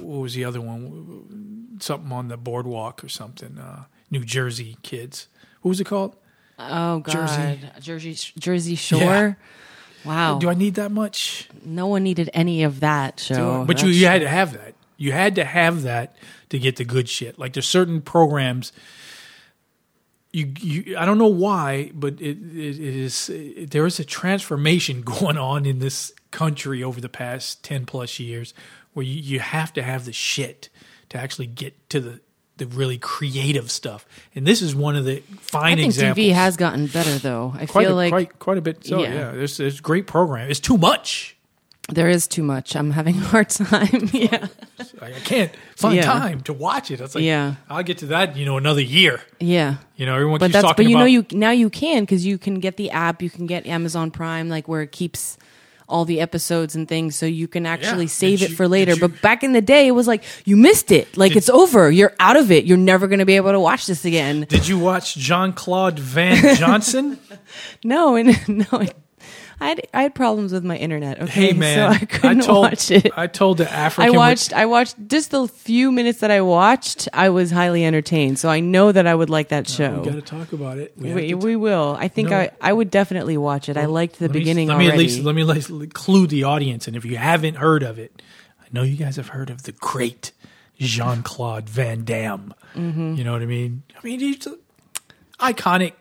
what 0.00 0.20
was 0.20 0.34
the 0.34 0.44
other 0.44 0.60
one? 0.60 1.78
Something 1.80 2.12
on 2.12 2.28
the 2.28 2.36
boardwalk 2.36 3.02
or 3.02 3.08
something. 3.08 3.58
Uh, 3.58 3.84
New 4.10 4.24
Jersey 4.24 4.76
kids. 4.82 5.28
What 5.62 5.70
was 5.70 5.80
it 5.80 5.84
called? 5.84 6.16
Oh 6.58 7.00
God, 7.00 7.12
Jersey. 7.12 7.60
Jersey, 7.80 8.32
Jersey 8.38 8.74
Shore. 8.76 9.00
Yeah. 9.00 9.34
Wow. 10.04 10.38
Do 10.38 10.48
I 10.48 10.54
need 10.54 10.74
that 10.76 10.92
much? 10.92 11.48
No 11.64 11.88
one 11.88 12.04
needed 12.04 12.30
any 12.32 12.62
of 12.62 12.80
that 12.80 13.18
show. 13.18 13.64
but 13.66 13.82
you, 13.82 13.88
you 13.88 14.06
had 14.06 14.20
to 14.20 14.28
have 14.28 14.52
that. 14.52 14.74
You 14.96 15.12
had 15.12 15.34
to 15.34 15.44
have 15.44 15.82
that 15.82 16.16
to 16.50 16.58
get 16.58 16.76
the 16.76 16.84
good 16.84 17.08
shit. 17.08 17.38
Like 17.38 17.52
there's 17.52 17.66
certain 17.68 18.00
programs. 18.00 18.72
You, 20.32 20.52
you 20.60 20.98
I 20.98 21.06
don't 21.06 21.18
know 21.18 21.26
why, 21.28 21.90
but 21.94 22.20
it, 22.20 22.36
it, 22.38 22.78
it 22.78 22.96
is 22.96 23.30
it, 23.30 23.70
there 23.70 23.86
is 23.86 23.98
a 23.98 24.04
transformation 24.04 25.02
going 25.02 25.38
on 25.38 25.64
in 25.66 25.78
this 25.78 26.12
country 26.30 26.82
over 26.82 27.00
the 27.00 27.08
past 27.08 27.62
ten 27.64 27.86
plus 27.86 28.18
years, 28.18 28.52
where 28.92 29.04
you, 29.04 29.14
you 29.20 29.40
have 29.40 29.72
to 29.74 29.82
have 29.82 30.04
the 30.04 30.12
shit 30.12 30.68
to 31.08 31.18
actually 31.18 31.46
get 31.46 31.88
to 31.90 32.00
the 32.00 32.20
the 32.58 32.66
really 32.66 32.96
creative 32.98 33.70
stuff. 33.70 34.06
And 34.34 34.46
this 34.46 34.62
is 34.62 34.74
one 34.74 34.96
of 34.96 35.04
the 35.04 35.20
fine 35.40 35.74
I 35.74 35.76
think 35.76 35.86
examples. 35.86 36.26
TV 36.26 36.32
has 36.32 36.56
gotten 36.56 36.86
better 36.86 37.18
though. 37.18 37.52
I 37.54 37.66
quite 37.66 37.84
feel 37.86 37.94
a, 37.94 37.96
like 37.96 38.10
quite, 38.10 38.38
quite 38.38 38.58
a 38.58 38.62
bit. 38.62 38.84
So 38.84 39.02
yeah, 39.02 39.12
Yeah. 39.14 39.30
there's 39.32 39.56
there's 39.58 39.80
great 39.80 40.06
program. 40.06 40.50
It's 40.50 40.60
too 40.60 40.78
much. 40.78 41.35
There 41.88 42.08
is 42.08 42.26
too 42.26 42.42
much. 42.42 42.74
I'm 42.74 42.90
having 42.90 43.16
a 43.16 43.20
hard 43.20 43.48
time. 43.48 44.08
yeah. 44.12 44.48
I 45.00 45.06
I 45.06 45.20
can't 45.24 45.52
find 45.76 45.96
Yeah. 45.96 46.02
time 46.02 46.40
to 46.42 46.52
watch 46.52 46.90
it. 46.90 47.00
It's 47.00 47.14
like, 47.14 47.22
Yeah. 47.24 47.54
I'll 47.70 47.82
get 47.84 47.98
to 47.98 48.06
that, 48.06 48.36
you 48.36 48.44
know, 48.44 48.56
another 48.56 48.80
year. 48.80 49.20
Yeah. 49.38 49.76
You 49.96 50.06
know, 50.06 50.14
everyone 50.14 50.38
but 50.40 50.46
keeps 50.46 50.52
that's 50.54 50.62
talking 50.64 50.84
but 50.84 50.90
you 50.90 50.96
about. 50.96 51.00
know 51.00 51.06
you 51.06 51.26
now 51.32 51.50
you 51.52 51.70
can 51.70 52.02
because 52.02 52.26
you 52.26 52.38
can 52.38 52.58
get 52.60 52.76
the 52.76 52.90
app, 52.90 53.22
you 53.22 53.30
can 53.30 53.46
get 53.46 53.66
Amazon 53.66 54.10
Prime, 54.10 54.48
like 54.48 54.66
where 54.68 54.82
it 54.82 54.90
keeps 54.92 55.38
all 55.88 56.04
the 56.04 56.20
episodes 56.20 56.74
and 56.74 56.88
things, 56.88 57.14
so 57.14 57.24
you 57.26 57.46
can 57.46 57.64
actually 57.64 58.06
Did 58.06 58.10
save 58.10 58.42
it 58.42 58.50
you- 58.50 58.56
for 58.56 58.66
later. 58.66 58.96
But 58.96 59.22
back 59.22 59.44
in 59.44 59.52
the 59.52 59.62
day, 59.62 59.86
it 59.86 59.92
was 59.92 60.08
like 60.08 60.24
you 60.44 60.56
missed 60.56 60.90
it, 60.90 61.16
like 61.16 61.36
it's 61.36 61.48
over, 61.48 61.88
you're 61.92 62.12
out 62.18 62.36
of 62.36 62.50
it, 62.50 62.64
you're 62.64 62.76
never 62.76 63.06
going 63.06 63.20
to 63.20 63.24
be 63.24 63.36
able 63.36 63.52
to 63.52 63.60
watch 63.60 63.86
this 63.86 64.04
again. 64.04 64.46
Did 64.48 64.66
you 64.66 64.80
watch 64.80 65.14
Jean 65.14 65.52
Claude 65.52 66.00
Van 66.00 66.56
Johnson? 66.56 67.20
No, 67.84 68.16
and 68.16 68.36
no, 68.72 68.82
I 69.58 69.68
had 69.68 69.86
I 69.94 70.02
had 70.02 70.14
problems 70.14 70.52
with 70.52 70.64
my 70.64 70.76
internet. 70.76 71.20
Okay, 71.22 71.46
hey 71.48 71.52
man, 71.58 71.76
so 71.76 71.86
I 72.02 72.04
couldn't 72.06 72.42
told 72.42 72.64
watch 72.64 72.90
it. 72.90 73.10
I 73.16 73.26
told 73.26 73.56
the 73.56 73.70
African. 73.72 74.14
I 74.14 74.16
watched. 74.16 74.52
I 74.52 74.66
watched 74.66 74.96
just 75.08 75.30
the 75.30 75.48
few 75.48 75.90
minutes 75.90 76.20
that 76.20 76.30
I 76.30 76.42
watched. 76.42 77.08
I 77.14 77.30
was 77.30 77.50
highly 77.50 77.84
entertained, 77.84 78.38
so 78.38 78.48
I 78.50 78.60
know 78.60 78.92
that 78.92 79.06
I 79.06 79.14
would 79.14 79.30
like 79.30 79.48
that 79.48 79.66
show. 79.68 80.00
We 80.00 80.04
got 80.06 80.14
to 80.16 80.20
talk 80.22 80.52
about 80.52 80.76
it. 80.78 80.92
We 80.96 81.12
We, 81.14 81.34
we 81.34 81.56
will. 81.56 81.96
I 81.98 82.08
think 82.08 82.28
No. 82.30 82.36
I, 82.38 82.50
I 82.60 82.72
would 82.72 82.90
definitely 82.90 83.36
watch 83.38 83.68
it. 83.70 83.76
I 83.78 83.86
liked 83.86 84.18
the 84.18 84.26
Let 84.26 84.34
me- 84.34 84.40
beginning 84.40 84.68
let 84.68 84.78
me, 84.78 84.84
already. 84.88 85.04
at 85.04 85.08
least 85.08 85.22
let 85.24 85.34
me 85.34 85.42
at 85.42 85.48
least 85.48 85.94
clue 85.94 86.26
the 86.26 86.44
audience, 86.44 86.86
and 86.86 86.94
if 86.94 87.04
you 87.06 87.16
haven't 87.16 87.54
heard 87.54 87.82
of 87.82 87.98
it, 87.98 88.20
I 88.60 88.66
know 88.72 88.82
you 88.82 88.96
guys 88.96 89.16
have 89.16 89.28
heard 89.28 89.48
of 89.48 89.62
the 89.62 89.72
great 89.72 90.32
Jean 90.78 91.22
Claude 91.22 91.68
Van 91.70 92.04
Damme. 92.04 92.52
Mhm. 92.74 93.16
You 93.16 93.24
know 93.24 93.32
what 93.32 93.40
I 93.40 93.46
mean? 93.46 93.84
I 93.96 94.04
mean, 94.06 94.20
he's 94.20 94.46
iconic. 95.40 95.92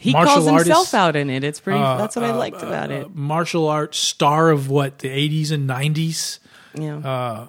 He 0.00 0.12
martial 0.12 0.34
calls 0.34 0.46
himself 0.46 0.78
artist. 0.78 0.94
out 0.94 1.14
in 1.14 1.28
it. 1.30 1.44
It's 1.44 1.60
pretty. 1.60 1.78
Uh, 1.78 1.96
that's 1.98 2.16
what 2.16 2.24
I 2.24 2.30
uh, 2.30 2.36
liked 2.36 2.62
about 2.62 2.90
it. 2.90 3.14
martial 3.14 3.68
arts 3.68 3.98
star 3.98 4.50
of 4.50 4.68
what 4.68 4.98
the 5.00 5.08
80s 5.08 5.52
and 5.52 5.68
90s 5.70 6.38
Yeah. 6.74 6.96
uh, 6.98 7.48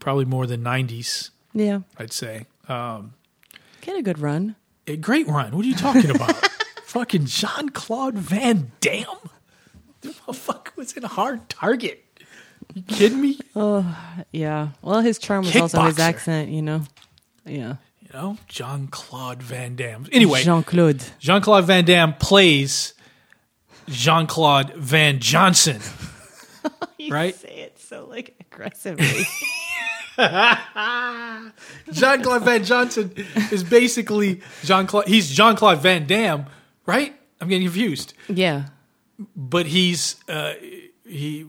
probably 0.00 0.24
more 0.24 0.46
than 0.46 0.62
90s 0.64 1.30
Yeah, 1.52 1.80
i'd 1.98 2.12
say 2.12 2.46
um, 2.68 3.12
get 3.82 3.96
a 3.96 4.02
good 4.02 4.18
run. 4.18 4.54
a 4.86 4.96
great 4.96 5.26
run 5.26 5.54
what 5.54 5.64
are 5.64 5.68
you 5.68 5.74
talking 5.74 6.08
about 6.10 6.34
fucking 6.84 7.26
jean-claude 7.26 8.14
van 8.14 8.70
damme 8.80 9.04
the 10.00 10.08
motherfucker 10.10 10.74
was 10.76 10.92
in 10.94 11.04
a 11.04 11.08
hard 11.08 11.48
target 11.50 12.04
you 12.74 12.82
kidding 12.82 13.20
me 13.20 13.36
Oh 13.56 13.84
yeah. 14.32 14.68
Well, 14.80 15.00
his 15.00 15.18
charm 15.18 15.44
was 15.44 15.56
also 15.56 15.82
his 15.82 15.98
accent. 15.98 16.50
You 16.50 16.62
know. 16.62 16.82
Yeah. 17.44 17.76
You 18.12 18.18
know 18.18 18.36
jean-claude 18.48 19.42
van 19.42 19.76
damme 19.76 20.06
anyway 20.12 20.42
Jean 20.42 20.62
Claude. 20.64 21.02
jean-claude 21.18 21.64
van 21.64 21.84
damme 21.84 22.14
plays 22.18 22.94
jean-claude 23.86 24.72
van 24.76 25.18
johnson 25.18 25.80
right 27.10 27.34
Say 27.34 27.48
it 27.60 27.78
so 27.78 28.06
like 28.06 28.34
aggressively. 28.40 29.24
John 31.92 32.22
Claude 32.22 32.42
Van 32.42 32.62
Johnson 32.62 33.12
is 33.50 33.64
basically 33.64 34.42
John 34.64 34.86
Claude. 34.86 35.08
He's 35.08 35.30
John 35.30 35.56
Claude 35.56 35.78
Van 35.78 36.06
Damme, 36.06 36.46
right? 36.84 37.14
I'm 37.40 37.48
getting 37.48 37.66
confused. 37.66 38.12
Yeah. 38.28 38.66
But 39.34 39.66
he's 39.66 40.16
uh, 40.28 40.52
he. 41.06 41.46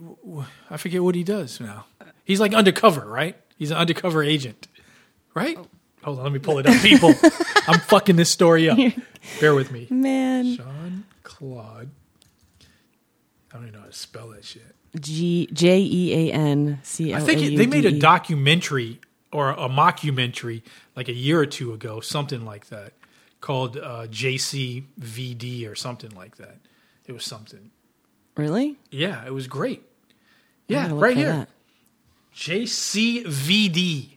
I 0.70 0.76
forget 0.78 1.02
what 1.02 1.14
he 1.14 1.22
does 1.24 1.60
now. 1.60 1.86
He's 2.24 2.40
like 2.40 2.54
undercover, 2.54 3.06
right? 3.06 3.36
He's 3.58 3.70
an 3.70 3.76
undercover 3.76 4.22
agent, 4.22 4.68
right? 5.34 5.58
Hold 6.04 6.18
on, 6.18 6.24
let 6.24 6.32
me 6.32 6.38
pull 6.38 6.58
it 6.58 6.66
up, 6.66 6.80
people. 6.82 7.14
I'm 7.68 7.78
fucking 7.88 8.16
this 8.16 8.30
story 8.30 8.68
up. 8.68 8.78
Bear 9.40 9.54
with 9.54 9.70
me. 9.70 9.86
Man. 9.90 10.56
Sean 10.56 11.04
Claude. 11.22 11.90
I 13.50 13.54
don't 13.54 13.62
even 13.64 13.74
know 13.74 13.80
how 13.80 13.86
to 13.86 13.92
spell 13.92 14.28
that 14.30 14.44
shit. 14.44 14.74
G 15.00 15.48
J 15.52 15.78
E 15.80 16.30
A 16.30 16.32
N 16.34 16.80
C 16.82 17.14
I 17.14 17.20
think 17.20 17.40
it- 17.42 17.56
they 17.56 17.66
made 17.66 17.84
a 17.86 17.98
documentary 17.98 19.00
or 19.30 19.50
a 19.50 19.68
mockumentary 19.68 20.62
like 20.96 21.08
a 21.08 21.12
year 21.14 21.38
or 21.40 21.46
two 21.46 21.72
ago, 21.72 22.00
something 22.00 22.44
like 22.44 22.66
that, 22.66 22.92
called 23.40 23.76
uh, 23.78 24.06
JCVD 24.08 25.70
or 25.70 25.74
something 25.74 26.10
like 26.10 26.36
that. 26.36 26.56
It 27.06 27.12
was 27.12 27.24
something. 27.24 27.70
Really? 28.36 28.76
Yeah, 28.90 29.24
it 29.26 29.32
was 29.32 29.46
great. 29.46 29.82
Yeah, 30.68 30.90
right 30.92 31.16
here. 31.16 31.32
that. 31.32 31.48
JCVD. 32.34 34.11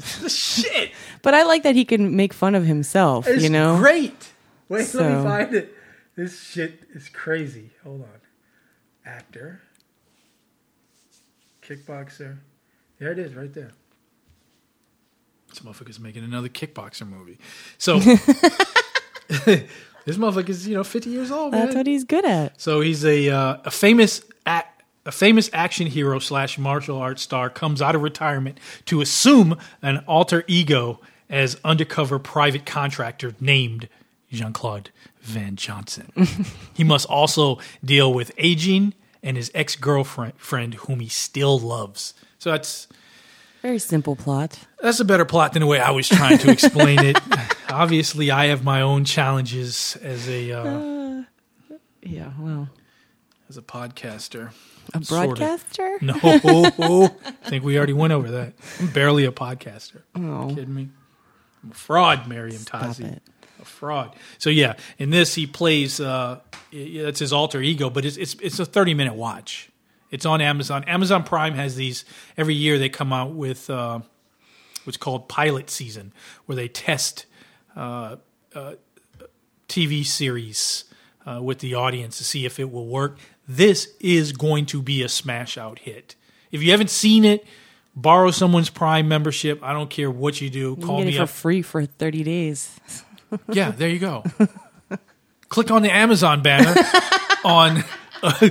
Shit. 0.28 0.92
But 1.22 1.34
I 1.34 1.42
like 1.44 1.62
that 1.62 1.74
he 1.76 1.84
can 1.84 2.16
make 2.16 2.32
fun 2.32 2.54
of 2.54 2.64
himself. 2.64 3.26
It's 3.28 3.42
you 3.42 3.50
know, 3.50 3.76
great. 3.78 4.32
Wait, 4.68 4.78
let 4.80 4.86
So- 4.88 5.18
me 5.18 5.22
find 5.24 5.54
it. 5.54 5.74
This 6.14 6.42
shit 6.42 6.80
is 6.94 7.08
crazy. 7.08 7.70
Hold 7.84 8.02
on. 8.02 8.20
Actor. 9.06 9.62
Kickboxer. 11.62 12.38
There 12.98 13.10
it 13.12 13.18
is, 13.18 13.34
right 13.34 13.52
there. 13.54 13.70
This 15.48 15.60
motherfucker's 15.60 15.98
making 16.00 16.24
another 16.24 16.48
kickboxer 16.48 17.08
movie. 17.08 17.38
So 17.78 17.98
this 19.28 20.16
motherfucker's, 20.16 20.66
you 20.68 20.74
know, 20.74 20.84
50 20.84 21.10
years 21.10 21.30
old, 21.30 21.52
That's 21.54 21.68
man. 21.68 21.76
what 21.78 21.86
he's 21.86 22.04
good 22.04 22.24
at. 22.24 22.60
So 22.60 22.80
he's 22.80 23.04
a 23.04 23.30
uh, 23.30 23.56
a 23.64 23.70
famous 23.70 24.22
ac 24.46 24.64
a 25.04 25.12
famous 25.12 25.50
action 25.52 25.86
hero 25.88 26.18
slash 26.18 26.58
martial 26.58 26.96
arts 26.98 27.22
star 27.22 27.50
comes 27.50 27.82
out 27.82 27.94
of 27.94 28.02
retirement 28.02 28.58
to 28.86 29.00
assume 29.00 29.56
an 29.82 29.98
alter 30.06 30.44
ego 30.46 31.00
as 31.28 31.58
undercover 31.64 32.18
private 32.18 32.64
contractor 32.66 33.34
named 33.40 33.88
Jean 34.30 34.52
Claude 34.52 34.90
Van 35.22 35.56
Johnson. 35.56 36.12
he 36.74 36.84
must 36.84 37.08
also 37.08 37.58
deal 37.84 38.12
with 38.12 38.32
aging 38.38 38.94
and 39.22 39.36
his 39.36 39.50
ex 39.54 39.76
girlfriend 39.76 40.34
friend 40.36 40.74
whom 40.74 41.00
he 41.00 41.08
still 41.08 41.58
loves. 41.58 42.14
So 42.38 42.50
that's 42.50 42.88
Very 43.62 43.78
simple 43.78 44.16
plot. 44.16 44.58
that's 44.80 45.00
a 45.00 45.04
better 45.04 45.24
plot 45.24 45.52
than 45.52 45.60
the 45.60 45.66
way 45.66 45.78
I 45.80 45.90
was 45.90 46.08
trying 46.08 46.38
to 46.38 46.50
explain 46.50 46.98
it. 47.00 47.18
Obviously, 47.70 48.30
I 48.30 48.46
have 48.46 48.64
my 48.64 48.80
own 48.82 49.04
challenges 49.04 49.96
as 50.02 50.28
a 50.28 50.52
uh, 50.52 50.64
Uh, 50.64 51.22
yeah, 52.02 52.32
well, 52.38 52.68
as 53.48 53.56
a 53.56 53.62
podcaster. 53.62 54.50
A 54.94 55.00
broadcaster? 55.00 55.98
No, 56.02 56.14
I 56.22 57.48
think 57.48 57.64
we 57.64 57.76
already 57.76 57.92
went 57.92 58.12
over 58.12 58.30
that. 58.30 58.54
I'm 58.80 58.88
barely 58.88 59.24
a 59.24 59.32
podcaster. 59.32 60.02
Oh. 60.14 60.48
You 60.48 60.54
kidding 60.54 60.74
me? 60.74 60.88
I'm 61.62 61.70
a 61.70 61.74
fraud, 61.74 62.24
Meriem 62.24 62.58
Stop 62.58 62.82
Tazi. 62.82 63.18
A 63.60 63.64
fraud. 63.64 64.14
So 64.38 64.50
yeah, 64.50 64.74
in 64.98 65.10
this 65.10 65.34
he 65.34 65.46
plays. 65.46 66.00
Uh, 66.00 66.40
that's 66.72 67.20
his 67.20 67.32
alter 67.32 67.60
ego, 67.60 67.90
but 67.90 68.04
it's 68.04 68.16
it's 68.16 68.34
it's 68.40 68.58
a 68.58 68.64
30 68.64 68.94
minute 68.94 69.14
watch. 69.14 69.70
It's 70.10 70.26
on 70.26 70.40
Amazon. 70.40 70.84
Amazon 70.84 71.24
Prime 71.24 71.54
has 71.54 71.76
these 71.76 72.04
every 72.36 72.54
year. 72.54 72.78
They 72.78 72.88
come 72.88 73.12
out 73.12 73.32
with 73.32 73.70
uh, 73.70 74.00
what's 74.84 74.96
called 74.96 75.28
pilot 75.28 75.70
season, 75.70 76.12
where 76.46 76.56
they 76.56 76.68
test 76.68 77.26
uh, 77.76 78.16
uh, 78.54 78.74
TV 79.68 80.04
series 80.04 80.84
uh, 81.26 81.40
with 81.42 81.60
the 81.60 81.74
audience 81.74 82.18
to 82.18 82.24
see 82.24 82.44
if 82.44 82.58
it 82.60 82.70
will 82.70 82.86
work. 82.86 83.18
This 83.46 83.94
is 84.00 84.32
going 84.32 84.66
to 84.66 84.80
be 84.82 85.02
a 85.02 85.08
smash 85.08 85.58
out 85.58 85.80
hit. 85.80 86.14
If 86.50 86.62
you 86.62 86.70
haven't 86.70 86.90
seen 86.90 87.24
it, 87.24 87.44
borrow 87.94 88.30
someone's 88.30 88.70
Prime 88.70 89.08
membership. 89.08 89.62
I 89.62 89.72
don't 89.72 89.90
care 89.90 90.10
what 90.10 90.40
you 90.40 90.50
do. 90.50 90.76
you 90.78 90.86
Call 90.86 90.98
get 90.98 91.06
me 91.06 91.14
it 91.14 91.16
for 91.16 91.22
up. 91.24 91.28
free 91.28 91.62
for 91.62 91.84
30 91.84 92.24
days. 92.24 92.78
Yeah, 93.50 93.70
there 93.70 93.88
you 93.88 93.98
go. 93.98 94.24
Click 95.48 95.70
on 95.70 95.80
the 95.80 95.90
Amazon 95.90 96.42
banner 96.42 96.74
on. 97.46 97.82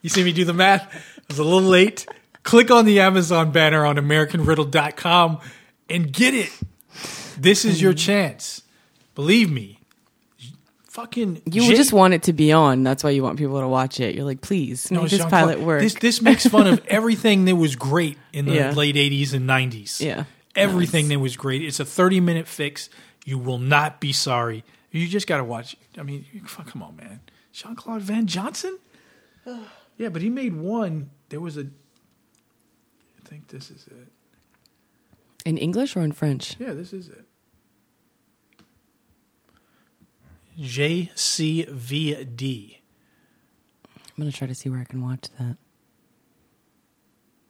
you 0.00 0.08
see 0.08 0.24
me 0.24 0.32
do 0.32 0.46
the 0.46 0.54
math? 0.54 0.90
I 0.90 1.22
was 1.28 1.38
a 1.38 1.44
little 1.44 1.68
late. 1.68 2.06
Click 2.44 2.70
on 2.70 2.86
the 2.86 3.00
Amazon 3.00 3.52
banner 3.52 3.84
on 3.84 3.96
AmericanRiddle.com 3.96 5.38
and 5.90 6.10
get 6.10 6.32
it. 6.32 6.50
This 7.38 7.66
is 7.66 7.82
your 7.82 7.92
mm-hmm. 7.92 7.98
chance. 7.98 8.62
Believe 9.14 9.50
me. 9.50 9.80
Fucking. 10.94 11.42
You 11.50 11.74
just 11.74 11.92
want 11.92 12.14
it 12.14 12.22
to 12.24 12.32
be 12.32 12.52
on. 12.52 12.84
That's 12.84 13.02
why 13.02 13.10
you 13.10 13.24
want 13.24 13.36
people 13.36 13.58
to 13.60 13.66
watch 13.66 13.98
it. 13.98 14.14
You're 14.14 14.24
like, 14.24 14.40
please 14.40 14.92
make 14.92 15.02
this 15.02 15.10
Jean-Claude, 15.10 15.30
pilot 15.30 15.60
work. 15.60 15.80
This, 15.82 15.94
this 15.94 16.22
makes 16.22 16.46
fun 16.46 16.68
of 16.68 16.84
everything 16.88 17.46
that 17.46 17.56
was 17.56 17.74
great 17.74 18.16
in 18.32 18.44
the 18.46 18.54
Yeah. 18.54 18.70
late 18.70 18.94
80s 18.94 19.34
and 19.34 19.48
90s. 19.48 20.00
Yeah. 20.00 20.22
Everything 20.54 21.08
that 21.08 21.18
was 21.18 21.36
great. 21.36 21.62
It's 21.64 21.80
a 21.80 21.84
30 21.84 22.20
minute 22.20 22.46
fix. 22.46 22.90
You 23.24 23.38
will 23.38 23.58
not 23.58 23.98
be 24.00 24.12
sorry. 24.12 24.62
You 24.92 25.08
just 25.08 25.26
got 25.26 25.38
to 25.38 25.44
watch. 25.44 25.74
I 25.98 26.04
mean, 26.04 26.26
fuck, 26.46 26.68
come 26.68 26.80
on, 26.84 26.94
man. 26.94 27.18
Jean 27.52 27.74
Claude 27.74 28.02
Van 28.02 28.28
Johnson? 28.28 28.78
yeah, 29.96 30.10
but 30.10 30.22
he 30.22 30.30
made 30.30 30.54
one. 30.54 31.10
There 31.28 31.40
was 31.40 31.56
a. 31.56 31.62
I 31.62 33.28
think 33.28 33.48
this 33.48 33.68
is 33.68 33.88
it. 33.88 34.12
in 35.44 35.58
English 35.58 35.96
or 35.96 36.02
in 36.02 36.12
French? 36.12 36.54
Yeah, 36.60 36.72
this 36.72 36.92
is 36.92 37.08
it. 37.08 37.23
JCVD. 40.58 41.96
I'm 43.86 44.22
going 44.22 44.30
to 44.30 44.36
try 44.36 44.46
to 44.46 44.54
see 44.54 44.68
where 44.68 44.80
I 44.80 44.84
can 44.84 45.02
watch 45.02 45.28
that. 45.38 45.56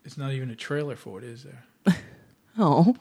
It's 0.05 0.17
not 0.19 0.33
even 0.33 0.51
a 0.51 0.57
trailer 0.57 0.97
for 0.97 1.19
it, 1.19 1.25
is 1.25 1.45
there? 1.45 1.65
Oh. 2.57 2.95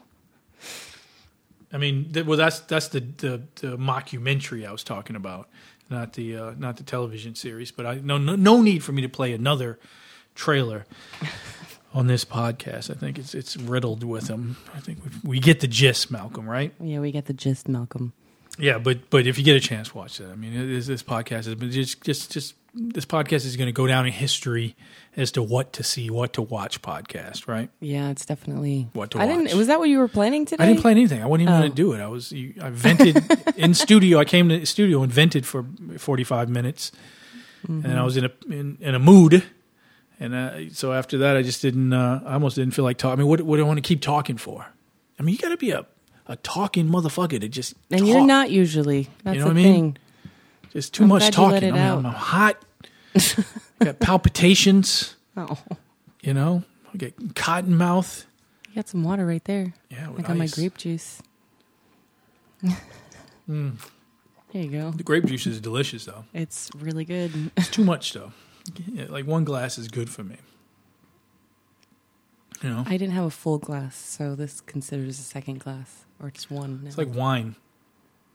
I 1.72 1.78
mean, 1.78 2.12
th- 2.12 2.26
well, 2.26 2.36
that's 2.36 2.58
that's 2.60 2.88
the, 2.88 2.98
the 3.00 3.42
the 3.56 3.76
mockumentary 3.76 4.66
I 4.66 4.72
was 4.72 4.82
talking 4.82 5.14
about, 5.14 5.48
not 5.90 6.14
the 6.14 6.36
uh, 6.36 6.54
not 6.58 6.76
the 6.76 6.82
television 6.82 7.36
series. 7.36 7.70
But 7.70 7.86
I 7.86 7.94
no, 7.96 8.18
no 8.18 8.34
no 8.34 8.62
need 8.62 8.82
for 8.82 8.90
me 8.90 9.02
to 9.02 9.08
play 9.08 9.32
another 9.32 9.78
trailer 10.34 10.86
on 11.94 12.08
this 12.08 12.24
podcast. 12.24 12.90
I 12.90 12.94
think 12.94 13.16
it's 13.16 13.32
it's 13.32 13.56
riddled 13.56 14.02
with 14.02 14.26
them. 14.26 14.56
I 14.74 14.80
think 14.80 14.98
we, 15.04 15.30
we 15.30 15.38
get 15.38 15.60
the 15.60 15.68
gist, 15.68 16.10
Malcolm. 16.10 16.48
Right? 16.48 16.72
Yeah, 16.80 16.98
we 16.98 17.12
get 17.12 17.26
the 17.26 17.32
gist, 17.32 17.68
Malcolm. 17.68 18.12
Yeah, 18.58 18.78
but 18.78 19.10
but 19.10 19.26
if 19.26 19.38
you 19.38 19.44
get 19.44 19.56
a 19.56 19.60
chance, 19.60 19.94
watch 19.94 20.18
that. 20.18 20.30
I 20.30 20.36
mean, 20.36 20.52
it 20.52 20.70
is, 20.70 20.86
this 20.86 21.02
podcast 21.02 21.46
is 21.48 21.54
but 21.56 21.70
just 21.70 22.02
just 22.02 22.30
just 22.32 22.54
this 22.72 23.04
podcast 23.04 23.46
is 23.46 23.56
going 23.56 23.66
to 23.68 23.72
go 23.72 23.86
down 23.86 24.06
in 24.06 24.12
history 24.12 24.74
as 25.16 25.30
to 25.32 25.42
what 25.42 25.72
to 25.74 25.82
see, 25.84 26.10
what 26.10 26.32
to 26.34 26.42
watch. 26.42 26.80
Podcast, 26.82 27.46
right? 27.48 27.68
Yeah, 27.80 28.10
it's 28.10 28.24
definitely. 28.26 28.88
What 28.92 29.10
to 29.12 29.18
I 29.18 29.26
watch. 29.26 29.36
didn't. 29.44 29.58
Was 29.58 29.66
that 29.68 29.78
what 29.80 29.88
you 29.88 29.98
were 29.98 30.08
planning 30.08 30.44
today? 30.44 30.62
I 30.64 30.66
didn't 30.68 30.82
plan 30.82 30.96
anything. 30.96 31.22
I 31.22 31.26
wasn't 31.26 31.42
even 31.48 31.54
Oh. 31.54 31.58
going 31.60 31.70
to 31.70 31.76
do 31.76 31.92
it. 31.94 32.00
I 32.00 32.06
was 32.08 32.30
you- 32.32 32.54
I 32.62 32.70
vented 32.70 33.24
in 33.56 33.74
studio. 33.74 34.18
I 34.18 34.24
came 34.24 34.48
to 34.48 34.58
the 34.60 34.66
studio 34.66 35.02
and 35.02 35.12
vented 35.12 35.46
for 35.46 35.64
forty 35.98 36.24
five 36.24 36.48
minutes, 36.48 36.92
and 37.66 37.82
Mm-hmm. 37.84 37.98
I 37.98 38.02
was 38.04 38.16
in 38.16 38.24
a 38.26 38.30
in, 38.50 38.78
in 38.80 38.94
a 38.94 38.98
mood. 39.00 39.42
And 40.20 40.32
uh, 40.34 40.70
so 40.70 40.92
after 40.92 41.18
that, 41.18 41.36
I 41.36 41.42
just 41.42 41.60
didn't. 41.60 41.92
Uh, 41.92 42.20
I 42.24 42.34
almost 42.34 42.54
didn't 42.54 42.74
feel 42.74 42.84
like 42.84 42.98
talking. 42.98 43.14
I 43.14 43.16
mean, 43.22 43.26
what 43.26 43.40
what 43.42 43.56
do 43.56 43.64
I 43.64 43.66
want 43.66 43.78
to 43.78 43.82
keep 43.88 44.00
talking 44.00 44.36
for? 44.36 44.64
I 45.18 45.22
mean, 45.22 45.32
you 45.34 45.38
got 45.40 45.48
to 45.48 45.56
be 45.56 45.70
a 45.72 45.84
a 46.26 46.36
talking 46.36 46.88
motherfucker 46.88 47.40
to 47.40 47.48
just 47.48 47.74
And 47.90 48.00
talk. 48.00 48.08
you're 48.08 48.24
not 48.26 48.50
usually. 48.50 49.08
That's 49.24 49.36
you 49.36 49.40
know 49.42 49.48
the 49.48 49.54
what 49.54 49.60
I 49.60 49.62
mean? 49.62 49.74
thing. 49.92 49.96
Just 50.72 50.94
too 50.94 51.04
I'm 51.04 51.08
much 51.10 51.20
glad 51.32 51.36
you 51.36 51.42
let 51.42 51.50
talking. 51.60 51.68
I 51.70 51.72
mean, 51.72 51.82
out. 51.82 51.98
I'm, 51.98 52.04
hot. 52.12 52.64
got 53.78 53.98
palpitations. 54.00 55.16
Oh, 55.36 55.58
You 56.22 56.34
know, 56.34 56.62
I 56.92 56.96
get 56.96 57.34
cotton 57.36 57.76
mouth. 57.76 58.24
you 58.68 58.74
got 58.76 58.88
some 58.88 59.04
water 59.04 59.24
right 59.26 59.44
there. 59.44 59.74
Yeah, 59.90 60.10
I 60.16 60.22
got 60.22 60.36
my 60.36 60.46
grape 60.48 60.76
juice. 60.78 61.20
Mm. 63.48 63.76
There 64.52 64.62
you 64.62 64.70
go. 64.70 64.90
The 64.92 65.02
grape 65.02 65.26
juice 65.26 65.46
is 65.46 65.60
delicious, 65.60 66.06
though. 66.06 66.24
It's 66.32 66.70
really 66.78 67.04
good. 67.04 67.50
It's 67.58 67.68
too 67.68 67.84
much 67.92 68.14
though. 68.14 68.32
Yeah, 68.90 69.06
like 69.10 69.26
one 69.26 69.44
glass 69.44 69.76
is 69.76 69.88
good 69.88 70.08
for 70.08 70.24
me. 70.24 70.36
You 72.62 72.70
know, 72.70 72.84
I 72.86 72.96
didn't 72.96 73.12
have 73.12 73.24
a 73.24 73.30
full 73.30 73.58
glass, 73.58 73.96
so 73.96 74.34
this 74.34 74.60
considers 74.60 75.18
a 75.18 75.22
second 75.22 75.60
glass 75.60 76.04
or 76.22 76.30
just 76.30 76.50
one. 76.50 76.82
it's 76.86 76.98
like 76.98 77.14
wine. 77.14 77.56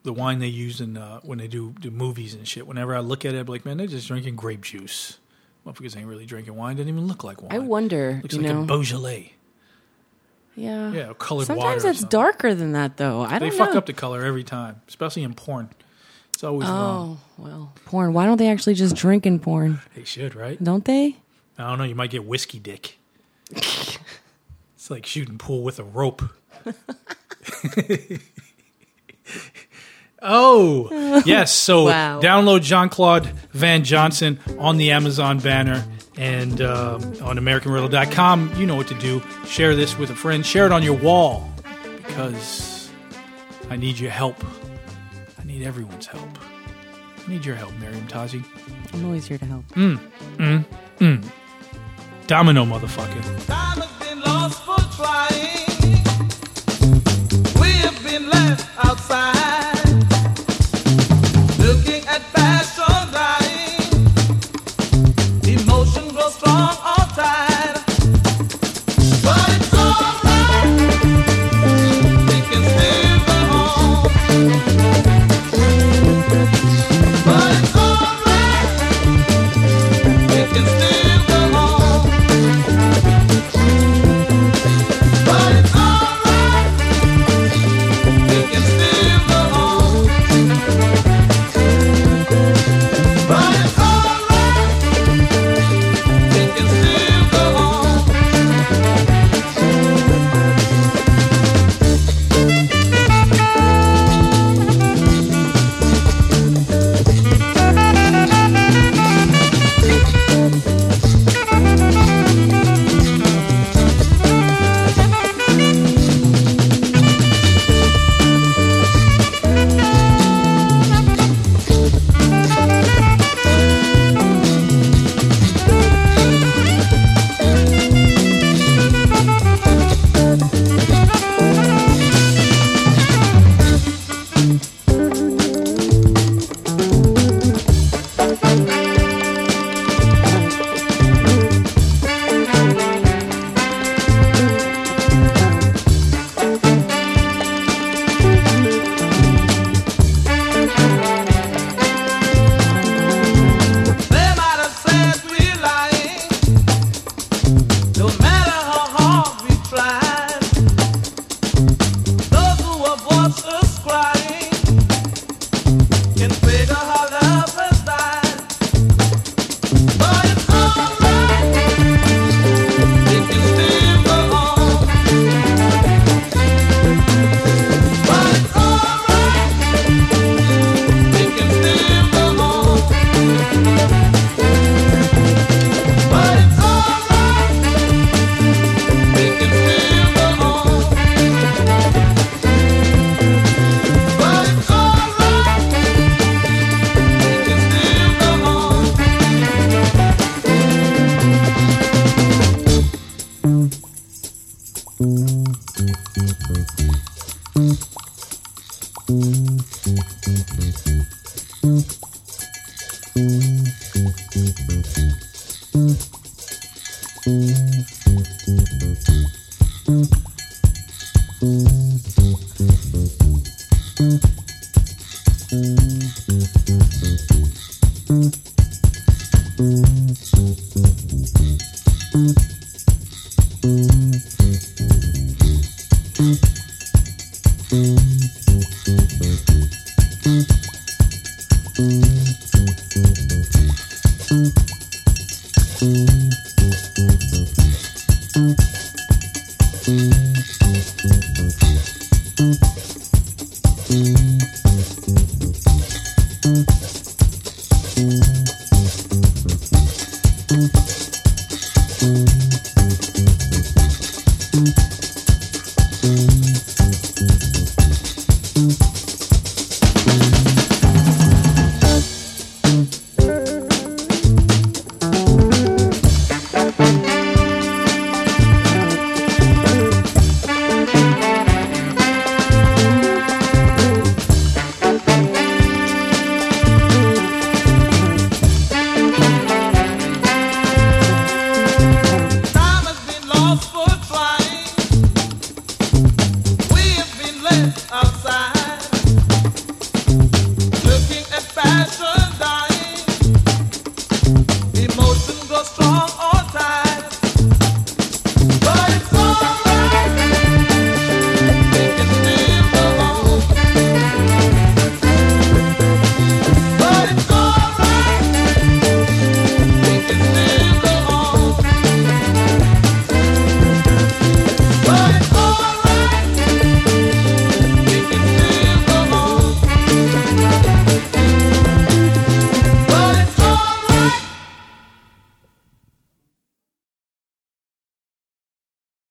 The 0.03 0.13
wine 0.13 0.39
they 0.39 0.47
use 0.47 0.79
in 0.79 0.97
uh, 0.97 1.19
when 1.21 1.39
they 1.39 1.47
do 1.47 1.73
do 1.79 1.91
movies 1.91 2.33
and 2.33 2.47
shit. 2.47 2.67
Whenever 2.67 2.95
I 2.95 2.99
look 2.99 3.25
at 3.25 3.33
it, 3.33 3.39
I'm 3.39 3.47
like, 3.47 3.65
man, 3.65 3.77
they're 3.77 3.87
just 3.87 4.07
drinking 4.07 4.35
grape 4.35 4.61
juice. 4.61 5.19
Motherfuckers 5.65 5.97
ain't 5.97 6.07
really 6.07 6.25
drinking 6.25 6.55
wine. 6.55 6.73
It 6.73 6.75
doesn't 6.77 6.89
even 6.89 7.07
look 7.07 7.23
like 7.23 7.41
wine. 7.41 7.51
I 7.53 7.59
wonder. 7.59 8.19
Looks 8.23 8.35
like 8.35 8.45
know, 8.45 8.63
a 8.63 8.65
Beaujolais. 8.65 9.33
yeah, 10.55 10.91
Yeah, 10.91 11.13
colored 11.17 11.47
Sometimes 11.47 11.83
it's 11.83 12.03
darker 12.03 12.55
than 12.55 12.71
that, 12.73 12.97
though. 12.97 13.21
I 13.21 13.39
don't 13.39 13.41
know. 13.41 13.49
They 13.49 13.57
fuck 13.57 13.71
know. 13.73 13.79
up 13.79 13.85
the 13.85 13.93
color 13.93 14.23
every 14.23 14.43
time, 14.43 14.81
especially 14.87 15.23
in 15.23 15.33
porn. 15.33 15.69
It's 16.33 16.43
always 16.45 16.69
wrong. 16.69 17.19
Oh 17.37 17.43
well, 17.43 17.73
porn. 17.83 18.13
Why 18.13 18.25
don't 18.25 18.37
they 18.37 18.47
actually 18.47 18.75
just 18.75 18.95
drink 18.95 19.25
in 19.25 19.39
porn? 19.39 19.81
They 19.95 20.05
should, 20.05 20.35
right? 20.35 20.63
Don't 20.63 20.85
they? 20.85 21.17
I 21.57 21.69
don't 21.69 21.77
know. 21.77 21.83
You 21.83 21.95
might 21.95 22.11
get 22.11 22.23
whiskey 22.23 22.59
dick. 22.59 22.97
It's 24.89 24.95
like 24.95 25.05
shooting 25.05 25.37
pool 25.37 25.61
with 25.61 25.77
a 25.77 25.83
rope. 25.83 26.23
oh, 30.19 31.21
yes. 31.27 31.51
So 31.53 31.85
Wow. 31.85 32.19
download 32.21 32.63
Jean 32.63 32.89
Claude 32.89 33.27
Van 33.51 33.83
Johnson 33.83 34.39
on 34.57 34.77
the 34.77 34.89
Amazon 34.89 35.37
banner 35.37 35.85
and 36.17 36.59
um 36.61 37.03
on 37.21 37.37
AmericanRiddle.com. 37.37 38.55
You 38.57 38.65
know 38.65 38.75
what 38.75 38.87
to 38.87 38.95
do. 38.95 39.21
Share 39.45 39.75
this 39.75 39.95
with 39.95 40.09
a 40.09 40.15
friend. 40.15 40.43
Share 40.43 40.65
it 40.65 40.71
on 40.71 40.81
your 40.81 40.97
wall 40.97 41.47
because 42.07 42.89
I 43.69 43.75
need 43.75 43.99
your 43.99 44.09
help. 44.09 44.43
I 45.39 45.43
need 45.45 45.61
everyone's 45.67 46.07
help. 46.07 46.29
I 47.27 47.29
need 47.31 47.45
your 47.45 47.55
help, 47.57 47.73
Meriem 47.73 48.09
Tazi. 48.09 48.43
I'm 48.91 49.05
always 49.05 49.27
here 49.27 49.37
to 49.37 49.45
help. 49.45 49.67
Mm, 49.69 49.99
mm, 50.37 50.65
mm. 50.97 51.31
Domino, 52.25 52.65
motherfucker. 52.65 53.78
Trying. 54.99 56.03
We 57.61 57.69
have 57.85 58.03
been 58.03 58.29
left 58.29 58.67
outside, 58.85 59.58